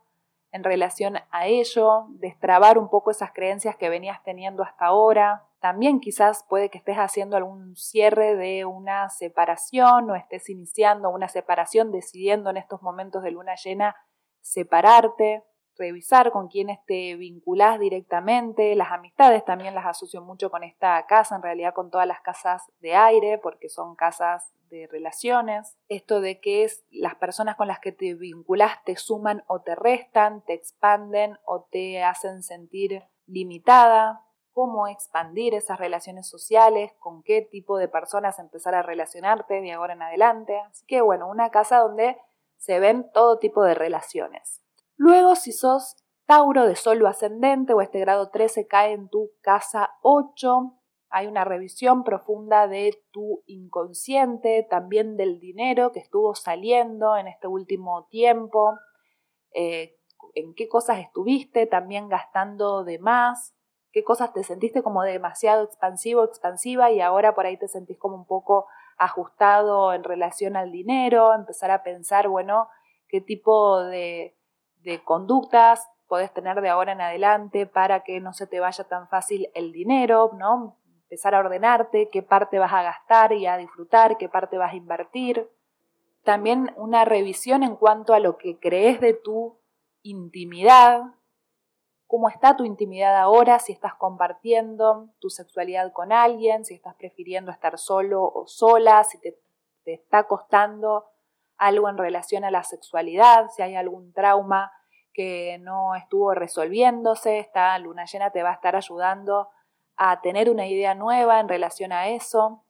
en 0.53 0.63
relación 0.63 1.17
a 1.31 1.47
ello, 1.47 2.05
destrabar 2.11 2.77
un 2.77 2.89
poco 2.89 3.11
esas 3.11 3.33
creencias 3.33 3.75
que 3.75 3.89
venías 3.89 4.23
teniendo 4.23 4.63
hasta 4.63 4.85
ahora. 4.85 5.43
También 5.59 5.99
quizás 5.99 6.45
puede 6.47 6.69
que 6.69 6.77
estés 6.77 6.95
haciendo 6.95 7.35
algún 7.35 7.75
cierre 7.75 8.37
de 8.37 8.63
una 8.63 9.09
separación 9.09 10.09
o 10.09 10.15
estés 10.15 10.49
iniciando 10.49 11.09
una 11.09 11.27
separación, 11.27 11.91
decidiendo 11.91 12.49
en 12.49 12.55
estos 12.55 12.81
momentos 12.81 13.21
de 13.21 13.31
luna 13.31 13.55
llena 13.55 13.97
separarte, 14.39 15.43
revisar 15.77 16.31
con 16.31 16.47
quiénes 16.47 16.79
te 16.85 17.15
vinculás 17.15 17.79
directamente. 17.79 18.75
Las 18.75 18.91
amistades 18.91 19.43
también 19.45 19.75
las 19.75 19.85
asocio 19.85 20.21
mucho 20.21 20.49
con 20.49 20.63
esta 20.63 21.05
casa, 21.07 21.35
en 21.35 21.41
realidad 21.41 21.73
con 21.73 21.89
todas 21.89 22.07
las 22.07 22.21
casas 22.21 22.63
de 22.79 22.95
aire, 22.95 23.37
porque 23.37 23.69
son 23.69 23.95
casas 23.95 24.53
de 24.69 24.87
relaciones, 24.87 25.77
esto 25.87 26.19
de 26.19 26.39
que 26.39 26.63
es 26.63 26.83
las 26.89 27.15
personas 27.15 27.55
con 27.55 27.67
las 27.67 27.79
que 27.79 27.91
te 27.91 28.15
vinculas 28.15 28.83
te 28.85 28.95
suman 28.95 29.43
o 29.47 29.61
te 29.61 29.75
restan, 29.75 30.43
te 30.45 30.53
expanden 30.53 31.37
o 31.45 31.67
te 31.71 32.03
hacen 32.03 32.41
sentir 32.41 33.03
limitada, 33.27 34.25
cómo 34.51 34.87
expandir 34.87 35.53
esas 35.53 35.79
relaciones 35.79 36.27
sociales, 36.27 36.91
con 36.99 37.21
qué 37.21 37.41
tipo 37.41 37.77
de 37.77 37.87
personas 37.87 38.39
empezar 38.39 38.73
a 38.73 38.81
relacionarte 38.81 39.61
de 39.61 39.71
ahora 39.73 39.93
en 39.93 40.01
adelante. 40.01 40.59
Así 40.59 40.85
que 40.87 41.01
bueno, 41.01 41.29
una 41.29 41.51
casa 41.51 41.79
donde 41.79 42.17
se 42.57 42.79
ven 42.79 43.11
todo 43.13 43.39
tipo 43.39 43.63
de 43.63 43.75
relaciones. 43.75 44.62
Luego, 44.95 45.35
si 45.35 45.51
sos 45.51 45.95
Tauro 46.25 46.65
de 46.65 46.75
solo 46.75 47.07
ascendente 47.07 47.73
o 47.73 47.81
este 47.81 47.99
grado 47.99 48.29
13 48.29 48.67
cae 48.67 48.93
en 48.93 49.09
tu 49.09 49.31
casa 49.41 49.91
8, 50.01 50.73
hay 51.09 51.27
una 51.27 51.43
revisión 51.43 52.03
profunda 52.03 52.67
de 52.67 53.03
tu 53.11 53.43
inconsciente, 53.45 54.65
también 54.69 55.17
del 55.17 55.39
dinero 55.39 55.91
que 55.91 55.99
estuvo 55.99 56.33
saliendo 56.33 57.17
en 57.17 57.27
este 57.27 57.47
último 57.47 58.07
tiempo, 58.09 58.73
eh, 59.53 59.97
en 60.33 60.55
qué 60.55 60.67
cosas 60.67 60.99
estuviste 60.99 61.67
también 61.67 62.07
gastando 62.07 62.83
de 62.83 62.97
más, 62.99 63.53
qué 63.91 64.03
cosas 64.03 64.33
te 64.33 64.43
sentiste 64.43 64.81
como 64.81 65.03
demasiado 65.03 65.63
expansivo, 65.65 66.23
expansiva 66.23 66.89
y 66.91 67.01
ahora 67.01 67.35
por 67.35 67.45
ahí 67.45 67.57
te 67.57 67.67
sentís 67.67 67.99
como 67.99 68.15
un 68.15 68.25
poco 68.25 68.65
ajustado 68.97 69.93
en 69.93 70.03
relación 70.03 70.55
al 70.55 70.71
dinero, 70.71 71.33
empezar 71.33 71.69
a 71.69 71.83
pensar, 71.83 72.27
bueno, 72.27 72.69
qué 73.07 73.21
tipo 73.21 73.83
de, 73.83 74.35
de 74.83 75.03
conductas 75.03 75.89
podés 76.07 76.31
tener 76.33 76.61
de 76.61 76.69
ahora 76.69 76.91
en 76.91 77.01
adelante 77.01 77.65
para 77.65 78.03
que 78.03 78.19
no 78.19 78.33
se 78.33 78.45
te 78.45 78.59
vaya 78.59 78.83
tan 78.83 79.07
fácil 79.07 79.49
el 79.55 79.71
dinero, 79.71 80.31
¿no? 80.37 80.77
empezar 81.03 81.35
a 81.35 81.39
ordenarte 81.39 82.09
qué 82.09 82.23
parte 82.23 82.59
vas 82.59 82.73
a 82.73 82.83
gastar 82.83 83.33
y 83.33 83.45
a 83.45 83.57
disfrutar, 83.57 84.17
qué 84.17 84.29
parte 84.29 84.57
vas 84.57 84.73
a 84.73 84.75
invertir. 84.75 85.49
También 86.23 86.73
una 86.75 87.05
revisión 87.05 87.63
en 87.63 87.75
cuanto 87.75 88.13
a 88.13 88.19
lo 88.19 88.37
que 88.37 88.59
crees 88.59 88.99
de 88.99 89.13
tu 89.13 89.59
intimidad, 90.01 91.01
cómo 92.07 92.29
está 92.29 92.55
tu 92.55 92.63
intimidad 92.63 93.15
ahora, 93.17 93.59
si 93.59 93.73
estás 93.73 93.93
compartiendo 93.95 95.09
tu 95.19 95.29
sexualidad 95.29 95.91
con 95.93 96.11
alguien, 96.11 96.65
si 96.65 96.73
estás 96.73 96.95
prefiriendo 96.95 97.51
estar 97.51 97.77
solo 97.77 98.23
o 98.23 98.47
sola, 98.47 99.03
si 99.03 99.19
te 99.19 99.37
te 99.83 99.93
está 99.93 100.23
costando 100.27 101.05
algo 101.63 101.87
en 101.87 101.97
relación 101.97 102.43
a 102.43 102.51
la 102.51 102.63
sexualidad, 102.63 103.49
si 103.49 103.61
hay 103.61 103.75
algún 103.75 104.11
trauma 104.11 104.71
que 105.13 105.57
no 105.61 105.95
estuvo 105.95 106.33
resolviéndose, 106.33 107.39
esta 107.39 107.77
luna 107.79 108.05
llena 108.05 108.31
te 108.31 108.43
va 108.43 108.49
a 108.49 108.53
estar 108.53 108.75
ayudando 108.75 109.49
a 109.95 110.19
tener 110.21 110.49
una 110.49 110.67
idea 110.67 110.93
nueva 110.93 111.39
en 111.39 111.47
relación 111.47 111.93
a 111.93 112.09
eso, 112.09 112.65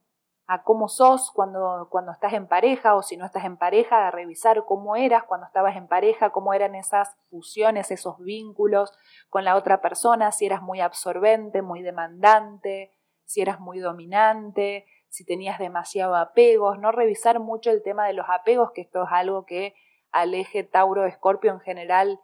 a 0.46 0.62
cómo 0.62 0.90
sos 0.90 1.32
cuando, 1.32 1.88
cuando 1.90 2.12
estás 2.12 2.34
en 2.34 2.48
pareja 2.48 2.96
o 2.96 3.02
si 3.02 3.18
no 3.18 3.26
estás 3.26 3.46
en 3.46 3.58
pareja, 3.58 4.08
a 4.08 4.12
revisar 4.12 4.66
cómo 4.66 4.96
eras 4.96 5.24
cuando 5.24 5.48
estabas 5.48 5.76
en 5.76 5.88
pareja, 5.88 6.30
cómo 6.30 6.54
eran 6.54 6.76
esas 6.76 7.16
fusiones, 7.30 7.90
esos 7.90 8.20
vínculos 8.20 8.92
con 9.30 9.44
la 9.44 9.56
otra 9.56 9.82
persona, 9.82 10.32
si 10.32 10.46
eras 10.46 10.62
muy 10.62 10.82
absorbente, 10.82 11.62
muy 11.62 11.82
demandante, 11.82 12.92
si 13.26 13.42
eras 13.42 13.60
muy 13.60 13.80
dominante, 13.80 14.86
si 15.14 15.24
tenías 15.26 15.60
demasiado 15.60 16.16
apegos, 16.16 16.80
no 16.80 16.92
revisar 16.92 17.40
mucho 17.40 17.70
el 17.70 17.84
tema 17.84 18.08
de 18.08 18.14
los 18.14 18.26
apegos, 18.30 18.72
que 18.72 18.82
esto 18.82 19.04
es 19.04 19.10
algo 19.12 19.46
que 19.46 19.76
al 20.12 20.34
eje 20.34 20.64
Tauro-Escorpio 20.64 21.52
en 21.52 21.60
general 21.60 22.20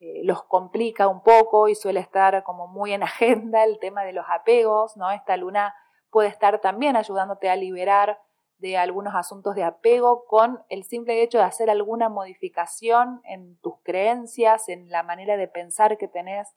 eh, 0.00 0.22
los 0.24 0.42
complica 0.44 1.06
un 1.06 1.22
poco 1.22 1.68
y 1.68 1.74
suele 1.74 2.00
estar 2.00 2.42
como 2.42 2.66
muy 2.66 2.94
en 2.94 3.02
agenda 3.02 3.62
el 3.62 3.78
tema 3.78 4.04
de 4.04 4.14
los 4.14 4.24
apegos, 4.30 4.96
¿no? 4.96 5.10
Esta 5.10 5.36
luna 5.36 5.74
puede 6.08 6.30
estar 6.30 6.62
también 6.62 6.96
ayudándote 6.96 7.50
a 7.50 7.56
liberar 7.56 8.18
de 8.56 8.78
algunos 8.78 9.14
asuntos 9.14 9.54
de 9.54 9.64
apego 9.64 10.24
con 10.24 10.64
el 10.70 10.84
simple 10.84 11.22
hecho 11.22 11.36
de 11.36 11.44
hacer 11.44 11.68
alguna 11.68 12.08
modificación 12.08 13.20
en 13.24 13.58
tus 13.58 13.74
creencias, 13.82 14.70
en 14.70 14.88
la 14.88 15.02
manera 15.02 15.36
de 15.36 15.46
pensar 15.46 15.98
que 15.98 16.08
tenés 16.08 16.48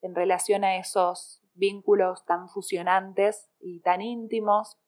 en 0.00 0.16
relación 0.16 0.64
a 0.64 0.78
esos 0.78 1.44
vínculos 1.54 2.24
tan 2.24 2.48
fusionantes 2.48 3.48
y 3.60 3.82
tan 3.82 4.02
íntimos. 4.02 4.80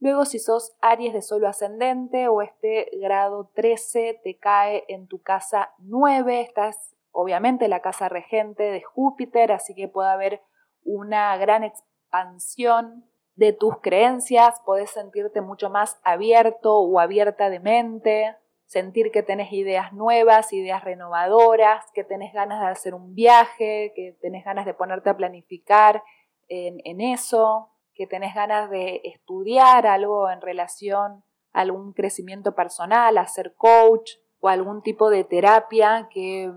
Luego, 0.00 0.24
si 0.24 0.38
sos 0.38 0.74
Aries 0.80 1.12
de 1.12 1.20
solo 1.20 1.46
ascendente 1.46 2.26
o 2.28 2.40
este 2.40 2.88
grado 3.00 3.50
13 3.54 4.18
te 4.24 4.38
cae 4.38 4.84
en 4.88 5.06
tu 5.06 5.20
casa 5.20 5.74
9, 5.78 6.40
esta 6.40 6.68
es 6.68 6.96
obviamente 7.12 7.68
la 7.68 7.80
casa 7.80 8.08
regente 8.08 8.62
de 8.62 8.82
Júpiter, 8.82 9.52
así 9.52 9.74
que 9.74 9.88
puede 9.88 10.08
haber 10.08 10.40
una 10.84 11.36
gran 11.36 11.64
expansión 11.64 13.04
de 13.34 13.52
tus 13.52 13.78
creencias, 13.82 14.60
podés 14.64 14.90
sentirte 14.90 15.42
mucho 15.42 15.68
más 15.68 16.00
abierto 16.02 16.78
o 16.78 16.98
abierta 16.98 17.50
de 17.50 17.60
mente, 17.60 18.36
sentir 18.64 19.10
que 19.10 19.22
tenés 19.22 19.52
ideas 19.52 19.92
nuevas, 19.92 20.52
ideas 20.54 20.82
renovadoras, 20.82 21.84
que 21.92 22.04
tenés 22.04 22.32
ganas 22.32 22.60
de 22.60 22.68
hacer 22.68 22.94
un 22.94 23.14
viaje, 23.14 23.92
que 23.94 24.16
tenés 24.22 24.44
ganas 24.44 24.64
de 24.64 24.72
ponerte 24.74 25.10
a 25.10 25.16
planificar 25.16 26.02
en, 26.48 26.80
en 26.84 27.00
eso, 27.00 27.69
que 28.00 28.06
tenés 28.06 28.34
ganas 28.34 28.70
de 28.70 29.02
estudiar 29.04 29.86
algo 29.86 30.30
en 30.30 30.40
relación 30.40 31.22
a 31.52 31.60
algún 31.60 31.92
crecimiento 31.92 32.54
personal, 32.54 33.18
a 33.18 33.26
ser 33.26 33.54
coach 33.56 34.12
o 34.38 34.48
algún 34.48 34.80
tipo 34.80 35.10
de 35.10 35.22
terapia 35.22 36.08
que 36.10 36.50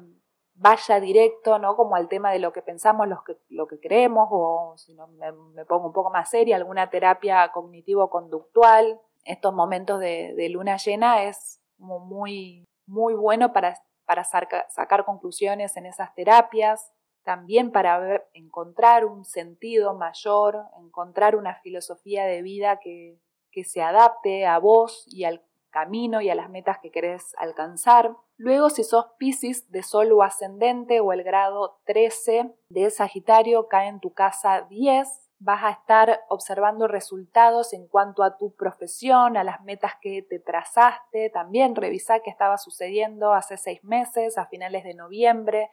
vaya 0.55 1.01
directo, 1.01 1.59
¿no? 1.59 1.75
Como 1.75 1.97
al 1.97 2.07
tema 2.07 2.31
de 2.31 2.39
lo 2.39 2.53
que 2.53 2.61
pensamos, 2.61 3.09
lo 3.09 3.25
que, 3.25 3.35
lo 3.49 3.67
que 3.67 3.77
creemos, 3.77 4.29
o 4.31 4.75
si 4.77 4.93
no 4.93 5.07
me, 5.07 5.65
pongo 5.65 5.87
un 5.87 5.91
poco 5.91 6.11
más 6.11 6.29
seria, 6.29 6.55
alguna 6.55 6.89
terapia 6.89 7.51
cognitivo-conductual. 7.51 9.01
Estos 9.25 9.53
momentos 9.53 9.99
de, 9.99 10.47
luna 10.49 10.77
llena 10.77 11.23
es 11.23 11.61
muy, 11.77 12.63
muy 12.85 13.15
bueno 13.15 13.51
para, 13.51 13.75
para 14.05 14.23
sacar 14.23 15.03
conclusiones 15.03 15.75
en 15.75 15.87
esas 15.87 16.15
terapias 16.15 16.93
también 17.23 17.71
para 17.71 18.23
encontrar 18.33 19.05
un 19.05 19.25
sentido 19.25 19.93
mayor, 19.93 20.63
encontrar 20.79 21.35
una 21.35 21.55
filosofía 21.55 22.25
de 22.25 22.41
vida 22.41 22.79
que, 22.79 23.19
que 23.51 23.63
se 23.63 23.81
adapte 23.81 24.45
a 24.45 24.57
vos 24.57 25.05
y 25.07 25.23
al 25.23 25.41
camino 25.69 26.21
y 26.21 26.29
a 26.29 26.35
las 26.35 26.49
metas 26.49 26.77
que 26.79 26.91
querés 26.91 27.35
alcanzar. 27.37 28.15
Luego, 28.37 28.69
si 28.69 28.83
sos 28.83 29.07
Pisces 29.17 29.71
de 29.71 29.83
Sol 29.83 30.11
o 30.11 30.21
ascendente 30.21 30.99
o 30.99 31.11
el 31.13 31.23
grado 31.23 31.79
13 31.85 32.53
de 32.69 32.89
Sagitario 32.89 33.67
cae 33.67 33.87
en 33.87 33.99
tu 33.99 34.13
casa 34.13 34.67
10, 34.69 35.23
vas 35.39 35.63
a 35.63 35.71
estar 35.71 36.21
observando 36.29 36.87
resultados 36.87 37.73
en 37.73 37.87
cuanto 37.87 38.23
a 38.23 38.37
tu 38.37 38.55
profesión, 38.55 39.35
a 39.35 39.43
las 39.43 39.61
metas 39.63 39.93
que 40.01 40.21
te 40.21 40.39
trazaste. 40.39 41.29
También 41.31 41.75
revisa 41.75 42.21
qué 42.21 42.29
estaba 42.29 42.57
sucediendo 42.57 43.33
hace 43.33 43.57
seis 43.57 43.83
meses, 43.83 44.37
a 44.37 44.45
finales 44.45 44.83
de 44.83 44.93
noviembre, 44.93 45.69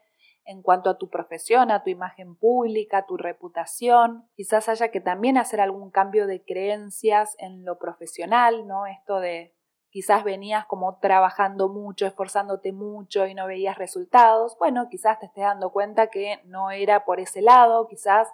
en 0.50 0.62
cuanto 0.62 0.90
a 0.90 0.98
tu 0.98 1.08
profesión, 1.08 1.70
a 1.70 1.84
tu 1.84 1.90
imagen 1.90 2.34
pública, 2.34 2.98
a 2.98 3.06
tu 3.06 3.16
reputación. 3.16 4.28
Quizás 4.34 4.68
haya 4.68 4.90
que 4.90 5.00
también 5.00 5.38
hacer 5.38 5.60
algún 5.60 5.90
cambio 5.90 6.26
de 6.26 6.44
creencias 6.44 7.36
en 7.38 7.64
lo 7.64 7.78
profesional, 7.78 8.66
¿no? 8.66 8.86
Esto 8.86 9.20
de 9.20 9.54
quizás 9.90 10.24
venías 10.24 10.66
como 10.66 10.98
trabajando 10.98 11.68
mucho, 11.68 12.04
esforzándote 12.04 12.72
mucho 12.72 13.26
y 13.26 13.34
no 13.34 13.46
veías 13.46 13.78
resultados. 13.78 14.56
Bueno, 14.58 14.88
quizás 14.90 15.20
te 15.20 15.26
estés 15.26 15.44
dando 15.44 15.70
cuenta 15.70 16.08
que 16.08 16.40
no 16.46 16.72
era 16.72 17.04
por 17.04 17.20
ese 17.20 17.42
lado, 17.42 17.86
quizás 17.86 18.28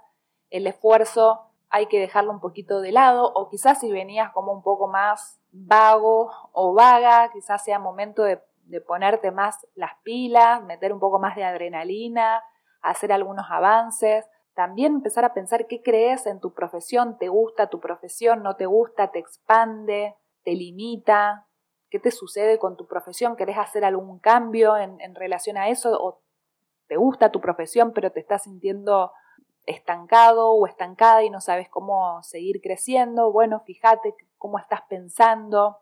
el 0.48 0.66
esfuerzo 0.66 1.42
hay 1.68 1.86
que 1.86 2.00
dejarlo 2.00 2.30
un 2.30 2.40
poquito 2.40 2.80
de 2.80 2.92
lado 2.92 3.30
o 3.34 3.50
quizás 3.50 3.80
si 3.80 3.92
venías 3.92 4.32
como 4.32 4.52
un 4.52 4.62
poco 4.62 4.88
más 4.88 5.38
vago 5.52 6.30
o 6.52 6.72
vaga, 6.72 7.30
quizás 7.30 7.62
sea 7.62 7.78
momento 7.78 8.22
de 8.22 8.40
de 8.66 8.80
ponerte 8.80 9.30
más 9.30 9.66
las 9.74 9.92
pilas, 10.02 10.62
meter 10.64 10.92
un 10.92 11.00
poco 11.00 11.18
más 11.18 11.36
de 11.36 11.44
adrenalina, 11.44 12.42
hacer 12.82 13.12
algunos 13.12 13.46
avances. 13.50 14.28
También 14.54 14.94
empezar 14.94 15.24
a 15.24 15.34
pensar 15.34 15.66
qué 15.66 15.82
crees 15.82 16.26
en 16.26 16.40
tu 16.40 16.54
profesión, 16.54 17.18
te 17.18 17.28
gusta 17.28 17.68
tu 17.68 17.80
profesión, 17.80 18.42
no 18.42 18.56
te 18.56 18.66
gusta, 18.66 19.10
te 19.10 19.18
expande, 19.18 20.16
te 20.44 20.52
limita, 20.52 21.46
qué 21.90 21.98
te 21.98 22.10
sucede 22.10 22.58
con 22.58 22.76
tu 22.76 22.86
profesión, 22.86 23.36
querés 23.36 23.58
hacer 23.58 23.84
algún 23.84 24.18
cambio 24.18 24.76
en, 24.76 25.00
en 25.00 25.14
relación 25.14 25.56
a 25.56 25.68
eso 25.68 25.96
o 26.00 26.22
te 26.88 26.96
gusta 26.96 27.32
tu 27.32 27.40
profesión 27.40 27.92
pero 27.92 28.12
te 28.12 28.20
estás 28.20 28.44
sintiendo 28.44 29.12
estancado 29.66 30.52
o 30.52 30.66
estancada 30.66 31.24
y 31.24 31.30
no 31.30 31.40
sabes 31.40 31.68
cómo 31.68 32.22
seguir 32.22 32.60
creciendo. 32.62 33.32
Bueno, 33.32 33.60
fíjate 33.66 34.14
cómo 34.38 34.58
estás 34.58 34.82
pensando, 34.88 35.78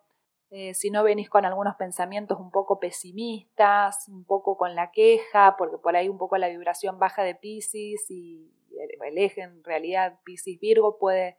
eh, 0.57 0.73
si 0.73 0.91
no 0.91 1.03
venís 1.03 1.29
con 1.29 1.45
algunos 1.45 1.75
pensamientos 1.75 2.39
un 2.39 2.53
poco 2.53 2.79
pesimistas, 2.79 4.09
un 4.09 4.25
poco 4.25 4.57
con 4.57 4.77
la 4.77 4.93
queja, 4.93 5.57
porque 5.59 5.79
por 5.79 5.97
ahí 5.97 6.09
un 6.09 6.17
poco 6.17 6.39
la 6.39 6.49
vibración 6.49 7.01
baja 7.01 7.25
de 7.25 7.35
Pisces 7.35 8.09
y 8.09 8.55
el, 8.79 9.19
eje 9.19 9.41
en 9.41 9.65
realidad 9.65 10.21
Pisces-Virgo 10.23 10.97
puede 10.97 11.39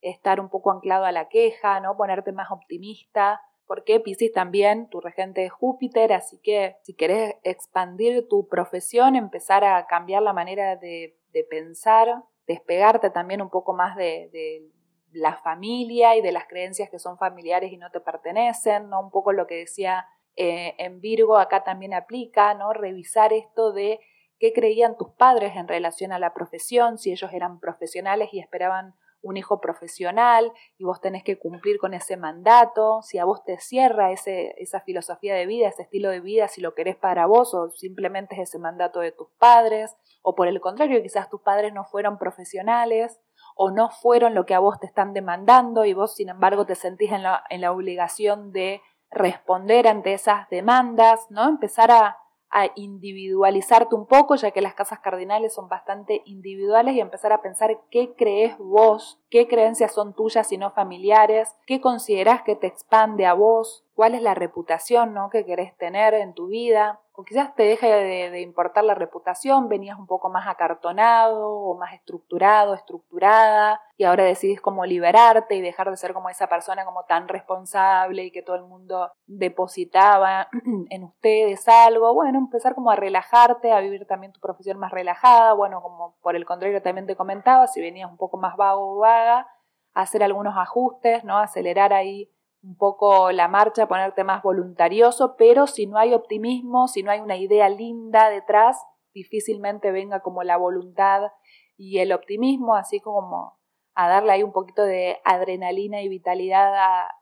estar 0.00 0.40
un 0.40 0.48
poco 0.48 0.72
anclado 0.72 1.04
a 1.04 1.12
la 1.12 1.28
queja, 1.28 1.78
¿no? 1.78 1.96
Ponerte 1.96 2.32
más 2.32 2.50
optimista, 2.50 3.40
porque 3.68 4.00
Pisces 4.00 4.32
también, 4.32 4.88
tu 4.88 5.00
regente 5.00 5.44
es 5.44 5.52
Júpiter, 5.52 6.12
así 6.12 6.40
que 6.42 6.74
si 6.82 6.94
querés 6.94 7.36
expandir 7.44 8.26
tu 8.26 8.48
profesión, 8.48 9.14
empezar 9.14 9.62
a 9.62 9.86
cambiar 9.86 10.24
la 10.24 10.32
manera 10.32 10.74
de, 10.74 11.16
pensar, 11.48 12.08
despegarte 12.48 13.10
también 13.10 13.40
un 13.40 13.50
poco 13.50 13.74
más 13.74 13.94
de, 13.94 14.72
la 15.16 15.36
familia 15.38 16.14
y 16.16 16.20
de 16.20 16.30
las 16.30 16.46
creencias 16.46 16.90
que 16.90 16.98
son 16.98 17.16
familiares 17.16 17.72
y 17.72 17.78
no 17.78 17.90
te 17.90 18.00
pertenecen, 18.00 18.90
¿no? 18.90 19.00
Un 19.00 19.10
poco 19.10 19.32
lo 19.32 19.46
que 19.46 19.56
decía 19.56 20.06
eh, 20.36 20.74
en 20.78 21.00
Virgo 21.00 21.38
acá 21.38 21.64
también 21.64 21.94
aplica, 21.94 22.52
¿no? 22.54 22.74
Revisar 22.74 23.32
esto 23.32 23.72
de 23.72 24.00
qué 24.38 24.52
creían 24.52 24.98
tus 24.98 25.10
padres 25.12 25.56
en 25.56 25.68
relación 25.68 26.12
a 26.12 26.18
la 26.18 26.34
profesión, 26.34 26.98
si 26.98 27.12
ellos 27.12 27.32
eran 27.32 27.60
profesionales 27.60 28.28
y 28.32 28.40
esperaban 28.40 28.94
un 29.22 29.38
hijo 29.38 29.58
profesional 29.60 30.52
y 30.76 30.84
vos 30.84 31.00
tenés 31.00 31.24
que 31.24 31.38
cumplir 31.38 31.78
con 31.78 31.94
ese 31.94 32.18
mandato, 32.18 33.00
si 33.02 33.18
a 33.18 33.24
vos 33.24 33.42
te 33.42 33.58
cierra 33.58 34.12
ese, 34.12 34.54
esa 34.58 34.80
filosofía 34.80 35.34
de 35.34 35.46
vida, 35.46 35.68
ese 35.68 35.82
estilo 35.82 36.10
de 36.10 36.20
vida, 36.20 36.46
si 36.48 36.60
lo 36.60 36.74
querés 36.74 36.96
para 36.96 37.24
vos 37.24 37.54
o 37.54 37.70
simplemente 37.70 38.34
es 38.34 38.50
ese 38.50 38.58
mandato 38.58 39.00
de 39.00 39.12
tus 39.12 39.28
padres, 39.38 39.96
o 40.22 40.34
por 40.34 40.46
el 40.46 40.60
contrario, 40.60 41.02
quizás 41.02 41.30
tus 41.30 41.40
padres 41.40 41.72
no 41.72 41.84
fueron 41.86 42.18
profesionales 42.18 43.18
o 43.56 43.70
no 43.70 43.90
fueron 43.90 44.34
lo 44.34 44.44
que 44.46 44.54
a 44.54 44.60
vos 44.60 44.78
te 44.78 44.86
están 44.86 45.14
demandando 45.14 45.84
y 45.84 45.94
vos 45.94 46.14
sin 46.14 46.28
embargo 46.28 46.66
te 46.66 46.74
sentís 46.74 47.10
en 47.10 47.22
la, 47.22 47.42
en 47.48 47.62
la 47.62 47.72
obligación 47.72 48.52
de 48.52 48.82
responder 49.10 49.88
ante 49.88 50.12
esas 50.12 50.48
demandas, 50.50 51.30
¿no? 51.30 51.48
Empezar 51.48 51.90
a, 51.90 52.18
a 52.50 52.66
individualizarte 52.74 53.94
un 53.94 54.06
poco, 54.06 54.34
ya 54.36 54.50
que 54.50 54.60
las 54.60 54.74
casas 54.74 55.00
cardinales 55.00 55.54
son 55.54 55.68
bastante 55.68 56.22
individuales, 56.26 56.94
y 56.94 57.00
empezar 57.00 57.32
a 57.32 57.40
pensar 57.40 57.80
qué 57.90 58.14
crees 58.14 58.58
vos, 58.58 59.20
qué 59.30 59.48
creencias 59.48 59.94
son 59.94 60.14
tuyas 60.14 60.52
y 60.52 60.58
no 60.58 60.70
familiares, 60.72 61.56
qué 61.66 61.80
considerás 61.80 62.42
que 62.42 62.56
te 62.56 62.66
expande 62.66 63.24
a 63.24 63.32
vos, 63.32 63.85
cuál 63.96 64.14
es 64.14 64.20
la 64.20 64.34
reputación 64.34 65.14
¿no? 65.14 65.30
que 65.30 65.46
querés 65.46 65.74
tener 65.78 66.12
en 66.12 66.34
tu 66.34 66.48
vida, 66.48 67.00
o 67.12 67.24
quizás 67.24 67.54
te 67.54 67.62
deje 67.62 67.86
de, 67.86 68.42
importar 68.42 68.84
la 68.84 68.94
reputación, 68.94 69.70
venías 69.70 69.98
un 69.98 70.06
poco 70.06 70.28
más 70.28 70.46
acartonado 70.46 71.48
o 71.48 71.78
más 71.78 71.94
estructurado, 71.94 72.74
estructurada, 72.74 73.80
y 73.96 74.04
ahora 74.04 74.24
decidís 74.24 74.60
cómo 74.60 74.84
liberarte 74.84 75.54
y 75.54 75.62
dejar 75.62 75.90
de 75.90 75.96
ser 75.96 76.12
como 76.12 76.28
esa 76.28 76.46
persona 76.46 76.84
como 76.84 77.04
tan 77.04 77.26
responsable 77.26 78.24
y 78.24 78.30
que 78.30 78.42
todo 78.42 78.56
el 78.56 78.64
mundo 78.64 79.10
depositaba 79.26 80.48
en 80.90 81.04
ustedes 81.04 81.66
algo, 81.66 82.12
bueno, 82.12 82.38
empezar 82.38 82.74
como 82.74 82.90
a 82.90 82.96
relajarte, 82.96 83.72
a 83.72 83.80
vivir 83.80 84.06
también 84.06 84.34
tu 84.34 84.40
profesión 84.40 84.78
más 84.78 84.92
relajada, 84.92 85.54
bueno, 85.54 85.80
como 85.80 86.16
por 86.20 86.36
el 86.36 86.44
contrario 86.44 86.82
también 86.82 87.06
te 87.06 87.16
comentaba, 87.16 87.66
si 87.66 87.80
venías 87.80 88.10
un 88.10 88.18
poco 88.18 88.36
más 88.36 88.56
vago 88.58 88.96
o 88.96 88.98
vaga, 88.98 89.48
hacer 89.94 90.22
algunos 90.22 90.54
ajustes, 90.58 91.24
¿no? 91.24 91.38
Acelerar 91.38 91.94
ahí 91.94 92.30
un 92.66 92.76
poco 92.76 93.30
la 93.30 93.46
marcha, 93.46 93.86
ponerte 93.86 94.24
más 94.24 94.42
voluntarioso, 94.42 95.36
pero 95.36 95.68
si 95.68 95.86
no 95.86 95.98
hay 95.98 96.14
optimismo, 96.14 96.88
si 96.88 97.04
no 97.04 97.12
hay 97.12 97.20
una 97.20 97.36
idea 97.36 97.68
linda 97.68 98.28
detrás, 98.28 98.84
difícilmente 99.14 99.92
venga 99.92 100.20
como 100.20 100.42
la 100.42 100.56
voluntad 100.56 101.30
y 101.76 101.98
el 101.98 102.12
optimismo, 102.12 102.74
así 102.74 103.00
como 103.00 103.58
a 103.94 104.08
darle 104.08 104.32
ahí 104.32 104.42
un 104.42 104.52
poquito 104.52 104.82
de 104.82 105.18
adrenalina 105.24 106.02
y 106.02 106.08
vitalidad 106.08 106.74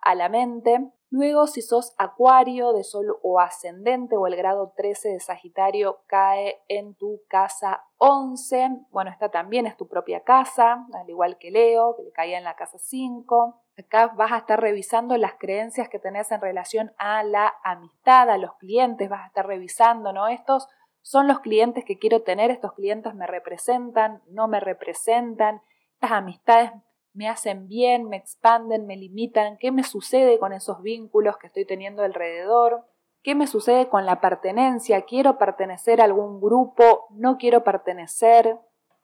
a, 0.03 0.15
la 0.15 0.29
mente. 0.29 0.91
Luego, 1.11 1.47
si 1.47 1.63
sos 1.63 1.95
acuario 1.99 2.73
de 2.73 2.83
sol 2.83 3.17
o 3.23 3.39
ascendente 3.39 4.17
o 4.17 4.27
el 4.27 4.35
grado 4.35 4.73
13 4.77 5.11
de 5.11 5.21
Sagitario 5.21 6.01
cae 6.07 6.63
en 6.69 6.97
tu 6.97 7.23
casa 7.29 7.85
11, 7.99 8.87
bueno, 8.91 9.11
esta 9.11 9.31
también 9.31 9.67
es 9.67 9.77
tu 9.77 9.87
propia 9.87 10.25
casa, 10.25 10.87
al 10.93 11.09
igual 11.09 11.39
que 11.39 11.53
Leo, 11.53 11.95
que 11.97 12.03
le 12.03 12.11
caía 12.11 12.39
en 12.39 12.45
la 12.45 12.57
casa 12.57 12.79
5. 12.79 13.64
Acá 13.77 14.09
vas 14.17 14.33
a 14.33 14.39
estar 14.39 14.61
revisando 14.61 15.17
las 15.17 15.35
creencias 15.35 15.89
que 15.89 15.99
tenés 15.99 16.31
en 16.31 16.41
relación 16.41 16.93
a 16.97 17.25
la 17.25 17.55
amistad, 17.65 18.31
a 18.31 18.39
los 18.39 18.55
clientes, 18.55 19.09
vas 19.09 19.23
a 19.23 19.27
estar 19.27 19.47
revisando, 19.47 20.13
¿no? 20.13 20.29
Estos 20.29 20.69
son 21.03 21.27
los 21.27 21.41
clientes 21.41 21.85
que 21.85 21.99
quiero 21.99 22.23
tener, 22.23 22.51
estos 22.51 22.73
clientes 22.73 23.15
me 23.15 23.27
representan, 23.27 24.23
no 24.29 24.49
me 24.49 24.61
representan, 24.61 25.61
estas 25.95 26.13
amistades 26.13 26.71
me 27.13 27.29
hacen 27.29 27.69
bien, 27.69 28.09
me 28.09 28.17
expanden, 28.17 28.87
me 28.87 28.97
limitan, 28.97 29.57
qué 29.59 29.71
me 29.71 29.85
sucede 29.85 30.39
con 30.39 30.53
esos 30.53 30.83
vínculos 30.83 31.37
que 31.39 31.49
estoy 31.49 31.65
teniendo 31.65 32.03
alrededor, 32.03 32.87
qué 33.23 33.35
me 33.35 33.47
sucede 33.47 33.89
con 33.89 34.07
la 34.07 34.21
pertenencia, 34.21 35.03
quiero 35.03 35.37
pertenecer 35.39 36.01
a 36.01 36.05
algún 36.05 36.41
grupo, 36.41 37.07
no 37.11 37.39
quiero 37.39 37.65
pertenecer, 37.65 38.59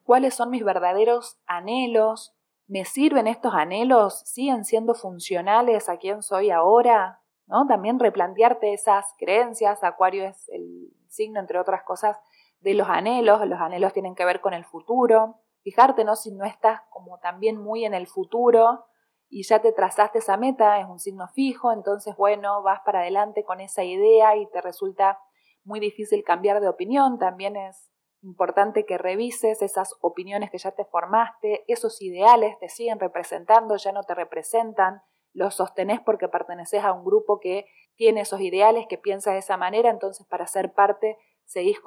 cuáles 0.04 0.34
son 0.34 0.50
mis 0.50 0.64
verdaderos 0.64 1.38
anhelos, 1.46 2.34
me 2.70 2.84
sirven 2.84 3.26
estos 3.26 3.52
anhelos, 3.52 4.22
siguen 4.24 4.64
siendo 4.64 4.94
funcionales 4.94 5.88
a 5.88 5.96
quien 5.96 6.22
soy 6.22 6.50
ahora, 6.52 7.20
¿no? 7.48 7.66
También 7.66 7.98
replantearte 7.98 8.72
esas 8.72 9.12
creencias, 9.18 9.82
Acuario 9.82 10.24
es 10.24 10.48
el 10.50 10.92
signo, 11.08 11.40
entre 11.40 11.58
otras 11.58 11.82
cosas, 11.82 12.16
de 12.60 12.74
los 12.74 12.88
anhelos. 12.88 13.44
Los 13.44 13.60
anhelos 13.60 13.92
tienen 13.92 14.14
que 14.14 14.24
ver 14.24 14.40
con 14.40 14.54
el 14.54 14.64
futuro. 14.64 15.40
Fijarte, 15.64 16.04
¿no? 16.04 16.14
Si 16.14 16.30
no 16.30 16.44
estás 16.44 16.80
como 16.90 17.18
también 17.18 17.60
muy 17.60 17.84
en 17.84 17.92
el 17.92 18.06
futuro 18.06 18.86
y 19.28 19.42
ya 19.42 19.60
te 19.60 19.72
trazaste 19.72 20.20
esa 20.20 20.36
meta, 20.36 20.78
es 20.78 20.86
un 20.86 21.00
signo 21.00 21.26
fijo, 21.26 21.72
entonces, 21.72 22.16
bueno, 22.16 22.62
vas 22.62 22.80
para 22.84 23.00
adelante 23.00 23.44
con 23.44 23.60
esa 23.60 23.82
idea 23.82 24.36
y 24.36 24.46
te 24.46 24.60
resulta 24.60 25.18
muy 25.64 25.80
difícil 25.80 26.22
cambiar 26.22 26.60
de 26.60 26.68
opinión. 26.68 27.18
También 27.18 27.56
es 27.56 27.89
importante 28.22 28.84
que 28.84 28.98
revises 28.98 29.62
esas 29.62 29.94
opiniones 30.00 30.50
que 30.50 30.58
ya 30.58 30.72
te 30.72 30.84
formaste, 30.84 31.64
esos 31.68 32.00
ideales 32.02 32.58
te 32.58 32.68
siguen 32.68 32.98
representando, 32.98 33.76
ya 33.76 33.92
no 33.92 34.02
te 34.02 34.14
representan, 34.14 35.02
los 35.32 35.54
sostenés 35.54 36.00
porque 36.00 36.28
perteneces 36.28 36.82
a 36.82 36.92
un 36.92 37.04
grupo 37.04 37.40
que 37.40 37.66
tiene 37.94 38.22
esos 38.22 38.40
ideales, 38.40 38.86
que 38.88 38.98
piensa 38.98 39.32
de 39.32 39.38
esa 39.38 39.56
manera, 39.56 39.90
entonces 39.90 40.26
para 40.26 40.46
ser 40.46 40.72
parte 40.72 41.18
seguís 41.44 41.78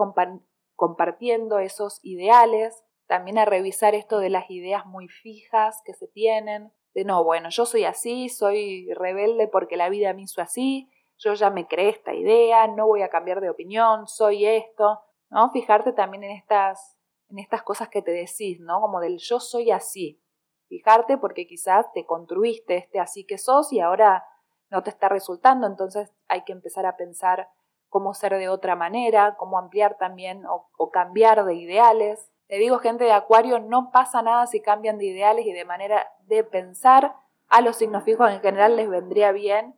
compartiendo 0.75 1.59
esos 1.59 1.99
ideales. 2.03 2.83
También 3.07 3.37
a 3.37 3.45
revisar 3.45 3.95
esto 3.95 4.19
de 4.19 4.29
las 4.29 4.49
ideas 4.49 4.85
muy 4.85 5.09
fijas 5.09 5.81
que 5.85 5.93
se 5.93 6.07
tienen, 6.07 6.71
de 6.93 7.03
no, 7.03 7.23
bueno, 7.23 7.49
yo 7.49 7.65
soy 7.65 7.83
así, 7.83 8.29
soy 8.29 8.91
rebelde 8.93 9.47
porque 9.47 9.77
la 9.77 9.89
vida 9.89 10.13
me 10.13 10.21
hizo 10.21 10.41
así, 10.41 10.89
yo 11.17 11.33
ya 11.33 11.49
me 11.49 11.67
creé 11.67 11.89
esta 11.89 12.13
idea, 12.13 12.67
no 12.67 12.87
voy 12.87 13.01
a 13.01 13.09
cambiar 13.09 13.41
de 13.41 13.49
opinión, 13.49 14.07
soy 14.07 14.45
esto, 14.45 15.01
¿no? 15.33 15.49
Fijarte 15.49 15.91
también 15.91 16.23
en 16.23 16.31
estas, 16.31 16.95
en 17.29 17.39
estas 17.39 17.63
cosas 17.63 17.89
que 17.89 18.01
te 18.01 18.11
decís, 18.11 18.59
¿no? 18.59 18.79
Como 18.79 18.99
del 18.99 19.17
yo 19.17 19.39
soy 19.39 19.71
así. 19.71 20.21
Fijarte 20.69 21.17
porque 21.17 21.47
quizás 21.47 21.91
te 21.93 22.05
construiste 22.05 22.77
este 22.77 22.99
así 22.99 23.25
que 23.25 23.37
sos 23.37 23.73
y 23.73 23.79
ahora 23.79 24.25
no 24.69 24.83
te 24.83 24.89
está 24.89 25.09
resultando, 25.09 25.67
entonces 25.67 26.11
hay 26.27 26.43
que 26.43 26.51
empezar 26.51 26.85
a 26.85 26.97
pensar 26.97 27.49
cómo 27.89 28.13
ser 28.13 28.35
de 28.37 28.49
otra 28.49 28.75
manera, 28.75 29.35
cómo 29.37 29.59
ampliar 29.59 29.97
también 29.97 30.45
o, 30.47 30.89
cambiar 30.91 31.45
de 31.45 31.55
ideales. 31.55 32.31
Te 32.47 32.57
digo, 32.57 32.79
gente 32.79 33.03
de 33.03 33.11
Acuario, 33.11 33.59
no 33.59 33.91
pasa 33.91 34.21
nada 34.21 34.47
si 34.47 34.61
cambian 34.61 34.97
de 34.97 35.05
ideales 35.05 35.45
y 35.45 35.51
de 35.51 35.65
manera 35.65 36.11
de 36.25 36.43
pensar. 36.43 37.15
A 37.49 37.61
los 37.61 37.75
signos 37.75 38.03
fijos 38.03 38.31
en 38.31 38.41
general 38.41 38.75
les 38.75 38.89
vendría 38.89 39.31
bien 39.31 39.75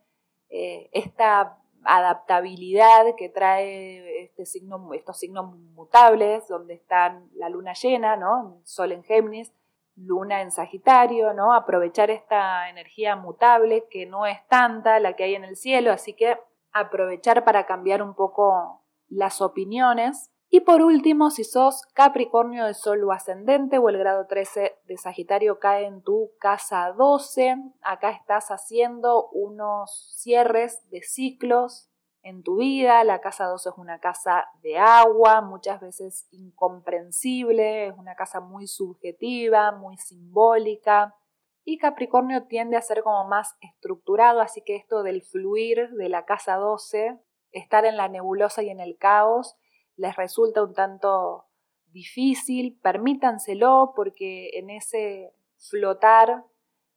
eh, 0.48 0.88
esta 0.92 1.58
adaptabilidad 1.86 3.14
que 3.16 3.28
trae 3.28 4.24
este 4.24 4.46
signo, 4.46 4.92
estos 4.94 5.18
signos 5.18 5.54
mutables, 5.74 6.46
donde 6.48 6.74
están 6.74 7.28
la 7.34 7.48
luna 7.48 7.72
llena, 7.72 8.16
¿no? 8.16 8.60
Sol 8.64 8.92
en 8.92 9.02
Géminis, 9.04 9.52
luna 9.96 10.42
en 10.42 10.50
Sagitario, 10.50 11.32
¿no? 11.32 11.54
Aprovechar 11.54 12.10
esta 12.10 12.68
energía 12.68 13.16
mutable 13.16 13.86
que 13.90 14.06
no 14.06 14.26
es 14.26 14.38
tanta 14.48 15.00
la 15.00 15.14
que 15.14 15.24
hay 15.24 15.34
en 15.34 15.44
el 15.44 15.56
cielo, 15.56 15.92
así 15.92 16.12
que 16.12 16.38
aprovechar 16.72 17.44
para 17.44 17.66
cambiar 17.66 18.02
un 18.02 18.14
poco 18.14 18.82
las 19.08 19.40
opiniones. 19.40 20.30
Y 20.48 20.60
por 20.60 20.82
último, 20.82 21.30
si 21.30 21.42
sos 21.42 21.82
Capricornio 21.92 22.66
de 22.66 22.74
Sol 22.74 23.02
o 23.04 23.12
ascendente 23.12 23.78
o 23.78 23.88
el 23.88 23.98
grado 23.98 24.26
13 24.26 24.78
de 24.84 24.96
Sagitario 24.96 25.58
cae 25.58 25.86
en 25.86 26.02
tu 26.02 26.30
casa 26.38 26.92
12, 26.96 27.56
acá 27.82 28.10
estás 28.10 28.48
haciendo 28.48 29.28
unos 29.30 30.14
cierres 30.16 30.88
de 30.90 31.02
ciclos 31.02 31.90
en 32.22 32.44
tu 32.44 32.58
vida. 32.58 33.02
La 33.02 33.20
casa 33.20 33.46
2 33.46 33.66
es 33.66 33.74
una 33.76 33.98
casa 33.98 34.46
de 34.62 34.78
agua, 34.78 35.40
muchas 35.40 35.80
veces 35.80 36.28
incomprensible, 36.30 37.88
es 37.88 37.94
una 37.98 38.14
casa 38.14 38.40
muy 38.40 38.68
subjetiva, 38.68 39.72
muy 39.72 39.96
simbólica. 39.96 41.16
Y 41.64 41.78
Capricornio 41.78 42.44
tiende 42.44 42.76
a 42.76 42.82
ser 42.82 43.02
como 43.02 43.24
más 43.28 43.56
estructurado, 43.60 44.40
así 44.40 44.62
que 44.62 44.76
esto 44.76 45.02
del 45.02 45.22
fluir 45.22 45.90
de 45.90 46.08
la 46.08 46.24
casa 46.24 46.54
12, 46.54 47.18
estar 47.50 47.84
en 47.84 47.96
la 47.96 48.08
nebulosa 48.08 48.62
y 48.62 48.70
en 48.70 48.78
el 48.78 48.96
caos, 48.96 49.56
les 49.96 50.14
resulta 50.16 50.62
un 50.62 50.74
tanto 50.74 51.46
difícil. 51.86 52.78
Permítanselo 52.82 53.92
porque 53.96 54.50
en 54.54 54.70
ese 54.70 55.34
flotar, 55.58 56.44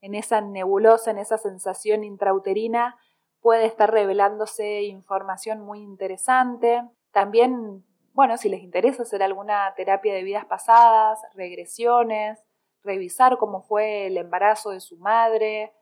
en 0.00 0.14
esa 0.14 0.40
nebulosa, 0.40 1.10
en 1.10 1.18
esa 1.18 1.38
sensación 1.38 2.04
intrauterina, 2.04 2.98
puede 3.40 3.66
estar 3.66 3.90
revelándose 3.90 4.82
información 4.82 5.60
muy 5.60 5.80
interesante. 5.80 6.82
También, 7.10 7.84
bueno, 8.12 8.36
si 8.36 8.48
les 8.48 8.62
interesa 8.62 9.02
hacer 9.02 9.22
alguna 9.22 9.72
terapia 9.76 10.14
de 10.14 10.22
vidas 10.22 10.44
pasadas, 10.44 11.20
regresiones, 11.34 12.42
revisar 12.82 13.38
cómo 13.38 13.62
fue 13.62 14.06
el 14.06 14.16
embarazo 14.16 14.70
de 14.70 14.80
su 14.80 14.96
madre, 14.98 15.72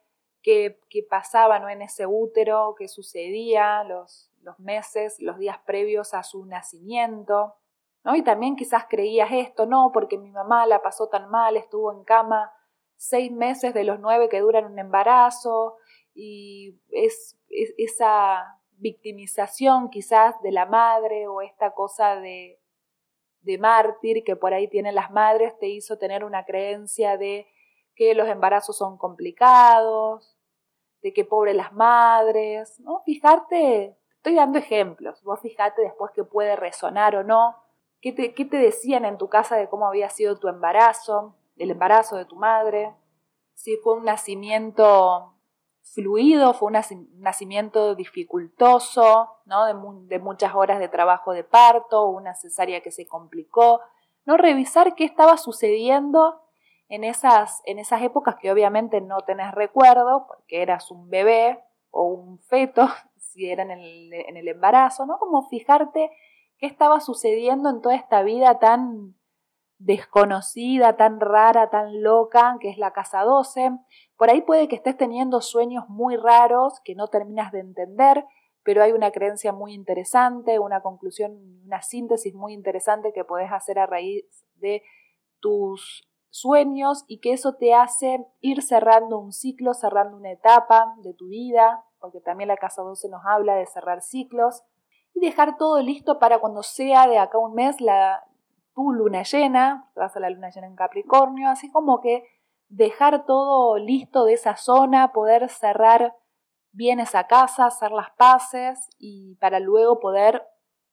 qué, 0.43 0.81
qué 0.89 1.03
pasaba 1.09 1.59
¿no? 1.59 1.69
en 1.69 1.83
ese 1.83 2.07
útero, 2.07 2.75
qué 2.79 2.89
sucedía 2.89 3.85
los, 3.85 4.28
los 4.43 4.59
meses, 4.59 5.21
los 5.21 5.39
días 5.39 5.59
previos 5.67 6.15
a 6.15 6.23
su 6.23 6.45
nacimiento. 6.47 7.55
¿no? 8.05 8.15
Y 8.17 8.23
también 8.23 8.57
quizás 8.57 8.87
creías 8.89 9.31
esto, 9.33 9.67
no, 9.67 9.91
porque 9.93 10.19
mi 10.19 10.31
mamá 10.31 10.67
la 10.67 10.83
pasó 10.83 11.09
tan 11.09 11.31
mal, 11.31 11.57
estuvo 11.57 11.93
en 11.93 12.05
cama 12.05 12.53
seis 12.97 13.31
meses 13.31 13.75
de 13.75 13.85
los 13.85 14.01
nueve 14.01 14.29
que 14.29 14.41
duran 14.41 14.65
un 14.65 14.79
embarazo, 14.79 15.77
y 16.15 16.81
es, 16.91 17.39
esa 17.49 18.61
victimización 18.73 19.89
quizás 19.91 20.41
de 20.43 20.53
la 20.53 20.67
madre 20.67 21.29
o 21.29 21.43
esta 21.43 21.75
cosa 21.75 22.17
de, 22.17 22.61
de 23.43 23.59
mártir 23.59 24.25
que 24.25 24.37
por 24.37 24.53
ahí 24.53 24.69
tienen 24.69 24.95
las 24.95 25.11
madres 25.11 25.59
te 25.59 25.69
hizo 25.69 25.99
tener 25.99 26.25
una 26.25 26.45
creencia 26.45 27.17
de 27.17 27.47
que 27.95 28.15
los 28.15 28.29
embarazos 28.29 28.77
son 28.77 28.97
complicados, 28.99 30.37
de 31.03 31.13
que 31.13 31.25
pobre 31.25 31.55
las 31.55 31.73
madres, 31.73 32.79
¿no? 32.81 33.03
Fijarte, 33.05 33.98
estoy 34.19 34.35
dando 34.35 34.59
ejemplos, 34.59 35.23
vos 35.23 35.41
fijate 35.41 35.83
después 35.83 36.13
que 36.13 36.25
puede 36.25 36.57
resonar 36.57 37.17
o 37.17 37.25
no, 37.25 37.57
qué 38.01 38.13
te, 38.13 38.35
qué 38.35 38.45
te 38.45 38.59
decían 38.59 39.05
en 39.05 39.17
tu 39.17 39.29
casa 39.29 39.57
de 39.57 39.69
cómo 39.69 39.87
había 39.87 40.11
sido 40.11 40.39
tu 40.39 40.49
embarazo, 40.49 41.37
el 41.57 41.71
embarazo 41.71 42.17
de 42.17 42.25
tu 42.25 42.37
madre, 42.37 42.95
si 43.55 43.77
fue 43.79 43.95
un 43.95 44.05
nacimiento 44.05 45.35
fluido, 45.83 46.53
fue 46.53 46.69
un 46.69 46.79
nacimiento 47.19 47.95
dificultoso, 47.95 49.37
¿no? 49.47 49.67
de, 49.67 50.19
muchas 50.19 50.55
horas 50.55 50.79
de 50.79 50.89
trabajo 50.89 51.33
de 51.33 51.45
parto, 51.45 52.09
una 52.09 52.35
cesárea 52.35 52.83
que 52.83 52.91
se 52.91 53.07
complicó, 53.07 53.81
¿no? 54.25 54.37
Revisar 54.37 54.95
qué 54.95 55.05
estaba 55.05 55.39
sucediendo 55.39 56.43
en 56.89 57.05
esas, 57.05 57.63
en 57.65 57.79
esas 57.79 58.03
épocas 58.03 58.37
que 58.37 58.53
obviamente 58.53 59.01
no 59.01 59.23
tenés 59.23 59.53
recuerdo, 59.53 60.27
porque 60.29 60.63
eras 60.63 60.91
un 60.91 61.09
bebé 61.09 61.65
o 61.91 62.05
un 62.05 62.39
feto, 62.41 62.89
si 63.39 63.49
era 63.49 63.63
en 63.63 63.71
el, 63.71 64.13
en 64.13 64.37
el 64.37 64.49
embarazo, 64.49 65.07
¿no? 65.07 65.19
Como 65.19 65.49
fijarte 65.49 66.11
qué 66.59 66.67
estaba 66.67 66.99
sucediendo 66.99 67.71
en 67.71 67.81
toda 67.81 67.95
esta 67.95 68.23
vida 68.23 68.59
tan 68.59 69.15
desconocida, 69.79 70.97
tan 70.97 71.21
rara, 71.21 71.71
tan 71.71 72.03
loca, 72.03 72.57
que 72.61 72.69
es 72.69 72.79
la 72.79 72.93
casa 72.93 73.23
12. 73.23 73.71
Por 74.17 74.29
ahí 74.29 74.43
puede 74.43 74.67
que 74.67 74.75
estés 74.75 74.97
teniendo 74.97 75.41
sueños 75.41 75.85
muy 75.89 76.17
raros 76.17 76.81
que 76.85 76.97
no 76.97 77.07
terminas 77.07 77.53
de 77.53 77.61
entender, 77.61 78.25
pero 78.65 78.83
hay 78.83 78.91
una 78.91 79.13
creencia 79.13 79.53
muy 79.53 79.73
interesante, 79.73 80.59
una 80.59 80.83
conclusión, 80.83 81.63
una 81.65 81.81
síntesis 81.81 82.35
muy 82.35 82.55
interesante 82.55 83.13
que 83.13 83.25
puedes 83.25 83.53
hacer 83.53 83.79
a 83.79 83.87
raíz 83.87 84.25
de 84.57 84.83
tus 85.39 86.09
sueños 86.31 87.05
y 87.07 87.21
que 87.21 87.33
eso 87.33 87.55
te 87.55 87.73
hace 87.73 88.27
ir 88.41 88.63
cerrando 88.63 89.21
un 89.21 89.33
ciclo, 89.33 89.75
cerrando 89.75 90.17
una 90.17 90.33
etapa 90.33 90.97
de 91.05 91.15
tu 91.15 91.29
vida, 91.29 91.85
porque 92.01 92.21
también 92.21 92.49
la 92.49 92.57
casa 92.57 92.83
12 92.83 93.09
nos 93.09 93.25
habla 93.25 93.55
de 93.55 93.67
cerrar 93.67 94.03
ciclos 94.03 94.65
y 95.15 95.21
dejar 95.21 95.57
todo 95.57 95.81
listo 95.83 96.19
para 96.19 96.39
cuando 96.39 96.63
sea 96.63 97.07
de 97.07 97.19
acá 97.19 97.39
un 97.39 97.55
mes 97.55 97.81
la, 97.81 98.25
tu 98.75 98.93
luna 98.93 99.23
llena, 99.23 99.91
vas 99.97 100.17
a 100.17 100.21
la 100.21 100.31
luna 100.31 100.51
llena 100.51 100.69
en 100.69 100.77
Capricornio, 100.77 101.49
así 101.49 101.71
como 101.71 102.01
que 102.01 102.25
dejar 102.69 103.25
todo 103.27 103.77
listo 103.79 104.25
de 104.25 104.35
esa 104.35 104.57
zona, 104.57 105.13
poder 105.13 105.49
cerrar 105.49 106.15
bien 106.71 107.01
esa 107.01 107.27
casa, 107.27 107.67
hacer 107.67 107.91
las 107.91 108.11
paces 108.13 108.89
y 108.99 109.37
para 109.41 109.59
luego 109.59 109.99
poder 109.99 110.47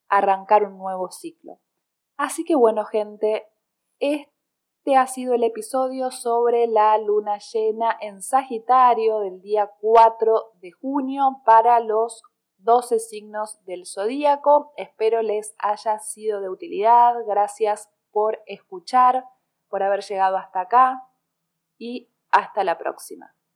arrancar 0.07 0.63
un 0.63 0.77
nuevo 0.77 1.11
ciclo. 1.11 1.59
Así 2.17 2.43
que 2.43 2.55
bueno 2.55 2.85
gente, 2.85 3.45
este 4.85 4.97
ha 4.97 5.07
sido 5.07 5.33
el 5.33 5.43
episodio 5.43 6.11
sobre 6.11 6.67
la 6.67 6.95
luna 6.99 7.39
llena 7.39 7.97
en 8.01 8.21
Sagitario 8.21 9.17
del 9.21 9.41
día 9.41 9.71
4 9.81 10.51
de 10.61 10.73
junio 10.73 11.41
para 11.43 11.79
los 11.79 12.21
12 12.57 12.99
signos 12.99 13.65
del 13.65 13.87
zodíaco. 13.87 14.73
Espero 14.77 15.23
les 15.23 15.55
haya 15.57 15.97
sido 15.97 16.39
de 16.39 16.49
utilidad. 16.49 17.15
Gracias 17.25 17.89
por 18.11 18.43
escuchar, 18.45 19.25
por 19.69 19.81
haber 19.81 20.03
llegado 20.03 20.37
hasta 20.37 20.61
acá 20.61 21.09
y 21.79 22.11
hasta 22.29 22.63
la 22.63 22.77
próxima. 22.77 23.34